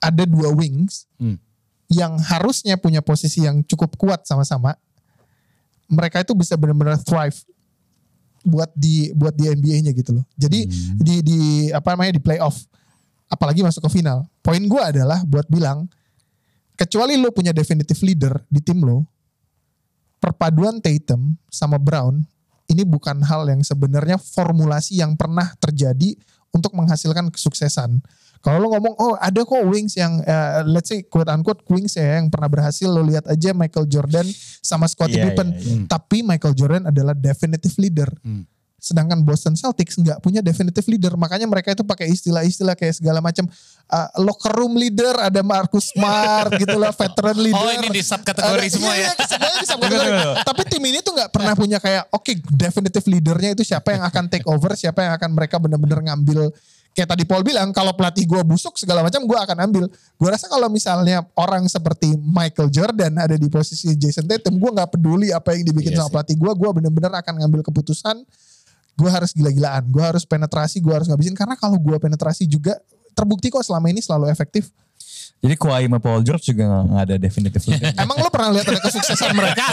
ada 0.00 0.24
dua 0.28 0.52
wings 0.52 1.08
Hmm. 1.16 1.40
yang 1.88 2.18
harusnya 2.20 2.76
punya 2.76 3.00
posisi 3.00 3.46
yang 3.46 3.64
cukup 3.64 3.96
kuat 3.96 4.26
sama-sama 4.28 4.76
mereka 5.86 6.20
itu 6.20 6.34
bisa 6.34 6.58
benar-benar 6.58 6.98
thrive 7.00 7.38
buat 8.46 8.70
di 8.78 9.10
buat 9.10 9.34
di 9.34 9.50
NBA-nya 9.50 9.90
gitu 9.90 10.14
loh. 10.14 10.24
Jadi 10.38 10.70
di 11.02 11.14
di 11.18 11.40
apa 11.74 11.94
namanya 11.98 12.14
di 12.14 12.22
playoff 12.22 12.62
apalagi 13.26 13.66
masuk 13.66 13.90
ke 13.90 13.98
final. 13.98 14.22
Poin 14.38 14.62
gue 14.62 14.82
adalah 14.82 15.26
buat 15.26 15.50
bilang 15.50 15.90
kecuali 16.78 17.18
lo 17.18 17.34
punya 17.34 17.50
definitive 17.50 17.98
leader 18.06 18.38
di 18.46 18.62
tim 18.62 18.86
lo, 18.86 19.02
perpaduan 20.22 20.78
Tatum 20.78 21.34
sama 21.50 21.74
Brown 21.74 22.22
ini 22.66 22.82
bukan 22.82 23.22
hal 23.22 23.46
yang 23.46 23.62
sebenarnya 23.62 24.18
formulasi 24.18 24.98
yang 24.98 25.14
pernah 25.14 25.54
terjadi 25.58 26.14
untuk 26.50 26.72
menghasilkan 26.74 27.28
kesuksesan. 27.30 28.00
Kalau 28.40 28.62
lo 28.62 28.70
ngomong, 28.70 28.94
oh 29.00 29.14
ada 29.18 29.42
kok 29.42 29.58
wings 29.66 29.98
yang, 29.98 30.22
eh, 30.22 30.62
let's 30.70 30.86
say 30.86 31.02
quote 31.02 31.26
unquote 31.26 31.66
wings 31.66 31.98
ya 31.98 32.22
yang 32.22 32.30
pernah 32.30 32.46
berhasil, 32.46 32.86
lo 32.86 33.02
lihat 33.02 33.26
aja 33.26 33.50
Michael 33.50 33.90
Jordan 33.90 34.26
sama 34.62 34.86
Scottie 34.86 35.18
Iya, 35.18 35.24
Pippen. 35.34 35.48
iya, 35.50 35.58
iya. 35.58 35.86
Tapi 35.90 36.22
Michael 36.22 36.54
Jordan 36.54 36.82
adalah 36.86 37.14
definitive 37.16 37.74
leader. 37.82 38.06
Sedangkan 38.86 39.18
Boston 39.26 39.58
Celtics 39.58 39.98
nggak 39.98 40.22
punya 40.22 40.38
definitive 40.38 40.86
leader. 40.86 41.18
Makanya 41.18 41.50
mereka 41.50 41.74
itu 41.74 41.82
pakai 41.82 42.06
istilah-istilah 42.06 42.78
kayak 42.78 43.02
segala 43.02 43.18
macam 43.18 43.50
uh, 43.90 44.08
locker 44.22 44.54
room 44.54 44.78
leader, 44.78 45.18
ada 45.18 45.42
Marcus 45.42 45.90
Smart 45.90 46.54
gitu 46.54 46.78
lah, 46.78 46.94
veteran 46.94 47.34
leader. 47.34 47.66
Oh, 47.66 47.74
ini 47.74 47.90
di 47.90 48.02
subkategori 48.06 48.62
Ada- 48.62 48.70
semua 48.70 48.94
iya, 48.94 49.10
ya? 49.10 49.10
iya, 49.10 49.26
semuanya 49.26 49.58
di 49.58 49.66
subkategori. 49.66 50.10
Tapi 50.46 50.62
tim 50.70 50.82
ini 50.86 50.98
tuh 51.02 51.12
nggak 51.18 51.30
pernah 51.34 51.58
punya 51.58 51.82
kayak 51.82 52.06
oke 52.14 52.32
definitive 52.54 53.06
leadernya 53.10 53.50
itu 53.58 53.66
siapa 53.66 53.90
yang 53.90 54.06
akan 54.06 54.30
take 54.30 54.46
over, 54.46 54.78
siapa 54.78 55.02
yang 55.02 55.12
akan 55.18 55.30
mereka 55.34 55.58
benar-benar 55.58 55.98
ngambil 56.06 56.54
kayak 56.96 57.12
tadi 57.12 57.28
Paul 57.28 57.44
bilang 57.44 57.76
kalau 57.76 57.92
pelatih 57.92 58.24
gue 58.24 58.40
busuk 58.40 58.80
segala 58.80 59.04
macam 59.04 59.20
gue 59.20 59.36
akan 59.36 59.68
ambil. 59.68 59.84
Gue 60.16 60.28
rasa 60.32 60.48
kalau 60.48 60.72
misalnya 60.72 61.20
orang 61.36 61.68
seperti 61.68 62.16
Michael 62.16 62.72
Jordan 62.72 63.12
ada 63.20 63.36
di 63.36 63.52
posisi 63.52 63.92
Jason 64.00 64.24
Tatum, 64.24 64.56
gue 64.56 64.70
nggak 64.72 64.96
peduli 64.96 65.28
apa 65.28 65.52
yang 65.52 65.68
dibikin 65.68 65.92
Iya 65.92 66.00
sama 66.00 66.08
sih. 66.08 66.12
pelatih 66.16 66.36
gue, 66.40 66.52
gue 66.56 66.70
benar-benar 66.80 67.12
akan 67.20 67.44
ngambil 67.44 67.60
keputusan. 67.68 68.16
Gue 68.96 69.08
harus 69.08 69.30
gila-gilaan, 69.30 69.84
gue 69.84 70.00
harus 70.00 70.24
penetrasi, 70.24 70.80
gue 70.80 70.90
harus 70.90 71.04
ngabisin 71.04 71.36
karena 71.36 71.52
kalau 71.52 71.76
gue 71.76 71.96
penetrasi 71.96 72.44
juga 72.44 72.80
terbukti 73.12 73.48
kok 73.48 73.60
selama 73.60 73.88
ini 73.88 74.00
selalu 74.00 74.26
efektif. 74.26 74.72
Jadi 75.36 75.52
Kawhi 75.52 75.84
sama 75.84 76.00
Paul 76.00 76.24
George 76.24 76.48
juga 76.48 76.64
nggak- 76.64 76.86
nggak 76.88 77.02
ada 77.04 77.16
definitive 77.18 77.64
leader. 77.66 77.92
Emang 78.00 78.16
lo 78.16 78.28
pernah 78.28 78.50
lihat 78.50 78.66
ada 78.66 78.80
kesuksesan 78.80 79.36
mereka? 79.36 79.68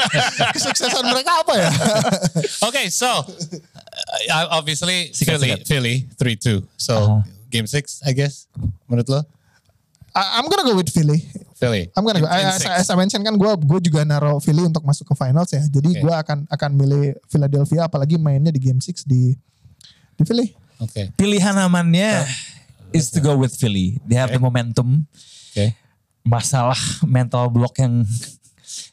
kesuksesan 0.56 1.04
mereka 1.04 1.32
apa 1.40 1.52
ya? 1.56 1.70
Okay, 2.68 2.92
so 2.92 3.08
uh, 3.08 4.46
obviously 4.52 5.08
Sikat, 5.10 5.40
Philly, 5.40 5.48
sikat. 5.48 5.60
Philly, 5.64 5.96
three 6.14 6.36
two. 6.36 6.60
So 6.76 6.94
Uh-huh. 6.96 7.20
game 7.48 7.64
six, 7.64 8.04
I 8.04 8.12
guess. 8.12 8.44
Menurut 8.84 9.08
lo? 9.08 9.20
I- 10.12 10.36
I'm 10.36 10.46
gonna 10.46 10.64
go 10.64 10.76
with 10.76 10.90
Philly. 10.90 11.24
Philly. 11.56 11.88
I'm 11.96 12.04
gonna 12.04 12.20
go. 12.20 12.28
In- 12.28 12.44
in 12.44 12.52
As, 12.52 12.84
as 12.84 12.88
I 12.92 12.96
mentioned 13.00 13.24
kan 13.24 13.32
gue 13.32 13.52
gue 13.64 13.80
juga 13.88 14.04
naruh 14.04 14.36
Philly 14.44 14.68
untuk 14.68 14.84
masuk 14.84 15.08
ke 15.08 15.14
finals 15.16 15.48
ya. 15.48 15.64
Jadi 15.64 15.96
Oke. 15.96 16.00
gue 16.04 16.14
akan 16.14 16.38
akan 16.52 16.70
milih 16.76 17.16
Philadelphia 17.32 17.88
apalagi 17.88 18.20
mainnya 18.20 18.52
di 18.52 18.60
game 18.60 18.76
6 18.76 19.08
di 19.08 19.32
di 20.20 20.22
Philly. 20.28 20.52
Okay. 20.76 21.08
Pilihan 21.16 21.56
amannya 21.56 22.28
is 22.92 23.08
to 23.08 23.24
go 23.24 23.32
with 23.40 23.56
Philly. 23.56 23.96
They 24.04 24.20
have 24.20 24.28
the 24.28 24.40
momentum. 24.40 25.08
Okay. 25.56 25.72
Masalah 26.20 26.76
mental 27.08 27.48
block 27.48 27.80
yang 27.80 28.04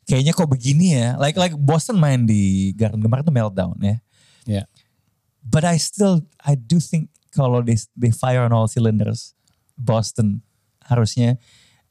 kayaknya 0.08 0.32
kok 0.32 0.48
begini 0.48 0.96
ya. 0.96 1.20
Like 1.20 1.36
like 1.36 1.56
Boston 1.60 2.00
main 2.00 2.24
di 2.24 2.72
Garden 2.80 3.04
kemarin 3.04 3.28
tuh 3.28 3.36
meltdown 3.36 3.76
ya. 3.84 3.98
Yeah. 4.48 4.66
But 5.44 5.68
I 5.68 5.76
still 5.76 6.24
I 6.40 6.56
do 6.56 6.80
think 6.80 7.12
kalau 7.36 7.60
they 7.60 7.76
they 8.00 8.16
fire 8.16 8.48
on 8.48 8.56
all 8.56 8.72
cylinders 8.72 9.36
Boston 9.76 10.40
harusnya 10.88 11.36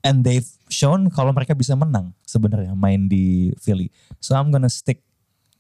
and 0.05 0.25
they've 0.25 0.49
shown 0.73 1.13
kalau 1.13 1.31
mereka 1.31 1.53
bisa 1.53 1.77
menang 1.77 2.11
sebenarnya 2.25 2.73
main 2.73 3.07
di 3.07 3.53
Philly. 3.61 3.93
So 4.19 4.33
I'm 4.33 4.49
gonna 4.49 4.73
stick 4.73 5.05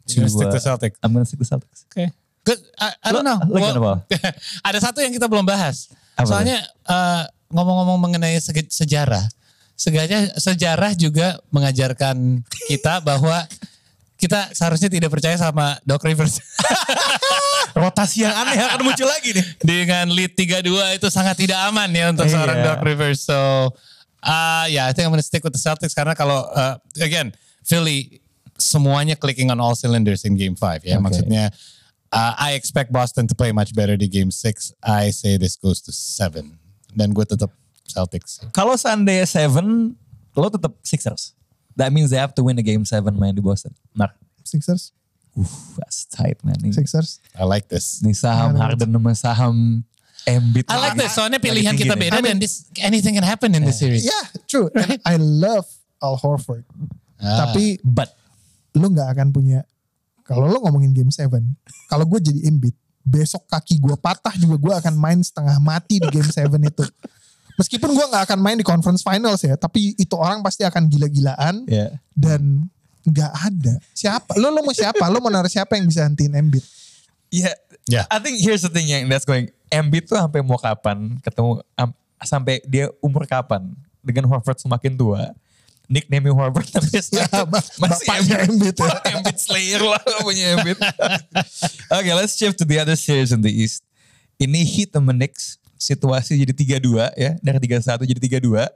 to, 0.09 0.19
You're 0.19 0.27
gonna 0.27 0.33
stick 0.33 0.49
to 0.49 0.59
uh, 0.59 0.65
Celtics. 0.65 0.97
I'm 1.05 1.13
gonna 1.13 1.29
stick 1.29 1.39
to 1.39 1.47
Celtics. 1.47 1.85
Okay. 1.93 2.09
Good. 2.43 2.59
I, 2.75 2.91
I 2.99 3.09
don't 3.15 3.23
know. 3.23 3.39
Lo- 3.47 3.55
lo 3.55 3.69
kenapa? 3.71 3.93
ada 4.67 4.79
satu 4.81 4.99
yang 4.99 5.15
kita 5.15 5.31
belum 5.31 5.47
bahas. 5.47 5.93
Apa 6.19 6.27
Soalnya 6.27 6.59
uh, 6.89 7.23
ngomong-ngomong 7.55 8.03
mengenai 8.03 8.35
sejarah, 8.67 9.23
sejarah 9.79 10.35
sejarah 10.41 10.93
juga 10.99 11.39
mengajarkan 11.55 12.43
kita 12.67 12.99
bahwa 13.09 13.47
kita 14.19 14.51
seharusnya 14.55 14.91
tidak 14.91 15.11
percaya 15.11 15.39
sama 15.39 15.79
Doc 15.83 16.03
Rivers. 16.03 16.43
Rotasi 17.73 18.23
yang 18.23 18.35
aneh 18.37 18.59
akan 18.59 18.85
muncul 18.85 19.09
lagi 19.09 19.33
nih. 19.33 19.45
Dengan 19.59 20.07
lead 20.13 20.37
3-2 20.37 20.99
itu 21.01 21.09
sangat 21.09 21.35
tidak 21.41 21.59
aman 21.71 21.89
ya 21.91 22.13
untuk 22.13 22.29
seorang 22.29 22.59
Iya. 22.61 22.67
Doc 22.69 22.79
Rivers. 22.85 23.21
So, 23.25 23.39
uh, 24.23 24.67
ya, 24.71 24.87
I 24.89 24.93
think 24.95 25.07
I'm 25.07 25.13
gonna 25.13 25.27
stick 25.27 25.43
with 25.43 25.53
the 25.53 25.63
Celtics 25.63 25.95
karena 25.95 26.15
kalau 26.15 26.47
uh, 26.51 26.79
again 27.03 27.35
Philly 27.67 28.23
semuanya 28.59 29.19
clicking 29.19 29.51
on 29.51 29.59
all 29.59 29.75
cylinders 29.75 30.25
in 30.25 30.39
Game 30.39 30.55
5 30.55 30.87
ya. 30.87 30.97
Okay. 30.97 31.03
Maksudnya 31.03 31.51
uh, 32.15 32.33
I 32.39 32.55
expect 32.55 32.95
Boston 32.95 33.27
to 33.27 33.35
play 33.35 33.51
much 33.51 33.75
better 33.75 33.99
di 33.99 34.07
Game 34.07 34.31
6. 34.31 34.79
I 34.83 35.11
say 35.11 35.37
this 35.37 35.59
goes 35.59 35.83
to 35.87 35.93
7. 35.93 36.59
Dan 36.93 37.11
gue 37.17 37.25
tetap 37.27 37.51
Celtics. 37.89 38.41
Kalau 38.57 38.79
seandainya 38.79 39.29
seven, 39.29 39.99
lo 40.33 40.49
tetap 40.49 40.73
Sixers. 40.81 41.37
That 41.77 41.93
means 41.93 42.13
they 42.13 42.21
have 42.21 42.37
to 42.37 42.45
win 42.45 42.57
the 42.57 42.65
game 42.65 42.85
seven 42.85 43.17
main 43.17 43.37
di 43.37 43.41
Boston. 43.45 43.73
Nah, 43.97 44.13
Sixers, 44.45 44.93
uh, 45.37 45.49
that's 45.81 46.05
tight 46.09 46.37
man. 46.45 46.57
Ini, 46.61 46.73
Sixers. 46.73 47.21
I 47.37 47.45
like 47.49 47.69
this. 47.73 48.01
ini 48.05 48.13
saham 48.13 48.57
Harden 48.57 48.93
sama 48.93 49.13
saham 49.17 49.57
Embiid. 50.27 50.67
I 50.71 50.77
like 50.79 50.99
this. 50.99 51.13
Soalnya 51.15 51.43
pilihan 51.43 51.75
kita 51.75 51.99
beda 51.99 52.23
dan 52.23 52.39
this 52.39 52.67
anything 52.79 53.15
can 53.19 53.27
happen 53.27 53.51
in 53.55 53.63
this 53.67 53.79
series. 53.83 54.07
Yeah, 54.07 54.27
true. 54.47 54.71
And 54.75 55.03
I 55.03 55.19
love 55.19 55.67
Al 55.99 56.15
Horford. 56.19 56.63
Ah. 57.19 57.47
Tapi 57.47 57.83
But 57.83 58.15
lo 58.79 58.89
nggak 58.89 59.09
akan 59.19 59.29
punya 59.35 59.67
kalau 60.23 60.47
lo 60.49 60.63
ngomongin 60.65 60.95
game 60.95 61.11
7, 61.11 61.29
kalau 61.91 62.07
gue 62.07 62.21
jadi 62.23 62.47
Embiid, 62.49 62.73
besok 63.03 63.43
kaki 63.51 63.83
gue 63.83 63.99
patah 63.99 64.33
juga 64.39 64.57
gue 64.57 64.75
akan 64.81 64.95
main 64.95 65.19
setengah 65.19 65.59
mati 65.59 65.99
di 65.99 66.09
game 66.09 66.31
7 66.31 66.47
itu. 66.63 66.85
Meskipun 67.59 67.91
gue 67.93 68.07
nggak 68.07 68.33
akan 68.33 68.39
main 68.41 68.57
di 68.57 68.65
conference 68.65 69.05
finals 69.05 69.43
ya, 69.45 69.59
tapi 69.59 69.93
itu 69.99 70.15
orang 70.17 70.41
pasti 70.41 70.65
akan 70.65 70.89
gila-gilaan 70.89 71.69
ya. 71.69 71.93
dan 72.17 72.65
nggak 73.03 73.33
ada. 73.35 73.75
Siapa? 73.93 74.39
Lo 74.39 74.49
lo 74.55 74.63
mau 74.63 74.73
siapa? 74.73 75.05
Lo 75.11 75.19
mau 75.21 75.29
naruh 75.29 75.51
siapa 75.51 75.77
yang 75.77 75.91
bisa 75.91 76.07
hentiin 76.07 76.33
Embiid? 76.33 76.65
Ya, 77.29 77.53
Yeah. 77.91 78.07
I 78.11 78.23
think 78.23 78.39
here's 78.39 78.63
the 78.63 78.71
thing 78.71 78.87
yang 78.87 79.11
that's 79.11 79.27
going. 79.27 79.51
Embiid 79.73 80.05
tuh 80.05 80.21
sampai 80.21 80.45
mau 80.45 80.61
kapan 80.61 81.17
ketemu 81.25 81.65
am- 81.73 81.97
sampai 82.21 82.61
dia 82.69 82.93
umur 83.01 83.25
kapan 83.25 83.73
dengan 84.05 84.29
Horford 84.29 84.61
semakin 84.61 84.93
tua. 84.93 85.33
Nickname 85.89 86.31
Horford 86.33 86.69
tapi 86.69 86.89
Ya, 86.97 87.03
sekarang 87.03 87.49
ba- 87.49 87.65
bapaknya 87.81 88.37
Embiid 88.45 88.77
ya. 88.77 88.93
Embiid 89.17 89.39
Slayer 89.41 89.83
lah 89.83 90.03
punya 90.27 90.61
Embiid. 90.61 90.79
okay, 91.89 92.13
let's 92.13 92.37
shift 92.37 92.61
to 92.61 92.69
the 92.69 92.77
other 92.77 92.95
series 92.95 93.33
in 93.33 93.41
the 93.41 93.51
East. 93.51 93.81
Ini 94.37 94.61
Heat 94.63 94.93
sama 94.93 95.17
Knicks. 95.17 95.57
Situasi 95.77 96.39
jadi 96.39 96.79
3-2 96.79 97.11
ya. 97.19 97.35
Dari 97.43 97.59
3-1 97.59 98.07
jadi 98.07 98.21
3-2. 98.39 98.71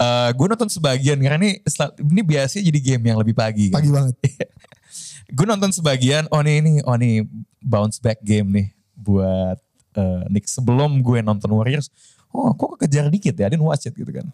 Eh 0.00 0.30
gue 0.32 0.46
nonton 0.48 0.66
sebagian 0.66 1.20
karena 1.20 1.36
ini 1.38 1.60
ini 2.08 2.22
biasanya 2.24 2.62
jadi 2.72 2.80
game 2.80 3.02
yang 3.12 3.18
lebih 3.20 3.36
pagi. 3.36 3.68
kan. 3.68 3.78
Pagi 3.78 3.90
banget. 3.92 4.14
gue 5.36 5.46
nonton 5.46 5.70
sebagian, 5.72 6.28
oh 6.28 6.40
nih 6.44 6.60
ini, 6.60 6.72
oh 6.84 6.96
nih 6.96 7.24
bounce 7.62 7.96
back 8.02 8.20
game 8.20 8.48
nih 8.52 8.66
buat 8.92 9.56
eh, 9.94 10.22
Knicks. 10.28 10.56
Sebelum 10.56 11.00
gue 11.00 11.18
nonton 11.20 11.50
Warriors, 11.50 11.88
oh 12.30 12.52
kok 12.52 12.76
kekejar 12.76 13.08
dikit 13.08 13.34
ya, 13.34 13.46
I 13.46 13.52
didn't 13.52 13.64
watch 13.64 13.84
it 13.84 13.92
gitu 13.92 14.08
kan. 14.08 14.28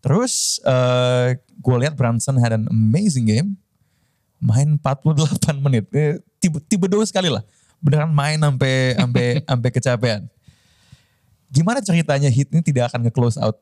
Terus 0.00 0.60
eh 0.60 1.38
gue 1.58 1.76
lihat 1.80 1.96
Brunson 1.96 2.36
had 2.36 2.52
an 2.52 2.68
amazing 2.68 3.24
game. 3.24 3.56
Main 4.38 4.76
48 4.76 5.56
menit. 5.64 5.88
Eh, 5.92 6.20
tiba, 6.36 6.60
tiba 6.60 6.84
dua 6.84 7.04
sekali 7.08 7.32
lah. 7.32 7.40
Beneran 7.80 8.12
main 8.12 8.36
sampai 8.36 8.92
sampai 8.96 9.26
sampai 9.48 9.70
kecapean. 9.72 10.22
Gimana 11.48 11.78
ceritanya 11.80 12.28
Heat 12.28 12.50
ini 12.50 12.60
tidak 12.60 12.90
akan 12.92 13.06
nge-close 13.06 13.38
out 13.38 13.56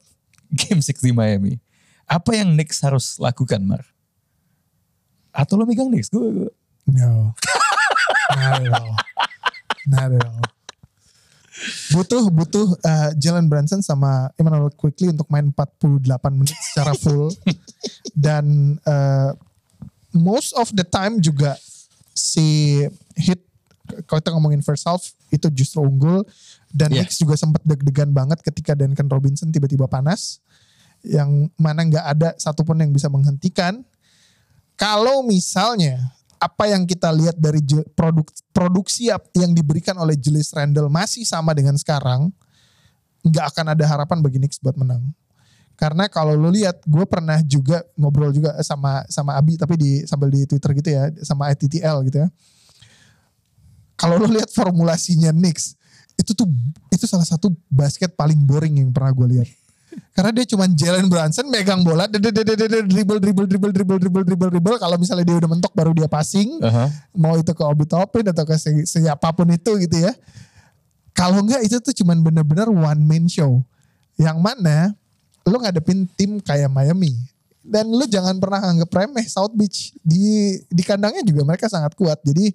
game 0.51 0.81
6 0.81 0.99
di 0.99 1.13
Miami? 1.13 1.61
Apa 2.09 2.35
yang 2.35 2.51
Knicks 2.57 2.81
harus 2.81 3.21
lakukan, 3.21 3.61
Mar? 3.61 3.85
Atau 5.31 5.61
lo 5.61 5.69
megang 5.69 5.93
Knicks? 5.93 6.09
Gue, 6.09 6.29
gue- 6.33 6.55
No. 6.89 7.31
Not 8.35 8.59
at 8.59 8.73
all. 8.75 8.97
Not 9.87 10.11
at 10.19 10.25
all. 10.27 10.43
Butuh 11.93 12.33
butuh 12.33 12.67
uh, 12.81 13.11
Jalen 13.21 13.47
Brunson 13.47 13.85
sama 13.85 14.33
Emmanuel 14.41 14.73
Quickly 14.73 15.13
untuk 15.13 15.29
main 15.29 15.53
48 15.53 16.01
menit 16.33 16.57
secara 16.73 16.97
full. 16.97 17.29
Dan 18.17 18.77
uh, 18.89 19.37
most 20.17 20.57
of 20.57 20.73
the 20.73 20.85
time 20.85 21.21
juga 21.21 21.57
si 22.17 22.81
hit 23.17 23.41
kalau 24.09 24.21
kita 24.25 24.33
ngomongin 24.33 24.65
first 24.65 24.89
half 24.89 25.05
itu 25.29 25.49
justru 25.53 25.85
unggul. 25.85 26.25
Dan 26.73 26.89
Yeah. 26.89 27.05
Knicks 27.05 27.21
juga 27.21 27.37
sempat 27.37 27.61
deg-degan 27.69 28.09
banget 28.17 28.41
ketika 28.41 28.73
Duncan 28.73 29.09
Robinson 29.13 29.53
tiba-tiba 29.53 29.85
panas. 29.85 30.41
Yang 31.05 31.53
mana 31.61 31.85
nggak 31.85 32.07
ada 32.17 32.29
satupun 32.41 32.81
yang 32.81 32.89
bisa 32.89 33.13
menghentikan. 33.13 33.85
Kalau 34.81 35.21
misalnya 35.21 36.01
apa 36.43 36.67
yang 36.67 36.83
kita 36.83 37.07
lihat 37.15 37.39
dari 37.39 37.63
produk, 37.95 38.27
produksi 38.51 39.07
yang 39.39 39.55
diberikan 39.55 39.95
oleh 39.95 40.19
Julius 40.19 40.51
Randle 40.51 40.91
masih 40.91 41.23
sama 41.23 41.55
dengan 41.55 41.79
sekarang, 41.79 42.35
nggak 43.23 43.55
akan 43.55 43.79
ada 43.79 43.85
harapan 43.87 44.19
bagi 44.19 44.43
Knicks 44.43 44.59
buat 44.59 44.75
menang. 44.75 45.07
Karena 45.79 46.11
kalau 46.11 46.35
lu 46.35 46.51
lihat, 46.51 46.83
gue 46.83 47.07
pernah 47.07 47.39
juga 47.47 47.87
ngobrol 47.95 48.35
juga 48.35 48.59
sama 48.67 49.07
sama 49.07 49.39
Abi 49.39 49.55
tapi 49.55 49.79
di 49.79 49.91
sambil 50.03 50.35
di 50.35 50.43
Twitter 50.43 50.71
gitu 50.83 50.91
ya, 50.91 51.15
sama 51.23 51.47
ITTL 51.55 52.03
gitu 52.11 52.19
ya. 52.27 52.29
Kalau 53.95 54.19
lu 54.19 54.27
lihat 54.35 54.51
formulasinya 54.51 55.31
Knicks, 55.31 55.79
itu 56.19 56.35
tuh 56.35 56.51
itu 56.91 57.07
salah 57.07 57.27
satu 57.27 57.55
basket 57.71 58.19
paling 58.19 58.43
boring 58.43 58.83
yang 58.83 58.91
pernah 58.91 59.15
gue 59.15 59.39
lihat. 59.39 59.49
Karena 60.13 60.31
dia 60.33 60.45
cuma 60.45 60.69
Jalen 60.69 61.09
Brunson 61.09 61.49
megang 61.49 61.81
bola, 61.81 62.05
dribble 62.05 62.37
dribble 63.19 63.19
dribble 63.19 63.73
dribble 63.73 63.73
dribble 63.73 64.25
dribble 64.25 64.51
dribble. 64.53 64.77
Kalau 64.77 64.97
misalnya 65.01 65.25
dia 65.25 65.37
udah 65.41 65.51
mentok 65.51 65.73
baru 65.73 65.97
dia 65.97 66.09
passing, 66.09 66.61
uh 66.61 66.69
-huh. 66.69 66.89
mau 67.17 67.35
itu 67.41 67.53
ke 67.53 67.63
Obi 67.65 67.89
Topin 67.89 68.25
atau 68.29 68.45
ke 68.45 68.55
si 68.61 68.85
siapa 68.85 69.33
pun 69.33 69.49
itu 69.49 69.73
gitu 69.81 69.97
ya. 69.97 70.13
Kalau 71.17 71.41
enggak 71.41 71.65
itu 71.65 71.81
tuh 71.81 71.93
cuma 71.97 72.13
bener-bener 72.17 72.69
one 72.69 73.03
man 73.05 73.25
show. 73.29 73.65
Yang 74.21 74.39
mana 74.41 74.93
lu 75.49 75.57
ngadepin 75.59 76.05
tim 76.15 76.39
kayak 76.39 76.71
Miami 76.71 77.17
dan 77.63 77.87
lu 77.87 78.05
jangan 78.11 78.37
pernah 78.43 78.59
anggap 78.59 78.91
remeh 78.91 79.27
South 79.31 79.55
Beach 79.55 79.95
di 80.03 80.59
di 80.67 80.83
kandangnya 80.83 81.23
juga 81.23 81.47
mereka 81.47 81.71
sangat 81.71 81.95
kuat. 81.95 82.19
Jadi 82.27 82.51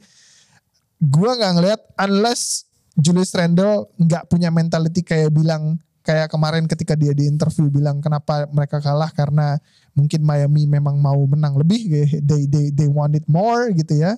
gua 0.99 1.33
nggak 1.39 1.53
ngeliat, 1.57 1.81
unless 2.05 2.67
Julius 2.99 3.31
Randle 3.31 3.88
nggak 3.95 4.27
punya 4.27 4.51
mentality 4.51 4.99
kayak 5.01 5.31
bilang 5.31 5.79
kayak 6.08 6.32
kemarin 6.32 6.64
ketika 6.72 6.95
dia 6.95 7.12
di 7.12 7.28
interview 7.28 7.68
bilang 7.68 7.99
kenapa 7.99 8.47
mereka 8.47 8.80
kalah 8.80 9.12
karena 9.12 9.60
mungkin 9.91 10.24
Miami 10.24 10.64
memang 10.64 10.95
mau 10.95 11.20
menang 11.28 11.60
lebih 11.60 11.91
kayak 11.91 12.24
they 12.24 12.47
they 12.47 12.66
they 12.72 12.88
want 12.88 13.12
it 13.20 13.28
more 13.28 13.68
gitu 13.76 13.99
ya 13.99 14.16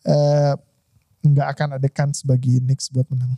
Eh, 0.00 0.54
nggak 1.20 1.48
akan 1.52 1.68
ada 1.76 1.88
kans 1.92 2.24
bagi 2.24 2.56
Knicks 2.64 2.88
buat 2.88 3.04
menang 3.12 3.36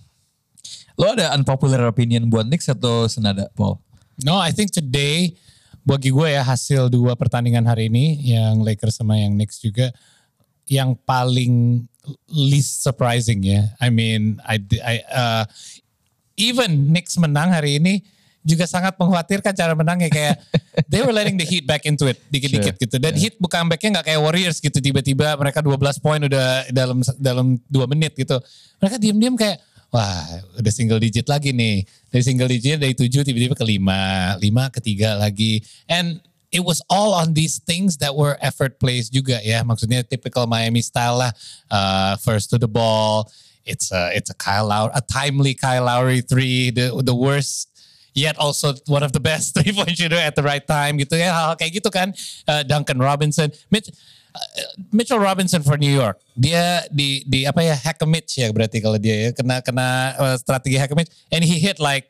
Lo 0.95 1.11
ada 1.11 1.35
unpopular 1.35 1.91
opinion 1.91 2.31
buat 2.31 2.47
Knicks 2.47 2.71
atau 2.71 3.11
senada, 3.11 3.51
Paul? 3.59 3.83
No, 4.23 4.39
I 4.39 4.55
think 4.55 4.71
today 4.71 5.35
bagi 5.83 6.15
gue 6.15 6.29
ya 6.31 6.47
hasil 6.47 6.87
dua 6.87 7.19
pertandingan 7.19 7.67
hari 7.67 7.91
ini 7.91 8.23
yang 8.23 8.63
Lakers 8.63 9.03
sama 9.03 9.19
yang 9.19 9.35
Knicks 9.35 9.59
juga 9.59 9.91
yang 10.71 10.95
paling 11.03 11.83
least 12.31 12.87
surprising 12.87 13.43
ya. 13.43 13.75
I 13.83 13.91
mean, 13.91 14.39
I, 14.47 14.63
I 14.79 14.95
uh, 15.11 15.45
even 16.43 16.91
Knicks 16.91 17.15
menang 17.23 17.55
hari 17.55 17.79
ini 17.79 18.03
juga 18.43 18.67
sangat 18.67 18.99
mengkhawatirkan 18.99 19.55
cara 19.55 19.73
menangnya 19.79 20.11
kayak 20.11 20.35
they 20.91 20.99
were 20.99 21.15
letting 21.15 21.39
the 21.39 21.47
Heat 21.47 21.63
back 21.63 21.87
into 21.87 22.11
it 22.11 22.19
dikit-dikit 22.27 22.75
gitu. 22.75 22.99
Dan 22.99 23.15
Heat 23.15 23.39
bukan 23.39 23.71
backnya 23.71 24.03
nggak 24.03 24.07
kayak 24.11 24.21
Warriors 24.21 24.59
gitu 24.59 24.83
tiba-tiba 24.83 25.39
mereka 25.39 25.63
12 25.63 25.79
poin 26.03 26.19
udah 26.19 26.67
dalam 26.75 26.99
dalam 27.23 27.47
dua 27.71 27.87
menit 27.87 28.19
gitu. 28.19 28.43
Mereka 28.83 28.99
diam-diam 28.99 29.39
kayak 29.39 29.63
wah 29.95 30.27
udah 30.59 30.73
single 30.75 30.99
digit 30.99 31.31
lagi 31.31 31.55
nih. 31.55 31.87
Dari 32.11 32.23
single 32.27 32.51
digit 32.51 32.83
dari 32.83 32.97
7 32.99 33.23
tiba-tiba 33.23 33.55
ke 33.55 33.63
5, 33.63 34.43
5 34.43 34.75
ke 34.75 34.81
3 34.83 35.23
lagi. 35.23 35.53
And 35.87 36.19
it 36.51 36.65
was 36.65 36.83
all 36.91 37.15
on 37.15 37.33
these 37.33 37.63
things 37.63 38.01
that 38.03 38.13
were 38.13 38.35
effort 38.43 38.83
plays 38.83 39.07
juga 39.07 39.39
ya. 39.45 39.63
Maksudnya 39.63 40.03
typical 40.03 40.51
Miami 40.51 40.83
style 40.83 41.21
lah. 41.21 41.33
Uh, 41.71 42.19
first 42.19 42.51
to 42.51 42.59
the 42.59 42.69
ball. 42.69 43.31
It's 43.65 43.93
a 43.93 44.11
it's 44.15 44.31
a 44.31 44.35
Kyle 44.35 44.67
Lowry, 44.67 44.91
a 44.95 45.01
timely 45.01 45.55
Kyle 45.55 45.85
Lowry 45.85 46.21
three, 46.21 46.71
the 46.71 46.91
the 47.03 47.15
worst 47.15 47.73
yet 48.15 48.37
also 48.37 48.75
one 48.87 49.03
of 49.03 49.13
the 49.13 49.21
best 49.21 49.55
three 49.57 49.73
point 49.73 49.97
shooter 49.97 50.17
at 50.17 50.37
the 50.37 50.43
right 50.43 50.67
time 50.67 50.99
gitu 51.01 51.17
ya 51.17 51.33
hal 51.33 51.57
kayak 51.57 51.81
gitu 51.81 51.89
kan. 51.89 52.13
Uh, 52.45 52.63
Duncan 52.63 53.01
Robinson 53.01 53.51
Mitch, 53.73 53.89
uh, 54.35 54.69
Mitchell 54.93 55.21
Robinson 55.21 55.65
for 55.65 55.77
New 55.81 55.91
York. 55.91 56.21
Dia 56.37 56.85
di 56.93 57.25
di 57.25 57.49
apa 57.49 57.65
ya 57.65 57.75
hack 57.77 58.01
a 58.05 58.09
Mitch 58.09 58.39
ya 58.39 58.53
berarti 58.53 58.81
kalau 58.85 59.01
dia 59.01 59.29
ya 59.29 59.31
kena 59.33 59.65
kena 59.65 59.87
uh, 60.19 60.37
strategi 60.37 60.77
hack 60.77 60.93
a 60.93 60.97
Mitch. 60.97 61.13
And 61.33 61.45
he 61.45 61.59
hit 61.59 61.81
like 61.81 62.09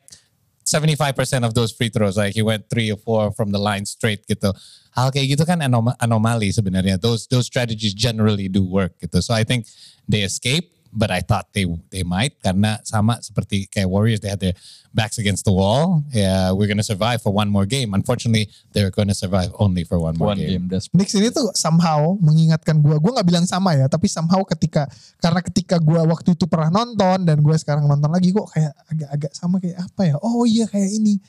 75% 0.62 1.42
of 1.42 1.58
those 1.58 1.74
free 1.74 1.90
throws 1.90 2.14
like 2.14 2.34
he 2.38 2.42
went 2.42 2.70
three 2.70 2.90
or 2.90 2.96
four 2.96 3.34
from 3.34 3.50
the 3.50 3.58
line 3.58 3.86
straight 3.86 4.26
gitu. 4.26 4.54
Hal 4.92 5.10
kayak 5.10 5.38
gitu 5.38 5.44
kan 5.46 5.62
anom- 5.62 5.96
anomali 5.98 6.52
sebenarnya. 6.52 7.00
Those 7.00 7.26
those 7.30 7.46
strategies 7.46 7.94
generally 7.94 8.46
do 8.46 8.62
work 8.62 8.98
gitu. 9.02 9.22
So 9.22 9.34
I 9.34 9.42
think 9.46 9.66
they 10.06 10.22
escape 10.26 10.70
but 10.92 11.08
I 11.08 11.24
thought 11.24 11.48
they 11.56 11.64
they 11.88 12.04
might 12.04 12.36
karena 12.44 12.78
sama 12.84 13.18
seperti 13.24 13.66
kayak 13.68 13.88
Warriors 13.88 14.20
they 14.20 14.28
had 14.28 14.40
their 14.40 14.56
backs 14.92 15.16
against 15.16 15.48
the 15.48 15.54
wall 15.54 16.04
yeah 16.12 16.52
we're 16.52 16.68
gonna 16.68 16.84
survive 16.84 17.24
for 17.24 17.32
one 17.32 17.48
more 17.48 17.64
game 17.64 17.96
unfortunately 17.96 18.52
they're 18.76 18.92
gonna 18.92 19.16
survive 19.16 19.48
only 19.56 19.82
for 19.88 19.96
one 19.96 20.18
more 20.18 20.32
One 20.32 20.40
game, 20.40 20.64
game, 20.68 20.80
Knicks 20.96 21.12
ini 21.12 21.28
tuh 21.28 21.52
somehow 21.52 22.16
mengingatkan 22.16 22.80
gua. 22.80 22.96
Gua 22.96 23.20
nggak 23.20 23.28
bilang 23.28 23.44
sama 23.44 23.76
ya, 23.76 23.86
tapi 23.86 24.08
somehow 24.08 24.40
ketika 24.48 24.88
karena 25.20 25.40
ketika 25.44 25.76
gua 25.76 26.08
waktu 26.08 26.32
itu 26.32 26.48
pernah 26.48 26.72
nonton 26.72 27.28
dan 27.28 27.38
gue 27.44 27.56
sekarang 27.60 27.84
nonton 27.84 28.08
lagi 28.08 28.32
kok 28.32 28.48
kayak 28.48 28.72
agak-agak 28.88 29.32
sama 29.36 29.60
kayak 29.60 29.78
apa 29.82 30.02
ya? 30.08 30.16
Oh 30.24 30.48
iya 30.48 30.64
kayak 30.64 30.88
ini. 30.88 31.20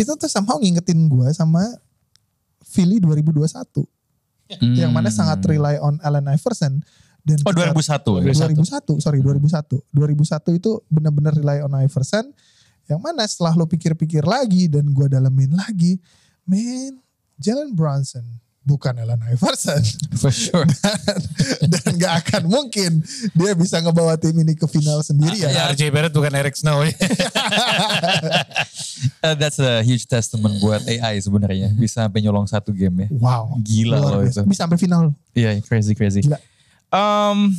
Itu 0.00 0.16
tuh 0.16 0.30
somehow 0.30 0.56
ngingetin 0.56 1.08
gua 1.12 1.32
sama 1.36 1.62
Philly 2.64 2.96
2021. 3.02 3.84
Yang 4.62 4.92
mana 4.94 5.10
sangat 5.10 5.42
rely 5.42 5.76
on 5.82 5.98
Allen 6.06 6.30
Iverson 6.30 6.80
dan 7.26 7.42
Oh 7.42 7.50
kita- 7.50 7.74
2001 7.74 8.22
ya? 8.22 8.54
2001, 8.54 9.02
sorry 9.02 9.18
2001. 9.18 9.82
2001 9.90 10.54
itu 10.62 10.70
benar-benar 10.86 11.34
rely 11.34 11.58
on 11.66 11.74
Iverson. 11.74 12.30
Yang 12.86 13.00
mana 13.02 13.26
setelah 13.26 13.58
lo 13.58 13.66
pikir-pikir 13.66 14.22
lagi 14.22 14.70
dan 14.70 14.86
gua 14.94 15.10
dalemin 15.10 15.58
lagi, 15.58 15.98
man, 16.46 17.02
Jalen 17.34 17.74
Brunson 17.74 18.22
bukan 18.66 18.98
Allen 18.98 19.22
Iverson. 19.30 19.78
For 20.22 20.34
sure. 20.34 20.66
dan, 21.70 21.78
dan 21.82 21.92
gak 21.98 22.14
akan 22.26 22.50
mungkin 22.50 22.98
dia 23.34 23.54
bisa 23.54 23.78
ngebawa 23.78 24.18
tim 24.18 24.34
ini 24.34 24.58
ke 24.58 24.66
final 24.66 25.02
sendiri 25.06 25.38
ya. 25.38 25.50
ya 25.54 25.62
RJ 25.70 25.94
Barrett 25.94 26.14
bukan 26.14 26.34
Eric 26.34 26.58
Snow 26.58 26.82
Uh, 29.20 29.36
that's 29.36 29.60
a 29.60 29.84
huge 29.84 30.08
testament 30.08 30.56
buat 30.58 30.80
AI 30.88 31.20
sebenarnya. 31.20 31.68
Bisa 31.76 32.08
sampai 32.08 32.24
nyolong 32.24 32.48
satu 32.48 32.72
game 32.72 33.06
ya. 33.06 33.08
Wow. 33.12 33.60
Gila 33.60 33.96
loh 34.00 34.22
itu. 34.24 34.40
Bisa 34.48 34.64
sampai 34.64 34.80
final. 34.80 35.12
Iya, 35.36 35.60
crazy 35.62 35.92
crazy. 35.92 36.24
Gila. 36.24 36.40
Um, 36.96 37.52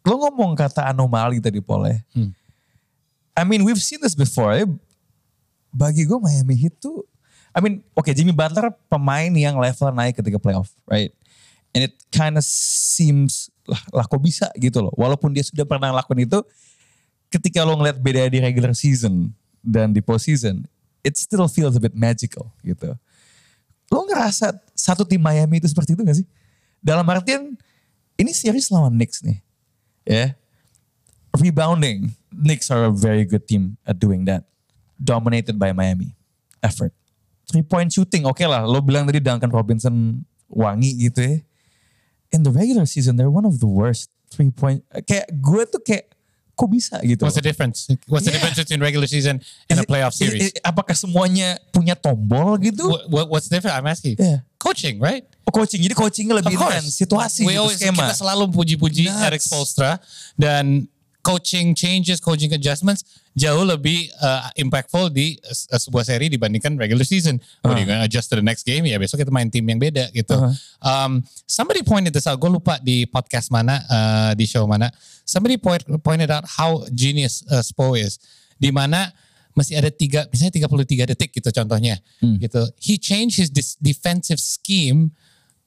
lo 0.00 0.14
ngomong 0.24 0.56
kata 0.56 0.88
anomali 0.88 1.44
tadi 1.44 1.60
Paul 1.60 1.92
ya. 1.92 1.98
Hmm. 2.16 2.32
I 3.36 3.44
mean 3.44 3.68
we've 3.68 3.80
seen 3.80 4.00
this 4.00 4.16
before 4.16 4.56
ya. 4.56 4.64
Bagi 5.70 6.08
gue 6.08 6.16
Miami 6.16 6.56
Heat 6.56 6.80
tuh, 6.80 7.04
I 7.52 7.60
mean 7.60 7.84
oke 7.92 8.08
Jimmy 8.16 8.32
Butler 8.32 8.72
pemain 8.88 9.30
yang 9.36 9.60
level 9.60 9.92
naik 9.92 10.18
ketika 10.18 10.40
playoff, 10.40 10.72
right? 10.88 11.12
And 11.70 11.86
it 11.86 11.94
kind 12.10 12.34
of 12.34 12.42
seems 12.42 13.52
lah, 13.68 13.78
lah 13.94 14.04
kok 14.08 14.18
bisa 14.18 14.50
gitu 14.58 14.82
loh. 14.82 14.90
Walaupun 14.98 15.30
dia 15.30 15.46
sudah 15.46 15.62
pernah 15.62 15.94
lakukan 15.94 16.18
itu, 16.18 16.42
ketika 17.30 17.62
lo 17.62 17.78
ngeliat 17.78 18.02
beda 18.02 18.26
di 18.26 18.42
regular 18.42 18.74
season 18.74 19.30
dan 19.62 19.94
di 19.94 20.02
postseason, 20.02 20.66
it 21.06 21.14
still 21.14 21.46
feels 21.46 21.78
a 21.78 21.82
bit 21.82 21.94
magical 21.94 22.50
gitu. 22.66 22.98
Lo 23.86 24.02
ngerasa 24.10 24.58
satu 24.74 25.06
tim 25.06 25.22
Miami 25.22 25.62
itu 25.62 25.70
seperti 25.70 25.94
itu 25.94 26.02
gak 26.02 26.18
sih? 26.18 26.26
Dalam 26.82 27.06
artian 27.06 27.54
ini 28.20 28.36
series 28.36 28.68
lawan 28.68 28.92
Knicks 28.94 29.24
nih. 29.24 29.40
Ya. 30.04 30.36
Rebounding. 31.32 32.12
Knicks 32.30 32.70
are 32.70 32.84
a 32.86 32.92
very 32.92 33.24
good 33.24 33.46
team 33.48 33.76
at 33.86 33.98
doing 33.98 34.24
that. 34.28 34.44
Dominated 35.00 35.56
by 35.56 35.72
Miami. 35.72 36.14
Effort. 36.60 36.92
Three 37.48 37.64
point 37.64 37.90
shooting. 37.90 38.28
Oke 38.28 38.44
lah. 38.44 38.62
Lo 38.68 38.84
bilang 38.84 39.08
tadi 39.08 39.18
Duncan 39.18 39.50
Robinson 39.50 40.22
wangi 40.46 41.08
gitu 41.08 41.20
ya. 41.24 41.34
In 42.30 42.46
the 42.46 42.52
regular 42.52 42.86
season, 42.86 43.18
they're 43.18 43.32
one 43.32 43.48
of 43.48 43.58
the 43.58 43.66
worst 43.66 44.12
three 44.30 44.52
point. 44.54 44.84
Kayak 45.08 45.26
gue 45.34 45.62
tuh 45.66 45.82
kayak 45.82 46.14
kok 46.54 46.68
bisa 46.70 47.00
gitu. 47.02 47.24
What's 47.24 47.40
the 47.40 47.42
difference? 47.42 47.88
What's 48.06 48.28
the 48.28 48.30
Yeah. 48.30 48.38
difference 48.38 48.58
between 48.62 48.84
regular 48.84 49.08
season 49.08 49.40
and 49.66 49.76
a 49.80 49.86
playoff 49.88 50.12
Is- 50.14 50.20
series? 50.20 50.42
is- 50.52 50.60
apakah 50.62 50.92
semuanya 50.94 51.56
punya 51.72 51.96
tombol 51.96 52.60
gitu? 52.60 52.84
What, 52.86 53.02
what, 53.08 53.26
what's 53.32 53.48
different? 53.48 53.74
I'm 53.74 53.88
asking. 53.88 54.20
Yeah. 54.20 54.44
Coaching, 54.60 55.00
right? 55.00 55.24
Oh, 55.48 55.52
coaching. 55.56 55.80
Jadi 55.80 55.96
coachingnya 55.96 56.36
lebih 56.44 56.52
intens. 56.52 56.92
Situasi 56.92 57.48
We 57.48 57.56
gitu, 57.56 57.64
always, 57.64 57.80
skema. 57.80 58.12
Kita 58.12 58.16
selalu 58.20 58.52
puji-puji. 58.52 59.08
Eric 59.08 59.40
Spoelstra 59.40 59.96
dan 60.36 60.84
coaching 61.24 61.72
changes, 61.72 62.20
coaching 62.20 62.52
adjustments 62.52 63.04
jauh 63.38 63.62
lebih 63.62 64.10
uh, 64.18 64.50
impactful 64.58 65.14
di 65.14 65.38
uh, 65.46 65.78
sebuah 65.78 66.02
seri 66.02 66.26
dibandingkan 66.26 66.74
regular 66.74 67.06
season. 67.06 67.38
What 67.62 67.78
are 67.78 67.80
you 67.80 67.86
gonna 67.86 68.04
adjust 68.04 68.28
to 68.34 68.36
the 68.36 68.44
next 68.44 68.66
game? 68.66 68.84
Ya 68.84 68.98
besok 68.98 69.22
kita 69.22 69.30
main 69.30 69.48
tim 69.48 69.62
yang 69.64 69.78
beda 69.78 70.10
gitu. 70.10 70.34
Uh-huh. 70.34 70.52
Um, 70.82 71.22
somebody 71.46 71.86
pointed 71.86 72.10
this 72.10 72.26
out. 72.26 72.36
Gue 72.42 72.50
lupa 72.50 72.82
di 72.82 73.06
podcast 73.06 73.48
mana, 73.54 73.80
uh, 73.86 74.30
di 74.34 74.44
show 74.50 74.66
mana. 74.66 74.90
Somebody 75.22 75.56
point, 75.62 75.86
pointed 76.02 76.28
out 76.28 76.42
how 76.42 76.82
genius 76.90 77.46
uh, 77.46 77.62
Spo 77.62 77.94
is. 77.94 78.18
Di 78.58 78.74
mana 78.74 79.14
masih 79.54 79.78
ada 79.78 79.90
tiga, 79.90 80.26
misalnya 80.30 80.68
33 80.68 81.10
detik 81.14 81.30
gitu 81.34 81.50
contohnya. 81.50 81.98
Gitu. 82.22 82.62
He 82.78 82.94
changed 82.96 83.40
his 83.40 83.50
defensive 83.82 84.38
scheme 84.38 85.10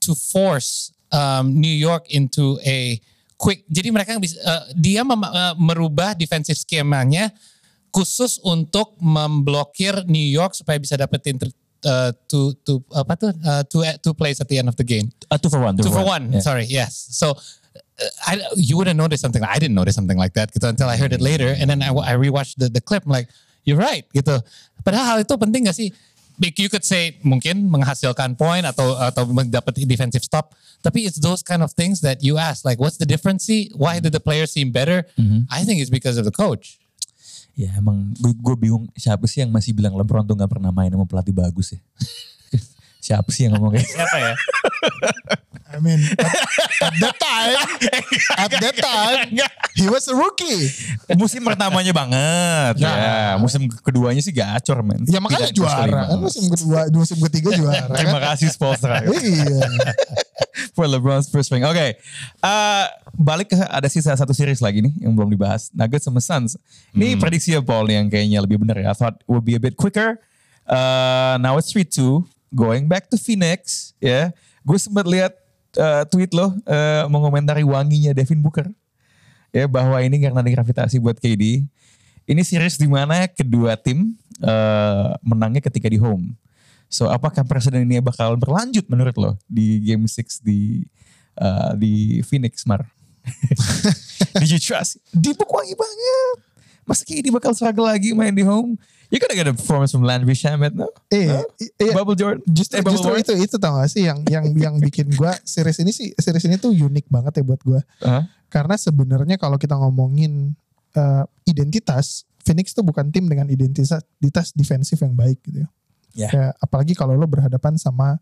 to 0.00 0.16
force 0.16 0.92
um, 1.12 1.54
New 1.60 1.72
York 1.72 2.08
into 2.10 2.58
a 2.64 2.98
quick. 3.36 3.64
Jadi 3.68 3.88
mereka 3.92 4.16
bisa 4.18 4.36
uh, 4.42 4.64
dia 4.74 5.04
mem- 5.04 5.28
uh, 5.28 5.54
merubah 5.60 6.16
defensive 6.16 6.56
skemanya 6.56 7.30
khusus 7.94 8.42
untuk 8.42 8.98
memblokir 8.98 10.02
New 10.10 10.28
York 10.28 10.56
supaya 10.56 10.80
bisa 10.82 10.98
dapetin 10.98 11.38
uh, 11.86 12.10
two, 12.26 12.56
two, 12.66 12.82
apa 12.90 13.14
tuh 13.14 13.30
uh, 13.46 13.62
two, 13.68 13.86
two 14.02 14.14
plays 14.16 14.42
at 14.42 14.48
the 14.50 14.58
end 14.58 14.66
of 14.66 14.74
the 14.74 14.86
game. 14.86 15.12
Uh, 15.30 15.38
two 15.38 15.52
for 15.52 15.62
one. 15.62 15.78
Two 15.78 15.92
for 15.92 16.02
one. 16.02 16.32
Yeah. 16.32 16.42
Sorry. 16.42 16.66
Yes. 16.66 16.94
So. 17.14 17.36
uh, 18.00 18.10
I, 18.26 18.42
you 18.56 18.76
wouldn't 18.76 18.96
notice 18.96 19.20
something. 19.20 19.42
I 19.42 19.58
didn't 19.58 19.74
notice 19.74 19.94
something 19.94 20.18
like 20.18 20.34
that 20.34 20.50
gitu 20.52 20.66
until 20.66 20.88
I 20.88 20.96
heard 20.96 21.12
it 21.12 21.20
later, 21.22 21.54
and 21.54 21.70
then 21.70 21.82
I, 21.82 21.90
I 21.94 22.14
rewatched 22.18 22.58
the, 22.58 22.68
the 22.68 22.80
clip. 22.80 23.06
I'm 23.06 23.12
like, 23.12 23.28
you're 23.64 23.80
right 23.80 24.04
gitu. 24.12 24.38
Padahal 24.84 25.04
hal 25.04 25.18
itu 25.24 25.34
penting 25.36 25.66
gak 25.68 25.76
sih? 25.76 25.90
You 26.38 26.66
could 26.66 26.82
say 26.82 27.14
mungkin 27.22 27.70
menghasilkan 27.70 28.34
point 28.34 28.66
atau 28.66 28.98
atau 28.98 29.22
mendapat 29.30 29.78
defensive 29.86 30.26
stop. 30.26 30.52
Tapi 30.82 31.06
it's 31.06 31.22
those 31.22 31.46
kind 31.46 31.62
of 31.62 31.70
things 31.72 32.02
that 32.02 32.20
you 32.26 32.36
ask 32.36 32.66
like 32.66 32.82
what's 32.82 32.98
the 32.98 33.06
difference 33.06 33.46
sih? 33.46 33.70
Why 33.72 34.02
did 34.02 34.12
the 34.12 34.20
players 34.20 34.50
seem 34.50 34.74
better? 34.74 35.06
I 35.48 35.62
think 35.62 35.78
it's 35.78 35.94
because 35.94 36.18
of 36.18 36.26
the 36.26 36.34
coach. 36.34 36.82
Ya 37.54 37.70
emang 37.78 38.18
gue 38.18 38.56
bingung 38.58 38.90
siapa 38.98 39.30
sih 39.30 39.46
yang 39.46 39.54
masih 39.54 39.70
bilang 39.78 39.94
LeBron 39.94 40.26
tuh 40.26 40.34
gak 40.34 40.50
pernah 40.50 40.74
main 40.74 40.90
sama 40.90 41.06
pelatih 41.06 41.30
bagus 41.30 41.78
ya. 41.78 41.80
siapa 43.04 43.28
sih 43.28 43.44
yang 43.44 43.60
ngomong 43.60 43.76
kayak 43.76 43.84
gitu? 43.84 44.00
Siapa 44.00 44.16
ya? 44.16 44.32
I 45.74 45.82
mean, 45.82 45.98
at, 46.06 46.34
at 46.86 46.94
that 47.02 47.16
time, 47.18 47.66
at 48.46 48.50
that 48.62 48.76
time, 48.78 49.26
he 49.74 49.90
was 49.90 50.06
a 50.06 50.14
rookie. 50.14 50.70
musim 51.18 51.42
pertamanya 51.42 51.90
banget. 51.90 52.78
Ya. 52.78 52.94
Ya, 52.94 53.18
musim 53.42 53.66
keduanya 53.82 54.22
sih 54.22 54.30
gacor 54.30 54.86
men. 54.86 55.02
Ya 55.10 55.18
makanya 55.18 55.50
Tidak 55.50 55.58
juara. 55.58 56.14
Kan 56.14 56.22
musim 56.22 56.46
kedua, 56.46 56.86
musim 56.94 57.18
ketiga 57.26 57.50
juara. 57.58 57.90
Terima 57.90 58.22
kan? 58.22 58.32
kasih 58.32 58.48
Spolstra. 58.54 59.02
Iya. 59.14 59.66
For 60.78 60.86
LeBron's 60.86 61.26
first 61.26 61.50
ring. 61.50 61.66
Oke. 61.66 61.98
Eh, 61.98 62.84
balik 63.18 63.50
ke 63.50 63.58
ada 63.58 63.86
sisa 63.90 64.14
satu 64.14 64.30
series 64.30 64.62
lagi 64.62 64.78
nih 64.78 64.94
yang 65.02 65.14
belum 65.14 65.26
dibahas. 65.30 65.74
Nuggets 65.74 66.06
sama 66.06 66.22
Suns. 66.22 66.54
Ini 66.94 67.18
prediksi 67.18 67.50
ya 67.50 67.62
Paul 67.62 67.90
yang 67.90 68.06
kayaknya 68.06 68.38
lebih 68.42 68.62
benar 68.62 68.78
ya. 68.78 68.90
I 68.90 68.96
thought 68.96 69.18
it 69.18 69.26
would 69.26 69.42
be 69.42 69.58
a 69.58 69.62
bit 69.62 69.74
quicker. 69.74 70.22
Uh, 70.66 71.34
now 71.42 71.58
it's 71.58 71.74
3-2. 71.74 72.22
Going 72.54 72.86
back 72.86 73.10
to 73.10 73.18
Phoenix. 73.18 73.92
Ya. 73.98 74.30
Gue 74.62 74.78
sempat 74.78 75.04
lihat 75.10 75.34
eh, 75.74 76.02
tweet 76.08 76.30
lo 76.30 76.54
eh, 76.64 77.04
mengomentari 77.10 77.66
wanginya 77.66 78.14
Devin 78.14 78.38
Booker. 78.38 78.70
Ya 79.50 79.66
bahwa 79.66 79.98
ini 79.98 80.22
karena 80.22 80.38
gravitasi 80.38 81.02
buat 81.02 81.18
KD. 81.18 81.66
Ini 82.24 82.42
series 82.46 82.78
di 82.78 82.86
mana 82.86 83.26
kedua 83.26 83.74
tim 83.74 84.14
eh, 84.38 85.08
menangnya 85.26 85.60
ketika 85.66 85.90
di 85.90 85.98
home. 85.98 86.38
So 86.94 87.10
apakah 87.10 87.42
presiden 87.42 87.90
ini 87.90 87.98
bakal 87.98 88.38
berlanjut 88.38 88.86
menurut 88.86 89.18
lo 89.18 89.34
di 89.50 89.82
game 89.82 90.06
6 90.06 90.46
di 90.46 90.86
uh, 91.42 91.74
di 91.74 92.22
Phoenix 92.22 92.62
Mar? 92.70 92.86
Did 94.38 94.50
you 94.54 94.60
trust? 94.62 95.02
Di 95.10 95.34
wangi 95.34 95.74
banget. 95.74 96.36
Masa 96.86 97.02
KD 97.02 97.32
bakal 97.32 97.56
struggle 97.56 97.88
lagi 97.88 98.12
main 98.12 98.30
di 98.30 98.46
home? 98.46 98.78
You 99.14 99.22
gotta 99.22 99.38
get 99.38 99.46
a 99.46 99.54
performance 99.54 99.94
from 99.94 100.02
Landry 100.02 100.34
Shamet, 100.34 100.74
no? 100.74 100.90
Iya, 101.06 101.38
No? 101.38 101.46
iya. 101.78 101.94
Bubble 101.94 102.18
Jordan? 102.18 102.42
Justru, 102.50 102.74
Eh, 102.74 102.82
Bubble 102.82 102.98
justru 102.98 103.14
itu 103.14 103.32
itu 103.46 103.56
tau 103.62 103.78
gak 103.78 103.86
sih 103.86 104.02
yang 104.10 104.26
yang 104.26 104.42
yang 104.58 104.74
bikin 104.82 105.06
gua 105.14 105.38
series 105.46 105.78
ini 105.78 105.94
sih 105.94 106.10
series 106.18 106.42
ini 106.50 106.58
tuh 106.58 106.74
unik 106.74 107.06
banget 107.06 107.38
ya 107.38 107.42
buat 107.46 107.62
gua. 107.62 107.78
Hah? 108.02 108.26
Karena 108.50 108.74
sebenarnya 108.74 109.38
kalau 109.38 109.54
kita 109.54 109.78
ngomongin 109.78 110.58
eh, 110.98 111.24
identitas, 111.46 112.26
Phoenix 112.42 112.74
tuh 112.74 112.82
bukan 112.82 113.14
tim 113.14 113.30
dengan 113.30 113.46
identitas 113.46 114.02
identitas 114.18 114.50
defensif 114.50 114.98
yang 114.98 115.14
baik 115.14 115.38
gitu 115.46 115.62
ya. 115.62 115.68
Ya. 116.14 116.28
Kayak 116.34 116.52
apalagi 116.58 116.94
kalau 116.98 117.14
lo 117.14 117.30
berhadapan 117.30 117.78
sama 117.78 118.18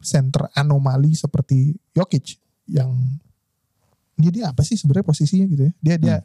center 0.00 0.48
anomali 0.52 1.12
seperti 1.12 1.76
Jokic 1.92 2.36
yang 2.68 2.92
dia 4.20 4.32
dia 4.32 4.44
apa 4.52 4.62
sih 4.62 4.76
sebenarnya 4.76 5.06
posisinya 5.06 5.46
gitu 5.48 5.62
ya? 5.66 5.72
Dia 5.80 5.96
dia 5.96 6.16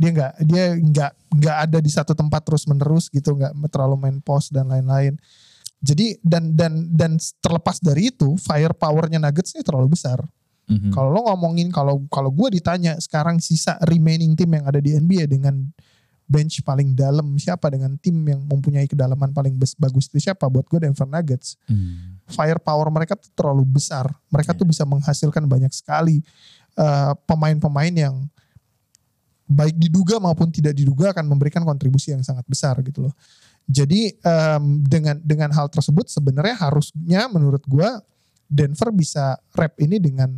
dia 0.00 0.10
nggak 0.10 0.32
dia 0.48 0.64
nggak 0.80 1.12
nggak 1.38 1.56
ada 1.68 1.78
di 1.78 1.90
satu 1.92 2.12
tempat 2.16 2.40
terus 2.42 2.64
menerus 2.64 3.12
gitu 3.12 3.36
nggak 3.36 3.52
terlalu 3.68 3.96
main 4.00 4.18
post 4.24 4.50
dan 4.50 4.68
lain-lain. 4.72 5.20
Jadi 5.82 6.18
dan 6.22 6.54
dan 6.54 6.88
dan 6.94 7.12
terlepas 7.42 7.82
dari 7.82 8.10
itu 8.14 8.38
firepowernya 8.40 9.20
Nuggets 9.20 9.54
ini 9.54 9.62
terlalu 9.62 9.94
besar. 9.94 10.22
Mhm. 10.62 10.94
kalau 10.94 11.10
lo 11.10 11.26
ngomongin 11.26 11.74
kalau 11.74 12.06
kalau 12.06 12.30
gue 12.30 12.54
ditanya 12.54 12.94
sekarang 13.02 13.42
sisa 13.42 13.74
remaining 13.82 14.38
tim 14.38 14.46
yang 14.46 14.62
ada 14.62 14.78
di 14.78 14.94
NBA 14.94 15.26
dengan 15.26 15.58
bench 16.32 16.64
paling 16.64 16.96
dalam 16.96 17.36
siapa 17.36 17.68
dengan 17.68 17.98
tim 18.00 18.16
yang 18.24 18.40
mempunyai 18.48 18.88
kedalaman 18.88 19.36
paling 19.36 19.58
bagus 19.58 20.08
itu 20.08 20.30
siapa? 20.30 20.48
Buat 20.48 20.64
gue 20.70 20.88
Denver 20.88 21.04
Nuggets. 21.04 21.60
Hmm. 21.68 22.16
firepower 22.32 22.88
mereka 22.88 23.12
tuh 23.12 23.28
terlalu 23.36 23.76
besar. 23.76 24.08
Mereka 24.32 24.56
tuh 24.56 24.64
bisa 24.64 24.88
menghasilkan 24.88 25.44
banyak 25.44 25.68
sekali 25.68 26.24
eh, 26.76 27.12
pemain-pemain 27.26 27.94
yang 27.94 28.16
baik 29.52 29.76
diduga 29.76 30.16
maupun 30.16 30.48
tidak 30.48 30.72
diduga 30.72 31.12
akan 31.12 31.28
memberikan 31.28 31.60
kontribusi 31.62 32.16
yang 32.16 32.24
sangat 32.24 32.42
besar 32.48 32.80
gitu 32.80 33.08
loh. 33.08 33.14
Jadi 33.68 34.10
em, 34.10 34.64
dengan 34.82 35.20
dengan 35.22 35.50
hal 35.54 35.70
tersebut 35.70 36.10
sebenarnya 36.10 36.56
harusnya 36.58 37.30
menurut 37.30 37.62
gua 37.68 38.02
Denver 38.48 38.90
bisa 38.90 39.38
rep 39.54 39.78
ini 39.78 40.02
dengan 40.02 40.28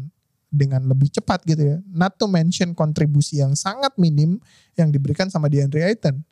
dengan 0.54 0.86
lebih 0.86 1.10
cepat 1.10 1.42
gitu 1.46 1.62
ya. 1.62 1.76
Not 1.90 2.14
to 2.20 2.30
mention 2.30 2.76
kontribusi 2.76 3.42
yang 3.42 3.58
sangat 3.58 3.96
minim 3.98 4.38
yang 4.78 4.92
diberikan 4.92 5.26
sama 5.32 5.50
DeAndre 5.50 5.82
Ayton 5.82 6.22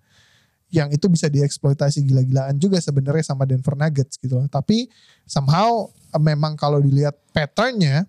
yang 0.73 0.89
itu 0.89 1.05
bisa 1.05 1.29
dieksploitasi 1.29 2.01
gila-gilaan 2.09 2.57
juga 2.57 2.81
sebenarnya 2.81 3.35
sama 3.35 3.45
Denver 3.45 3.77
Nuggets 3.77 4.17
gitu 4.17 4.41
loh. 4.41 4.49
Tapi 4.49 4.89
somehow 5.29 5.89
eh, 5.91 6.23
memang 6.23 6.57
kalau 6.57 6.81
dilihat 6.81 7.17
patternnya 7.33 8.09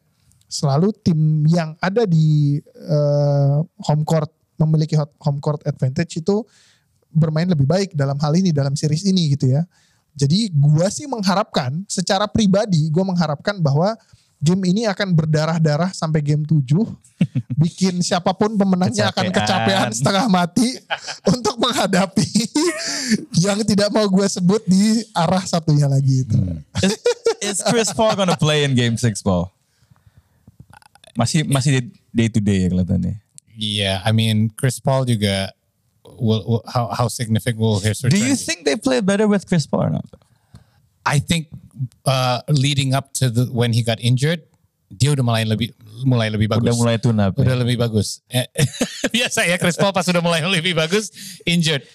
selalu 0.53 0.93
tim 1.01 1.41
yang 1.49 1.73
ada 1.81 2.05
di 2.05 2.61
eh, 2.61 3.57
home 3.89 4.05
court 4.05 4.29
memiliki 4.61 4.93
home 4.95 5.41
court 5.41 5.65
advantage 5.65 6.21
itu 6.21 6.45
bermain 7.09 7.49
lebih 7.49 7.65
baik 7.65 7.97
dalam 7.97 8.15
hal 8.21 8.33
ini 8.37 8.53
dalam 8.53 8.77
series 8.77 9.01
ini 9.09 9.33
gitu 9.33 9.49
ya. 9.49 9.65
Jadi 10.13 10.53
gua 10.53 10.93
sih 10.93 11.09
mengharapkan 11.09 11.81
secara 11.89 12.29
pribadi 12.29 12.85
gua 12.93 13.01
mengharapkan 13.09 13.57
bahwa 13.57 13.97
game 14.43 14.75
ini 14.75 14.83
akan 14.83 15.15
berdarah-darah 15.15 15.95
sampai 15.95 16.19
game 16.19 16.43
7 16.43 16.67
bikin 17.63 18.03
siapa 18.03 18.35
pun 18.35 18.59
pemenangnya 18.59 19.07
akan 19.07 19.31
Kecapean. 19.31 19.39
kecapean 19.39 19.89
setengah 19.95 20.25
mati 20.27 20.67
untuk 21.31 21.55
menghadapi 21.55 22.27
yang 23.47 23.63
tidak 23.63 23.87
mau 23.95 24.03
gue 24.03 24.27
sebut 24.27 24.59
di 24.67 24.99
arah 25.15 25.47
satunya 25.47 25.87
lagi 25.87 26.27
itu. 26.27 26.35
Is, 26.83 26.93
is 27.39 27.57
Chris 27.63 27.95
Paul 27.95 28.19
gonna 28.19 28.35
play 28.35 28.67
in 28.67 28.75
game 28.75 28.99
6 28.99 29.23
Paul? 29.23 29.47
Masih 31.13 31.45
masih 31.45 31.93
day 32.09 32.27
to 32.29 32.41
day 32.41 32.65
ya 32.65 32.67
kelihatannya. 32.73 33.21
Yeah, 33.53 34.01
I 34.01 34.11
mean 34.11 34.49
Chris 34.49 34.81
Paul 34.81 35.05
juga 35.05 35.53
will, 36.17 36.41
will 36.41 36.63
how 36.65 36.89
how 36.89 37.05
significant 37.05 37.61
will 37.61 37.77
his 37.77 38.01
Do 38.01 38.09
return? 38.09 38.25
you 38.25 38.33
think 38.33 38.65
they 38.65 38.73
play 38.75 38.97
better 38.99 39.29
with 39.29 39.45
Chris 39.45 39.69
Paul 39.69 39.85
or 39.87 39.91
not? 39.93 40.09
I 41.05 41.19
think 41.21 41.53
uh, 42.07 42.41
leading 42.49 42.97
up 42.97 43.13
to 43.21 43.29
the 43.29 43.45
when 43.53 43.73
he 43.77 43.83
got 43.85 44.01
injured, 44.01 44.41
dia 44.89 45.13
udah 45.13 45.21
mulai 45.21 45.43
lebih 45.45 45.69
mulai 46.01 46.33
lebih 46.33 46.49
bagus. 46.49 46.65
Udah 46.65 46.77
mulai 46.81 46.95
tune 46.97 47.19
up. 47.21 47.37
ya? 47.37 47.45
Udah 47.45 47.55
lebih 47.61 47.77
bagus. 47.77 48.25
Eh, 48.31 48.49
Biasa 49.13 49.45
ya 49.45 49.61
Chris 49.61 49.77
Paul 49.77 49.93
pas 49.93 50.07
udah 50.09 50.23
mulai 50.23 50.41
lebih 50.41 50.73
bagus, 50.73 51.11
injured. 51.45 51.85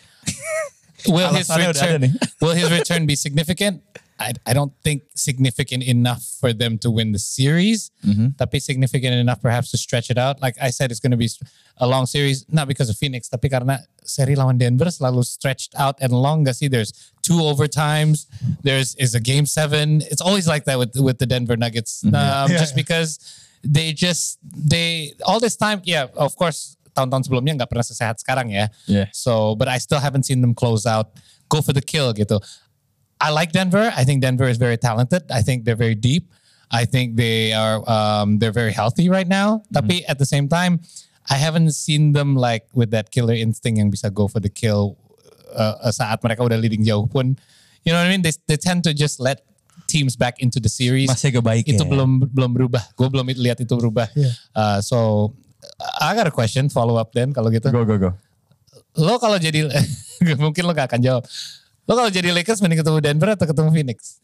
Will 1.07 1.31
his 1.31 1.47
return 1.47 2.11
will 2.43 2.59
his 2.59 2.67
return 2.75 3.07
be 3.07 3.15
significant? 3.15 3.87
I, 4.19 4.33
I 4.47 4.53
don't 4.53 4.73
think 4.83 5.03
significant 5.15 5.83
enough 5.87 6.23
for 6.41 6.53
them 6.53 6.77
to 6.83 6.91
win 6.91 7.13
the 7.13 7.19
series, 7.23 7.91
Mm-hmm. 8.05 8.35
tapi 8.39 8.59
significant 8.61 9.15
enough 9.15 9.41
perhaps 9.41 9.71
to 9.71 9.79
stretch 9.79 10.11
it 10.11 10.19
out. 10.19 10.43
Like 10.43 10.57
I 10.61 10.71
said, 10.71 10.91
it's 10.91 10.99
going 10.99 11.15
to 11.15 11.17
be 11.21 11.31
a 11.79 11.87
long 11.87 12.07
series, 12.07 12.45
not 12.51 12.67
because 12.67 12.91
of 12.91 12.97
Phoenix, 12.99 13.29
tapi 13.29 13.49
karena 13.49 13.79
seri 14.03 14.35
lawan 14.35 14.59
Denver 14.59 14.87
selalu 14.91 15.23
stretched 15.25 15.75
out 15.79 15.97
and 16.03 16.11
long. 16.11 16.43
Gak 16.45 16.57
sih? 16.59 16.67
There's 16.67 16.91
two 17.23 17.39
overtimes. 17.39 18.27
There's 18.63 18.95
is 18.97 19.15
a 19.15 19.21
game 19.23 19.47
seven. 19.47 20.03
It's 20.11 20.21
always 20.23 20.49
like 20.51 20.65
that 20.67 20.79
with 20.79 20.97
with 20.99 21.19
the 21.23 21.27
Denver 21.27 21.55
Nuggets, 21.57 22.03
um, 22.07 22.15
Yeah, 22.15 22.47
just 22.59 22.75
yeah. 22.75 22.83
because 22.83 23.19
they 23.63 23.93
just 23.95 24.39
they 24.43 25.15
all 25.27 25.39
this 25.39 25.55
time. 25.55 25.83
Yeah, 25.87 26.11
of 26.19 26.35
course. 26.35 26.75
Tahun-tahun 26.99 27.31
sebelumnya 27.31 27.55
nggak 27.63 27.71
pernah 27.71 27.87
sesehat 27.87 28.19
sekarang 28.19 28.51
ya. 28.51 28.67
Yeah. 28.91 29.07
So, 29.15 29.55
but 29.55 29.71
I 29.71 29.79
still 29.79 30.03
haven't 30.03 30.27
seen 30.27 30.43
them 30.43 30.51
close 30.51 30.83
out, 30.83 31.15
go 31.47 31.63
for 31.63 31.71
the 31.71 31.79
kill 31.85 32.11
gitu. 32.11 32.43
I 33.21 33.31
like 33.31 33.53
Denver. 33.53 33.93
I 33.97 34.05
think 34.05 34.23
Denver 34.23 34.49
is 34.49 34.59
very 34.59 34.79
talented. 34.79 35.27
I 35.31 35.43
think 35.43 35.65
they're 35.65 35.79
very 35.79 35.95
deep. 35.95 36.31
I 36.71 36.85
think 36.85 37.17
they 37.17 37.53
are 37.53 37.83
um, 37.89 38.39
they're 38.39 38.55
very 38.55 38.73
healthy 38.73 39.09
right 39.09 39.27
now. 39.27 39.63
Tapi 39.73 40.05
at 40.07 40.19
the 40.19 40.29
same 40.29 40.49
time, 40.49 40.81
I 41.29 41.37
haven't 41.37 41.73
seen 41.73 42.13
them 42.13 42.37
like 42.37 42.69
with 42.73 42.91
that 42.93 43.11
killer 43.11 43.35
instinct 43.35 43.81
yang 43.81 43.91
bisa 43.91 44.13
go 44.13 44.29
for 44.29 44.39
the 44.39 44.53
kill 44.53 44.97
uh, 45.57 45.91
saat 45.91 46.21
mereka 46.23 46.45
udah 46.45 46.61
leading 46.61 46.85
jauh 46.85 47.09
pun. 47.09 47.35
You 47.83 47.97
know 47.97 48.01
what 48.01 48.07
I 48.07 48.13
mean? 48.13 48.23
They 48.23 48.37
they 48.47 48.61
tend 48.61 48.85
to 48.85 48.93
just 48.93 49.19
let 49.19 49.43
teams 49.89 50.15
back 50.15 50.45
into 50.45 50.61
the 50.61 50.69
series. 50.69 51.09
Masih 51.09 51.41
baik 51.41 51.65
itu 51.65 51.81
ya. 51.81 51.89
belum 51.89 52.29
belum 52.29 52.51
berubah. 52.53 52.85
Gue 52.95 53.09
belum 53.09 53.33
lihat 53.33 53.59
itu 53.65 53.73
berubah. 53.73 54.13
Yeah. 54.13 54.35
Uh, 54.53 54.79
so 54.85 55.33
I 55.99 56.13
got 56.13 56.29
a 56.29 56.35
question 56.35 56.69
follow 56.69 57.01
up 57.01 57.17
then 57.17 57.33
kalau 57.33 57.49
gitu 57.49 57.73
Go 57.73 57.83
go 57.89 57.97
go. 57.97 58.11
lo 58.99 59.15
kalau 59.23 59.39
jadi 59.39 59.65
mungkin 60.43 60.63
lo 60.69 60.77
gak 60.77 60.91
akan 60.93 61.01
jawab. 61.01 61.25
Lo 61.89 61.97
kalau 61.97 62.13
jadi 62.13 62.29
Lakers 62.31 62.61
mending 62.61 62.85
ketemu 62.85 63.01
Denver 63.01 63.33
atau 63.33 63.49
ketemu 63.49 63.73
Phoenix? 63.73 64.21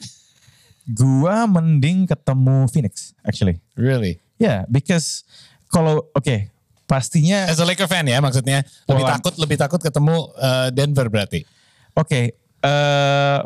Gua 0.84 1.48
mending 1.48 2.04
ketemu 2.04 2.68
Phoenix 2.68 3.16
actually. 3.24 3.56
Really? 3.72 4.20
Yeah, 4.36 4.68
because 4.68 5.24
kalau 5.72 6.04
oke 6.12 6.52
pastinya 6.84 7.48
As 7.48 7.56
a 7.56 7.64
Laker 7.64 7.88
fan 7.88 8.04
ya 8.04 8.20
maksudnya 8.20 8.60
lebih 8.84 9.00
Well, 9.00 9.08
I'm- 9.08 9.16
takut 9.16 9.34
lebih 9.40 9.56
takut 9.56 9.80
ketemu 9.80 10.28
uh, 10.36 10.68
Denver 10.68 11.08
berarti. 11.08 11.48
Oke, 11.96 12.36
eh 12.36 13.40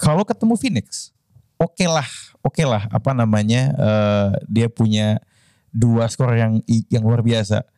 kalau 0.00 0.24
ketemu 0.24 0.56
Phoenix, 0.56 1.12
oke 1.60 1.84
lah, 1.84 2.08
oke 2.40 2.64
lah, 2.64 2.88
apa 2.88 3.12
namanya, 3.12 3.68
eh, 3.76 4.28
dia 4.48 4.72
punya 4.72 5.20
dua 5.68 6.08
skor 6.08 6.32
yang 6.32 6.64
yang 6.88 7.04
luar 7.04 7.20
biasa. 7.20 7.68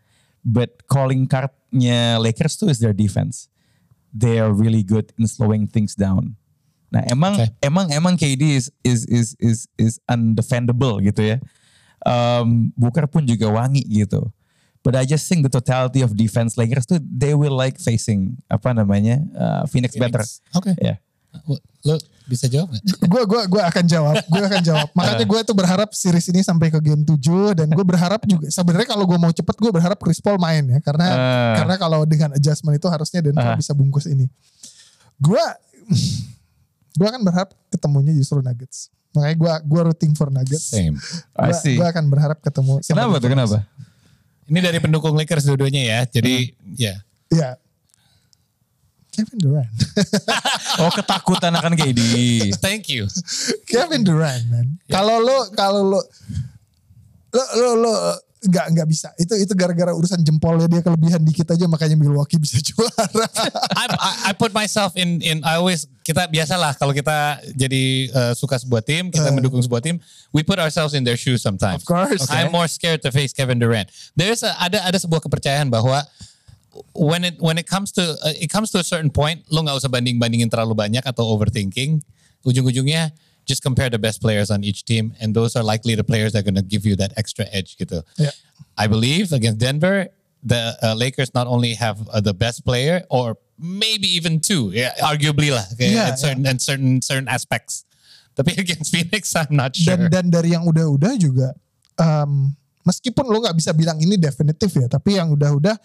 But 0.47 0.87
calling 0.87 1.27
cardnya 1.27 2.23
Lakers 2.23 2.55
tuh 2.55 2.71
is 2.71 2.79
their 2.79 2.95
defense. 2.95 3.51
They 4.13 4.39
are 4.39 4.53
really 4.53 4.85
good 4.85 5.11
in 5.17 5.25
slowing 5.27 5.67
things 5.67 5.97
down. 5.97 6.37
Nah, 6.93 7.01
emang 7.09 7.41
Oke. 7.41 7.49
emang 7.65 7.89
emang 7.89 8.15
KD 8.21 8.61
is 8.61 8.69
is 8.85 9.09
is 9.09 9.33
is 9.41 9.65
is 9.81 9.97
undefendable 10.05 11.01
gitu 11.01 11.25
ya. 11.25 11.37
Um, 12.05 12.77
Booker 12.77 13.09
pun 13.09 13.25
juga 13.25 13.49
wangi 13.49 13.81
gitu. 13.89 14.29
But 14.83 14.99
I 14.99 15.07
just 15.07 15.25
think 15.31 15.47
the 15.47 15.53
totality 15.53 16.03
of 16.03 16.13
defense 16.19 16.59
Lakers 16.59 16.85
tuh 16.85 17.01
they 17.01 17.33
will 17.33 17.55
like 17.55 17.79
facing 17.79 18.37
apa 18.51 18.75
namanya 18.77 19.23
uh, 19.33 19.63
Phoenix, 19.71 19.95
better. 19.97 20.21
Oke. 20.53 20.75
Ya. 20.83 21.01
Lo 21.83 21.97
bisa 22.23 22.47
jawab 22.47 22.71
nggak? 22.71 22.83
gue 23.13 23.23
gua 23.27 23.43
gua 23.51 23.63
akan 23.67 23.85
jawab 23.85 24.15
gue 24.23 24.45
akan 24.45 24.63
jawab 24.63 24.89
makanya 24.97 25.27
gue 25.27 25.41
tuh 25.43 25.53
berharap 25.53 25.91
series 25.91 26.31
ini 26.31 26.41
sampai 26.41 26.71
ke 26.71 26.79
game 26.79 27.03
7 27.03 27.19
dan 27.59 27.67
gue 27.67 27.83
berharap 27.83 28.23
juga 28.23 28.47
sebenarnya 28.47 28.87
kalau 28.87 29.05
gue 29.05 29.19
mau 29.19 29.29
cepet 29.29 29.57
gue 29.59 29.71
berharap 29.71 29.99
Chris 29.99 30.23
Paul 30.23 30.39
main 30.39 30.63
ya 30.63 30.79
karena 30.79 31.07
Ah. 31.11 31.55
karena 31.59 31.75
kalau 31.77 32.07
dengan 32.07 32.31
adjustment 32.33 32.79
itu 32.79 32.87
harusnya 32.87 33.19
Denver 33.21 33.43
Ah. 33.43 33.59
bisa 33.59 33.75
bungkus 33.75 34.07
ini 34.07 34.31
gue 35.19 35.45
gue 36.99 37.07
akan 37.09 37.21
berharap 37.25 37.51
ketemunya 37.69 38.15
justru 38.15 38.39
Nuggets 38.39 38.93
makanya 39.13 39.37
gue 39.37 39.53
gue 39.67 39.81
rooting 39.91 40.13
for 40.15 40.31
Nuggets 40.31 40.73
Same. 40.73 40.97
I 41.37 41.51
gue 41.51 41.59
see. 41.59 41.77
akan 41.77 42.05
berharap 42.09 42.39
ketemu 42.41 42.81
Kenapa 42.81 43.19
tuh? 43.19 43.29
Kenapa? 43.29 43.59
Ini 44.49 44.59
dari 44.59 44.79
pendukung 44.79 45.13
Lakers 45.15 45.45
dua-duanya 45.45 45.83
ya. 45.85 45.99
Jadi 46.09 46.53
ya. 46.77 46.95
ya 47.29 47.49
Kevin 49.13 49.39
Durant 49.39 49.69
Oh 50.81 50.89
ketakutan 50.89 51.53
akan 51.53 51.77
KD. 51.77 52.01
Thank 52.59 52.89
you. 52.89 53.05
Kevin 53.69 54.03
Durant 54.03 54.45
man. 54.49 54.81
Kalau 54.89 55.21
lo 55.21 55.53
kalau 55.53 55.85
lo 55.85 56.01
lo 57.33 57.45
lo 57.61 57.71
lo 57.77 57.93
nggak 58.43 58.67
nggak 58.75 58.89
bisa. 58.91 59.09
Itu 59.15 59.39
itu 59.39 59.53
gara-gara 59.55 59.95
urusan 59.95 60.19
jempolnya 60.27 60.67
dia 60.67 60.83
kelebihan 60.83 61.23
dikit 61.23 61.55
aja 61.55 61.65
makanya 61.71 61.95
Milwaukee 61.95 62.41
bisa 62.43 62.59
juara. 62.67 63.29
I, 63.79 63.85
I, 63.87 64.13
I 64.29 64.33
put 64.35 64.51
myself 64.51 64.99
in 64.99 65.23
in 65.23 65.47
I 65.47 65.63
always 65.63 65.87
kita 66.03 66.27
biasalah 66.27 66.75
kalau 66.75 66.91
kita 66.91 67.39
jadi 67.55 68.11
uh, 68.11 68.33
suka 68.35 68.59
sebuah 68.59 68.83
tim, 68.83 69.15
kita 69.15 69.31
mendukung 69.31 69.63
sebuah 69.63 69.79
tim, 69.79 70.03
we 70.35 70.43
put 70.43 70.59
ourselves 70.59 70.99
in 70.99 71.07
their 71.07 71.15
shoes 71.15 71.39
sometimes. 71.39 71.79
Of 71.79 71.87
course. 71.87 72.27
I'm 72.27 72.51
more 72.51 72.67
scared 72.67 73.07
to 73.07 73.15
face 73.15 73.31
Kevin 73.31 73.63
Durant. 73.63 73.87
There's 74.19 74.43
a, 74.43 74.51
ada 74.59 74.83
ada 74.83 74.99
sebuah 74.99 75.23
kepercayaan 75.23 75.71
bahwa 75.71 76.03
when 76.95 77.25
it 77.25 77.37
when 77.39 77.59
it 77.59 77.67
comes 77.67 77.93
to 77.93 78.17
uh, 78.25 78.35
it 78.37 78.49
comes 78.49 78.71
to 78.73 78.79
a 78.79 78.87
certain 78.87 79.11
point, 79.11 79.45
lo 79.53 79.63
nggak 79.63 79.77
usah 79.85 79.91
banding 79.93 80.17
bandingin 80.21 80.49
terlalu 80.49 80.75
banyak 80.77 81.05
atau 81.05 81.25
overthinking. 81.37 82.01
Ujung-ujungnya 82.43 83.15
just 83.47 83.63
compare 83.63 83.91
the 83.91 83.99
best 83.99 84.23
players 84.23 84.51
on 84.51 84.65
each 84.65 84.85
team, 84.85 85.15
and 85.21 85.35
those 85.35 85.55
are 85.55 85.63
likely 85.63 85.95
the 85.95 86.05
players 86.07 86.33
that 86.33 86.43
are 86.43 86.49
gonna 86.49 86.65
give 86.65 86.87
you 86.87 86.97
that 86.97 87.13
extra 87.17 87.47
edge 87.53 87.77
gitu. 87.79 88.03
Yeah. 88.19 88.35
I 88.79 88.89
believe 88.89 89.31
against 89.37 89.61
Denver, 89.61 90.09
the 90.43 90.75
uh, 90.83 90.95
Lakers 90.95 91.35
not 91.35 91.47
only 91.47 91.75
have 91.77 92.03
uh, 92.09 92.21
the 92.21 92.35
best 92.35 92.65
player, 92.65 93.05
or 93.11 93.37
maybe 93.59 94.09
even 94.11 94.41
two, 94.41 94.71
yeah, 94.75 94.91
arguably 95.03 95.55
lah, 95.55 95.63
okay, 95.77 95.95
Yeah, 95.95 96.11
in 96.11 96.17
certain 96.19 96.43
in 96.47 96.59
certain 96.59 96.93
certain 97.03 97.29
aspects. 97.31 97.85
Tapi 98.33 98.57
against 98.63 98.91
Phoenix, 98.91 99.37
I'm 99.37 99.55
not 99.55 99.77
Dan 99.77 100.07
sure. 100.07 100.11
dan 100.11 100.33
dari 100.33 100.57
yang 100.57 100.65
udah-udah 100.67 101.15
juga 101.21 101.53
em, 102.01 102.57
meskipun 102.83 103.29
lo 103.29 103.39
nggak 103.45 103.55
bisa 103.55 103.71
bilang 103.77 104.01
ini 104.03 104.19
definitif 104.19 104.73
ya, 104.75 104.89
tapi 104.91 105.21
yang 105.21 105.31
udah-udah 105.31 105.77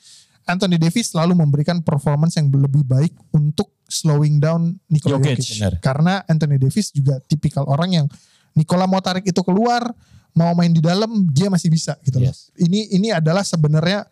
Anthony 0.48 0.80
Davis 0.80 1.12
selalu 1.12 1.36
memberikan 1.36 1.84
performance 1.84 2.40
yang 2.40 2.48
lebih 2.50 2.88
baik 2.88 3.12
untuk 3.36 3.76
slowing 3.86 4.40
down 4.40 4.80
Nikola 4.88 5.20
Jokic, 5.20 5.44
Jokic. 5.44 5.84
Karena 5.84 6.24
Anthony 6.24 6.56
Davis 6.56 6.96
juga 6.96 7.20
tipikal 7.28 7.68
orang 7.68 7.90
yang 7.92 8.08
Nikola 8.56 8.88
mau 8.90 9.04
tarik 9.04 9.28
itu 9.28 9.44
keluar, 9.44 9.92
mau 10.34 10.56
main 10.56 10.72
di 10.72 10.82
dalam 10.82 11.28
dia 11.30 11.52
masih 11.52 11.70
bisa 11.70 12.00
gitu 12.02 12.24
loh. 12.24 12.32
Yes. 12.32 12.50
Ini 12.58 12.96
ini 12.96 13.14
adalah 13.14 13.46
sebenarnya 13.46 14.08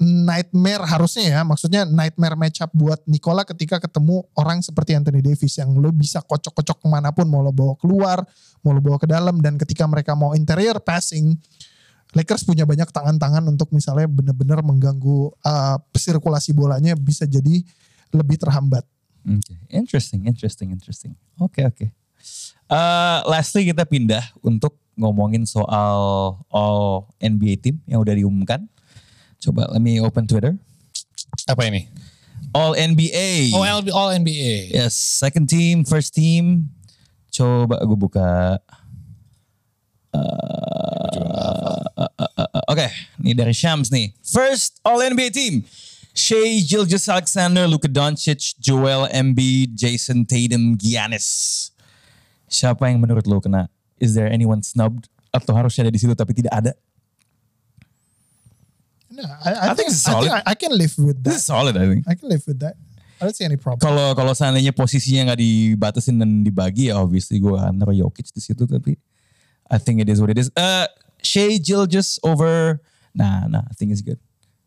nightmare 0.00 0.88
harusnya 0.88 1.28
ya, 1.28 1.40
maksudnya 1.44 1.84
nightmare 1.84 2.32
matchup 2.32 2.72
buat 2.72 3.04
Nikola 3.04 3.44
ketika 3.44 3.76
ketemu 3.76 4.24
orang 4.32 4.64
seperti 4.64 4.96
Anthony 4.96 5.20
Davis 5.20 5.60
yang 5.60 5.76
lo 5.76 5.92
bisa 5.92 6.24
kocok-kocok 6.24 6.80
ke 6.80 6.86
mana 6.88 7.12
pun, 7.12 7.28
mau 7.28 7.44
lo 7.44 7.52
bawa 7.52 7.76
keluar, 7.76 8.24
mau 8.64 8.72
lo 8.72 8.80
bawa 8.80 8.96
ke 8.96 9.04
dalam, 9.04 9.36
dan 9.44 9.60
ketika 9.60 9.84
mereka 9.84 10.16
mau 10.16 10.32
interior 10.32 10.80
passing, 10.80 11.36
Lakers 12.10 12.42
punya 12.42 12.66
banyak 12.66 12.90
tangan-tangan 12.90 13.44
untuk 13.46 13.70
misalnya 13.70 14.10
benar-benar 14.10 14.66
mengganggu 14.66 15.30
uh, 15.46 15.78
sirkulasi 15.94 16.50
bolanya 16.50 16.98
bisa 16.98 17.22
jadi 17.22 17.62
lebih 18.10 18.36
terhambat. 18.38 18.82
Oke, 19.20 19.54
Interesting, 19.70 20.26
interesting, 20.26 20.74
interesting. 20.74 21.12
Oke, 21.38 21.62
oke. 21.62 21.86
Eh, 22.70 23.18
lastly 23.26 23.66
kita 23.66 23.82
pindah 23.82 24.22
untuk 24.46 24.78
ngomongin 24.94 25.42
soal 25.42 25.98
all 26.52 27.10
NBA 27.18 27.58
team 27.58 27.76
yang 27.90 27.98
udah 27.98 28.14
diumumkan. 28.14 28.62
Coba 29.42 29.66
let 29.74 29.82
me 29.82 29.98
open 29.98 30.28
Twitter. 30.30 30.54
Apa 31.50 31.66
ini? 31.66 31.90
All 32.54 32.78
NBA. 32.78 33.54
Oh, 33.54 33.62
LB, 33.62 33.90
all 33.90 34.10
NBA. 34.14 34.74
Yes, 34.74 34.94
second 34.94 35.46
team, 35.46 35.82
first 35.86 36.14
team. 36.14 36.70
Coba 37.30 37.78
gue 37.82 37.98
buka. 37.98 38.58
Uh, 40.10 41.39
Oke, 42.70 42.86
ini 43.18 43.34
dari 43.34 43.50
Shams 43.50 43.90
nih. 43.90 44.14
First 44.22 44.78
All 44.86 45.02
NBA 45.02 45.34
team. 45.34 45.66
Shea 46.14 46.62
Gilgis 46.62 47.10
Alexander, 47.10 47.66
Luka 47.66 47.90
Doncic, 47.90 48.54
Joel 48.62 49.10
Embiid, 49.10 49.74
Jason 49.74 50.22
Tatum, 50.22 50.78
Giannis. 50.78 51.70
Siapa 52.46 52.86
yang 52.86 53.02
menurut 53.02 53.26
lo 53.26 53.42
kena? 53.42 53.66
Is 53.98 54.14
there 54.14 54.30
anyone 54.30 54.62
snubbed? 54.62 55.10
Atau 55.34 55.54
harusnya 55.54 55.86
ada 55.86 55.92
di 55.94 55.98
situ 55.98 56.14
tapi 56.14 56.30
tidak 56.34 56.50
ada? 56.54 56.72
Nah, 59.10 59.26
I, 59.42 59.50
I, 59.50 59.50
I 59.50 59.74
think 59.74 59.90
think, 59.90 59.90
it's 59.90 60.06
I, 60.06 60.10
solid. 60.14 60.30
think 60.30 60.38
I, 60.38 60.50
I 60.50 60.54
can 60.54 60.72
live 60.74 60.94
with 60.98 61.18
This 61.22 61.34
that. 61.34 61.42
is 61.42 61.46
solid 61.46 61.74
I 61.74 61.86
think. 61.90 62.02
I 62.06 62.14
can 62.14 62.26
live 62.30 62.42
with 62.46 62.58
that. 62.62 62.78
I 63.18 63.26
don't 63.26 63.34
see 63.34 63.46
any 63.46 63.58
problem. 63.58 63.82
Kalau 63.82 64.14
kalau 64.14 64.32
seandainya 64.32 64.70
posisinya 64.70 65.34
nggak 65.34 65.40
dibatasin 65.42 66.22
dan 66.22 66.46
dibagi 66.46 66.88
ya 66.90 67.02
obviously 67.02 67.42
gue 67.42 67.52
akan 67.52 67.82
naruh 67.82 67.94
Jokic 67.94 68.30
di 68.30 68.40
situ 68.40 68.64
tapi 68.64 68.94
I 69.70 69.78
think 69.78 70.02
it 70.02 70.08
is 70.10 70.18
what 70.22 70.30
it 70.30 70.38
is. 70.38 70.50
Uh, 70.54 70.86
Shea 71.22 71.56
Gilgis 71.60 72.18
over 72.22 72.80
nah 73.10 73.46
nah 73.46 73.64
I 73.66 73.74
think 73.74 73.90
it's 73.92 74.02
good. 74.02 74.18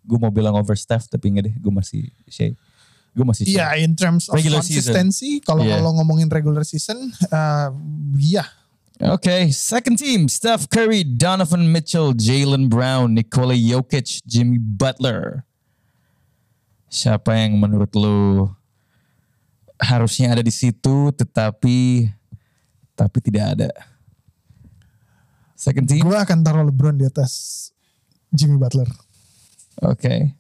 Gue 0.04 0.20
mau 0.20 0.32
bilang 0.32 0.54
over 0.56 0.76
Steph 0.76 1.08
tapi 1.08 1.32
enggak 1.32 1.52
deh 1.52 1.56
gue 1.56 1.74
masih 1.74 2.12
Shea. 2.28 2.54
Gue 3.14 3.26
masih 3.26 3.46
Shea. 3.46 3.62
Iya, 3.62 3.86
in 3.86 3.94
terms 3.94 4.26
of 4.26 4.36
Regular 4.36 4.60
consistency, 4.60 5.38
kalau 5.40 5.62
Yeah. 5.62 5.78
kalau 5.78 5.94
ngomongin 6.02 6.28
regular 6.34 6.66
season, 6.66 7.14
uh, 7.30 7.70
iya. 8.18 8.42
Okay, 8.98 9.54
second 9.54 9.98
team 9.98 10.26
Steph 10.26 10.66
Curry, 10.70 11.06
Donovan 11.06 11.70
Mitchell, 11.70 12.14
Jalen 12.14 12.70
Brown, 12.74 13.14
Nikola 13.14 13.54
Jokic, 13.54 14.22
Jimmy 14.26 14.58
Butler. 14.58 15.46
Siapa 16.90 17.34
yang 17.38 17.58
menurut 17.58 17.90
lo 17.98 18.54
harusnya 19.82 20.32
ada 20.38 20.46
di 20.46 20.54
situ 20.54 21.10
tetapi 21.14 22.06
tapi 22.94 23.18
tidak 23.22 23.58
ada? 23.58 23.70
Second 25.64 25.86
team. 25.88 26.04
Gue 26.04 26.18
akan 26.18 26.38
taruh 26.42 26.62
LeBron 26.62 26.94
di 26.94 27.06
atas 27.06 27.32
Jimmy 28.30 28.58
Butler. 28.58 28.88
Oke. 29.82 30.36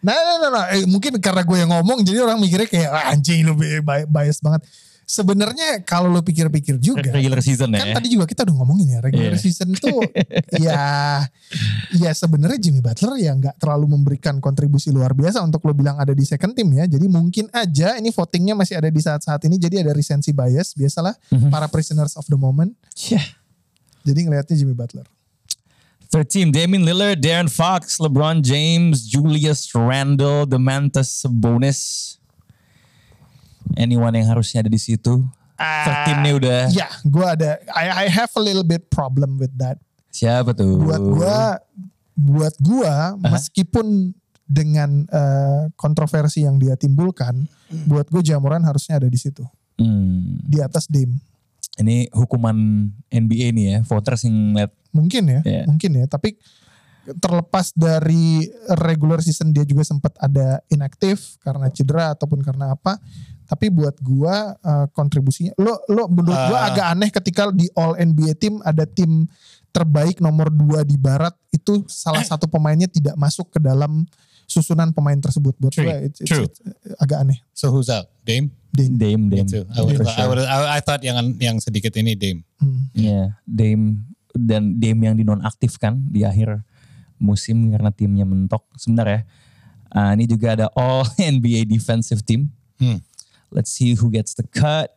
Nah, 0.00 0.14
nah, 0.14 0.36
nah, 0.38 0.50
nah. 0.52 0.64
Eh, 0.70 0.84
mungkin 0.84 1.18
karena 1.18 1.42
gue 1.42 1.56
yang 1.56 1.70
ngomong, 1.72 2.02
jadi 2.02 2.18
orang 2.20 2.38
mikirnya 2.38 2.66
kayak 2.66 2.90
ah, 2.90 3.10
anjing 3.10 3.42
lu 3.42 3.54
bi- 3.54 3.78
bi- 3.78 4.06
bias 4.06 4.38
banget. 4.40 4.62
Sebenarnya 5.02 5.82
kalau 5.82 6.10
lo 6.10 6.18
pikir-pikir 6.18 6.78
juga, 6.78 6.98
Regular 7.06 7.38
season 7.38 7.70
kan 7.70 7.78
ya. 7.80 7.94
tadi 7.94 8.10
juga 8.10 8.26
kita 8.26 8.42
udah 8.42 8.58
ngomongin 8.58 8.90
ya 8.90 8.98
regular 8.98 9.32
Iya. 9.32 9.38
season 9.38 9.70
tuh 9.72 10.02
ya 10.58 11.22
ya 11.94 12.10
sebenarnya 12.10 12.58
Jimmy 12.58 12.82
Butler 12.82 13.14
ya 13.16 13.30
nggak 13.32 13.54
terlalu 13.56 13.86
memberikan 13.88 14.42
kontribusi 14.42 14.90
luar 14.90 15.14
biasa 15.14 15.46
untuk 15.46 15.62
lo 15.62 15.78
bilang 15.78 15.94
ada 15.94 16.10
di 16.10 16.26
second 16.26 16.58
team 16.58 16.74
ya 16.74 16.90
jadi 16.90 17.06
mungkin 17.06 17.46
aja 17.54 17.94
ini 17.94 18.10
votingnya 18.10 18.58
masih 18.58 18.82
ada 18.82 18.90
di 18.90 18.98
saat-saat 18.98 19.46
ini 19.46 19.54
jadi 19.56 19.86
ada 19.86 19.94
recency 19.94 20.34
bias 20.34 20.74
biasalah 20.74 21.14
Mhm. 21.30 21.54
para 21.54 21.70
prisoners 21.70 22.18
of 22.18 22.26
the 22.26 22.34
moment 22.34 22.74
Yeah. 22.98 23.22
Jadi 24.06 24.20
ngelihatnya 24.22 24.54
Jimmy 24.56 24.72
Butler 24.72 25.04
Third 26.06 26.30
team, 26.30 26.54
Damian 26.54 26.86
Lillard, 26.86 27.18
Darren 27.18 27.50
Fox, 27.50 27.98
LeBron 27.98 28.38
James, 28.38 29.02
Julius 29.04 29.74
Randle, 29.74 30.46
Demantas 30.46 31.10
Sabonis. 31.18 32.14
Anyone 33.74 34.14
yang 34.14 34.30
harusnya 34.30 34.62
ada 34.62 34.70
di 34.70 34.78
situ? 34.78 35.26
Third 35.58 35.98
team 36.06 36.18
nih 36.22 36.34
udah. 36.38 36.60
ya 36.70 36.86
gue 37.02 37.26
ada 37.26 37.58
I, 37.74 38.06
I 38.06 38.12
have 38.12 38.30
a 38.36 38.42
little 38.44 38.62
bit 38.62 38.86
problem 38.86 39.34
with 39.40 39.50
that 39.58 39.80
Siapa 40.14 40.52
tuh? 40.52 40.78
buat 40.78 41.00
gua 41.02 41.38
buat 42.14 42.54
gua 42.60 42.94
meskipun 43.20 44.12
dengan 44.46 45.08
eh, 45.08 45.62
kontroversi 45.74 46.46
yang 46.46 46.60
dia 46.60 46.78
timbulkan 46.78 47.48
buat 47.88 48.06
gue 48.06 48.22
Jamoran 48.22 48.62
harusnya 48.62 49.02
ada 49.02 49.10
di 49.10 49.18
situ 49.18 49.42
Hmm, 49.76 50.40
di 50.40 50.56
atas 50.62 50.88
Dame 50.88 51.20
ini 51.76 52.08
hukuman 52.10 52.56
NBA 53.06 53.52
nih 53.52 53.64
ya, 53.68 53.78
voters 53.82 54.24
yang 54.24 54.54
lihat. 54.54 54.72
mungkin 54.90 55.28
ya 55.28 55.40
Iya. 55.44 55.62
mungkin 55.68 55.90
ya 55.92 56.06
tapi 56.06 56.40
terlepas 57.06 57.70
dari 57.70 58.48
regular 58.74 59.20
season 59.20 59.52
dia 59.52 59.62
juga 59.62 59.84
sempat 59.84 60.16
ada 60.16 60.58
inaktif 60.66 61.38
karena 61.38 61.70
cedera 61.70 62.10
ataupun 62.10 62.40
karena 62.40 62.72
apa 62.72 62.98
tapi 63.44 63.68
buat 63.68 63.94
gua 64.00 64.56
eh, 64.56 64.86
kontribusinya 64.90 65.54
lo 65.54 65.78
lo 65.86 66.08
menurut 66.08 66.34
gua 66.34 66.58
Ah. 66.58 66.68
agak 66.72 66.86
aneh 66.90 67.10
ketika 67.12 67.42
di 67.52 67.70
All 67.72 67.94
NBA 67.94 68.34
team 68.34 68.58
ada 68.60 68.82
tim 68.82 69.28
terbaik 69.68 70.18
nomor 70.18 70.48
dua 70.48 70.82
di 70.82 70.96
barat 70.96 71.36
itu 71.52 71.84
salah 71.86 72.24
satu 72.24 72.48
pemainnya 72.48 72.88
tidak 72.88 73.14
masuk 73.14 73.52
ke 73.52 73.60
dalam 73.60 74.02
susunan 74.46 74.90
pemain 74.90 75.18
tersebut 75.18 75.52
buat 75.58 75.70
True, 75.70 75.84
gue 75.84 75.96
it's, 76.06 76.18
it's- 76.20 76.30
true. 76.32 76.46
it's 76.46 76.58
agak 76.96 77.20
aneh. 77.20 77.38
So 77.52 77.68
who's 77.68 77.86
out? 77.86 78.06
Dame? 78.22 78.50
Dame. 78.76 78.94
Dame, 79.00 79.22
Me 79.26 79.36
Dame. 79.42 79.48
too. 79.48 79.64
I, 79.72 79.80
would, 79.82 79.96
For 79.96 80.06
I, 80.06 80.12
sure. 80.12 80.28
would, 80.28 80.38
I, 80.44 80.58
I 80.76 80.80
thought 80.84 81.00
yang 81.02 81.16
yang 81.40 81.56
sedikit 81.58 81.96
ini 81.96 82.12
Dame. 82.14 82.44
Iya, 82.92 83.34
Dame 83.48 84.04
dan 84.36 84.76
Dame 84.76 85.00
yang 85.08 85.16
dinonaktifkan 85.16 85.96
di 86.12 86.22
akhir 86.22 86.60
musim 87.16 87.72
karena 87.72 87.88
timnya 87.88 88.28
mentok. 88.28 88.62
Sebentar 88.76 89.08
ya. 89.08 89.20
Ah, 89.88 90.12
ini 90.12 90.28
juga 90.28 90.52
ada 90.52 90.66
All 90.76 91.08
NBA 91.40 91.64
Defensive 91.64 92.20
Team. 92.20 92.52
Hmm. 92.76 93.00
Let's 93.48 93.72
see 93.72 93.96
who 93.96 94.12
gets 94.12 94.36
the 94.36 94.44
cut. 94.44 94.92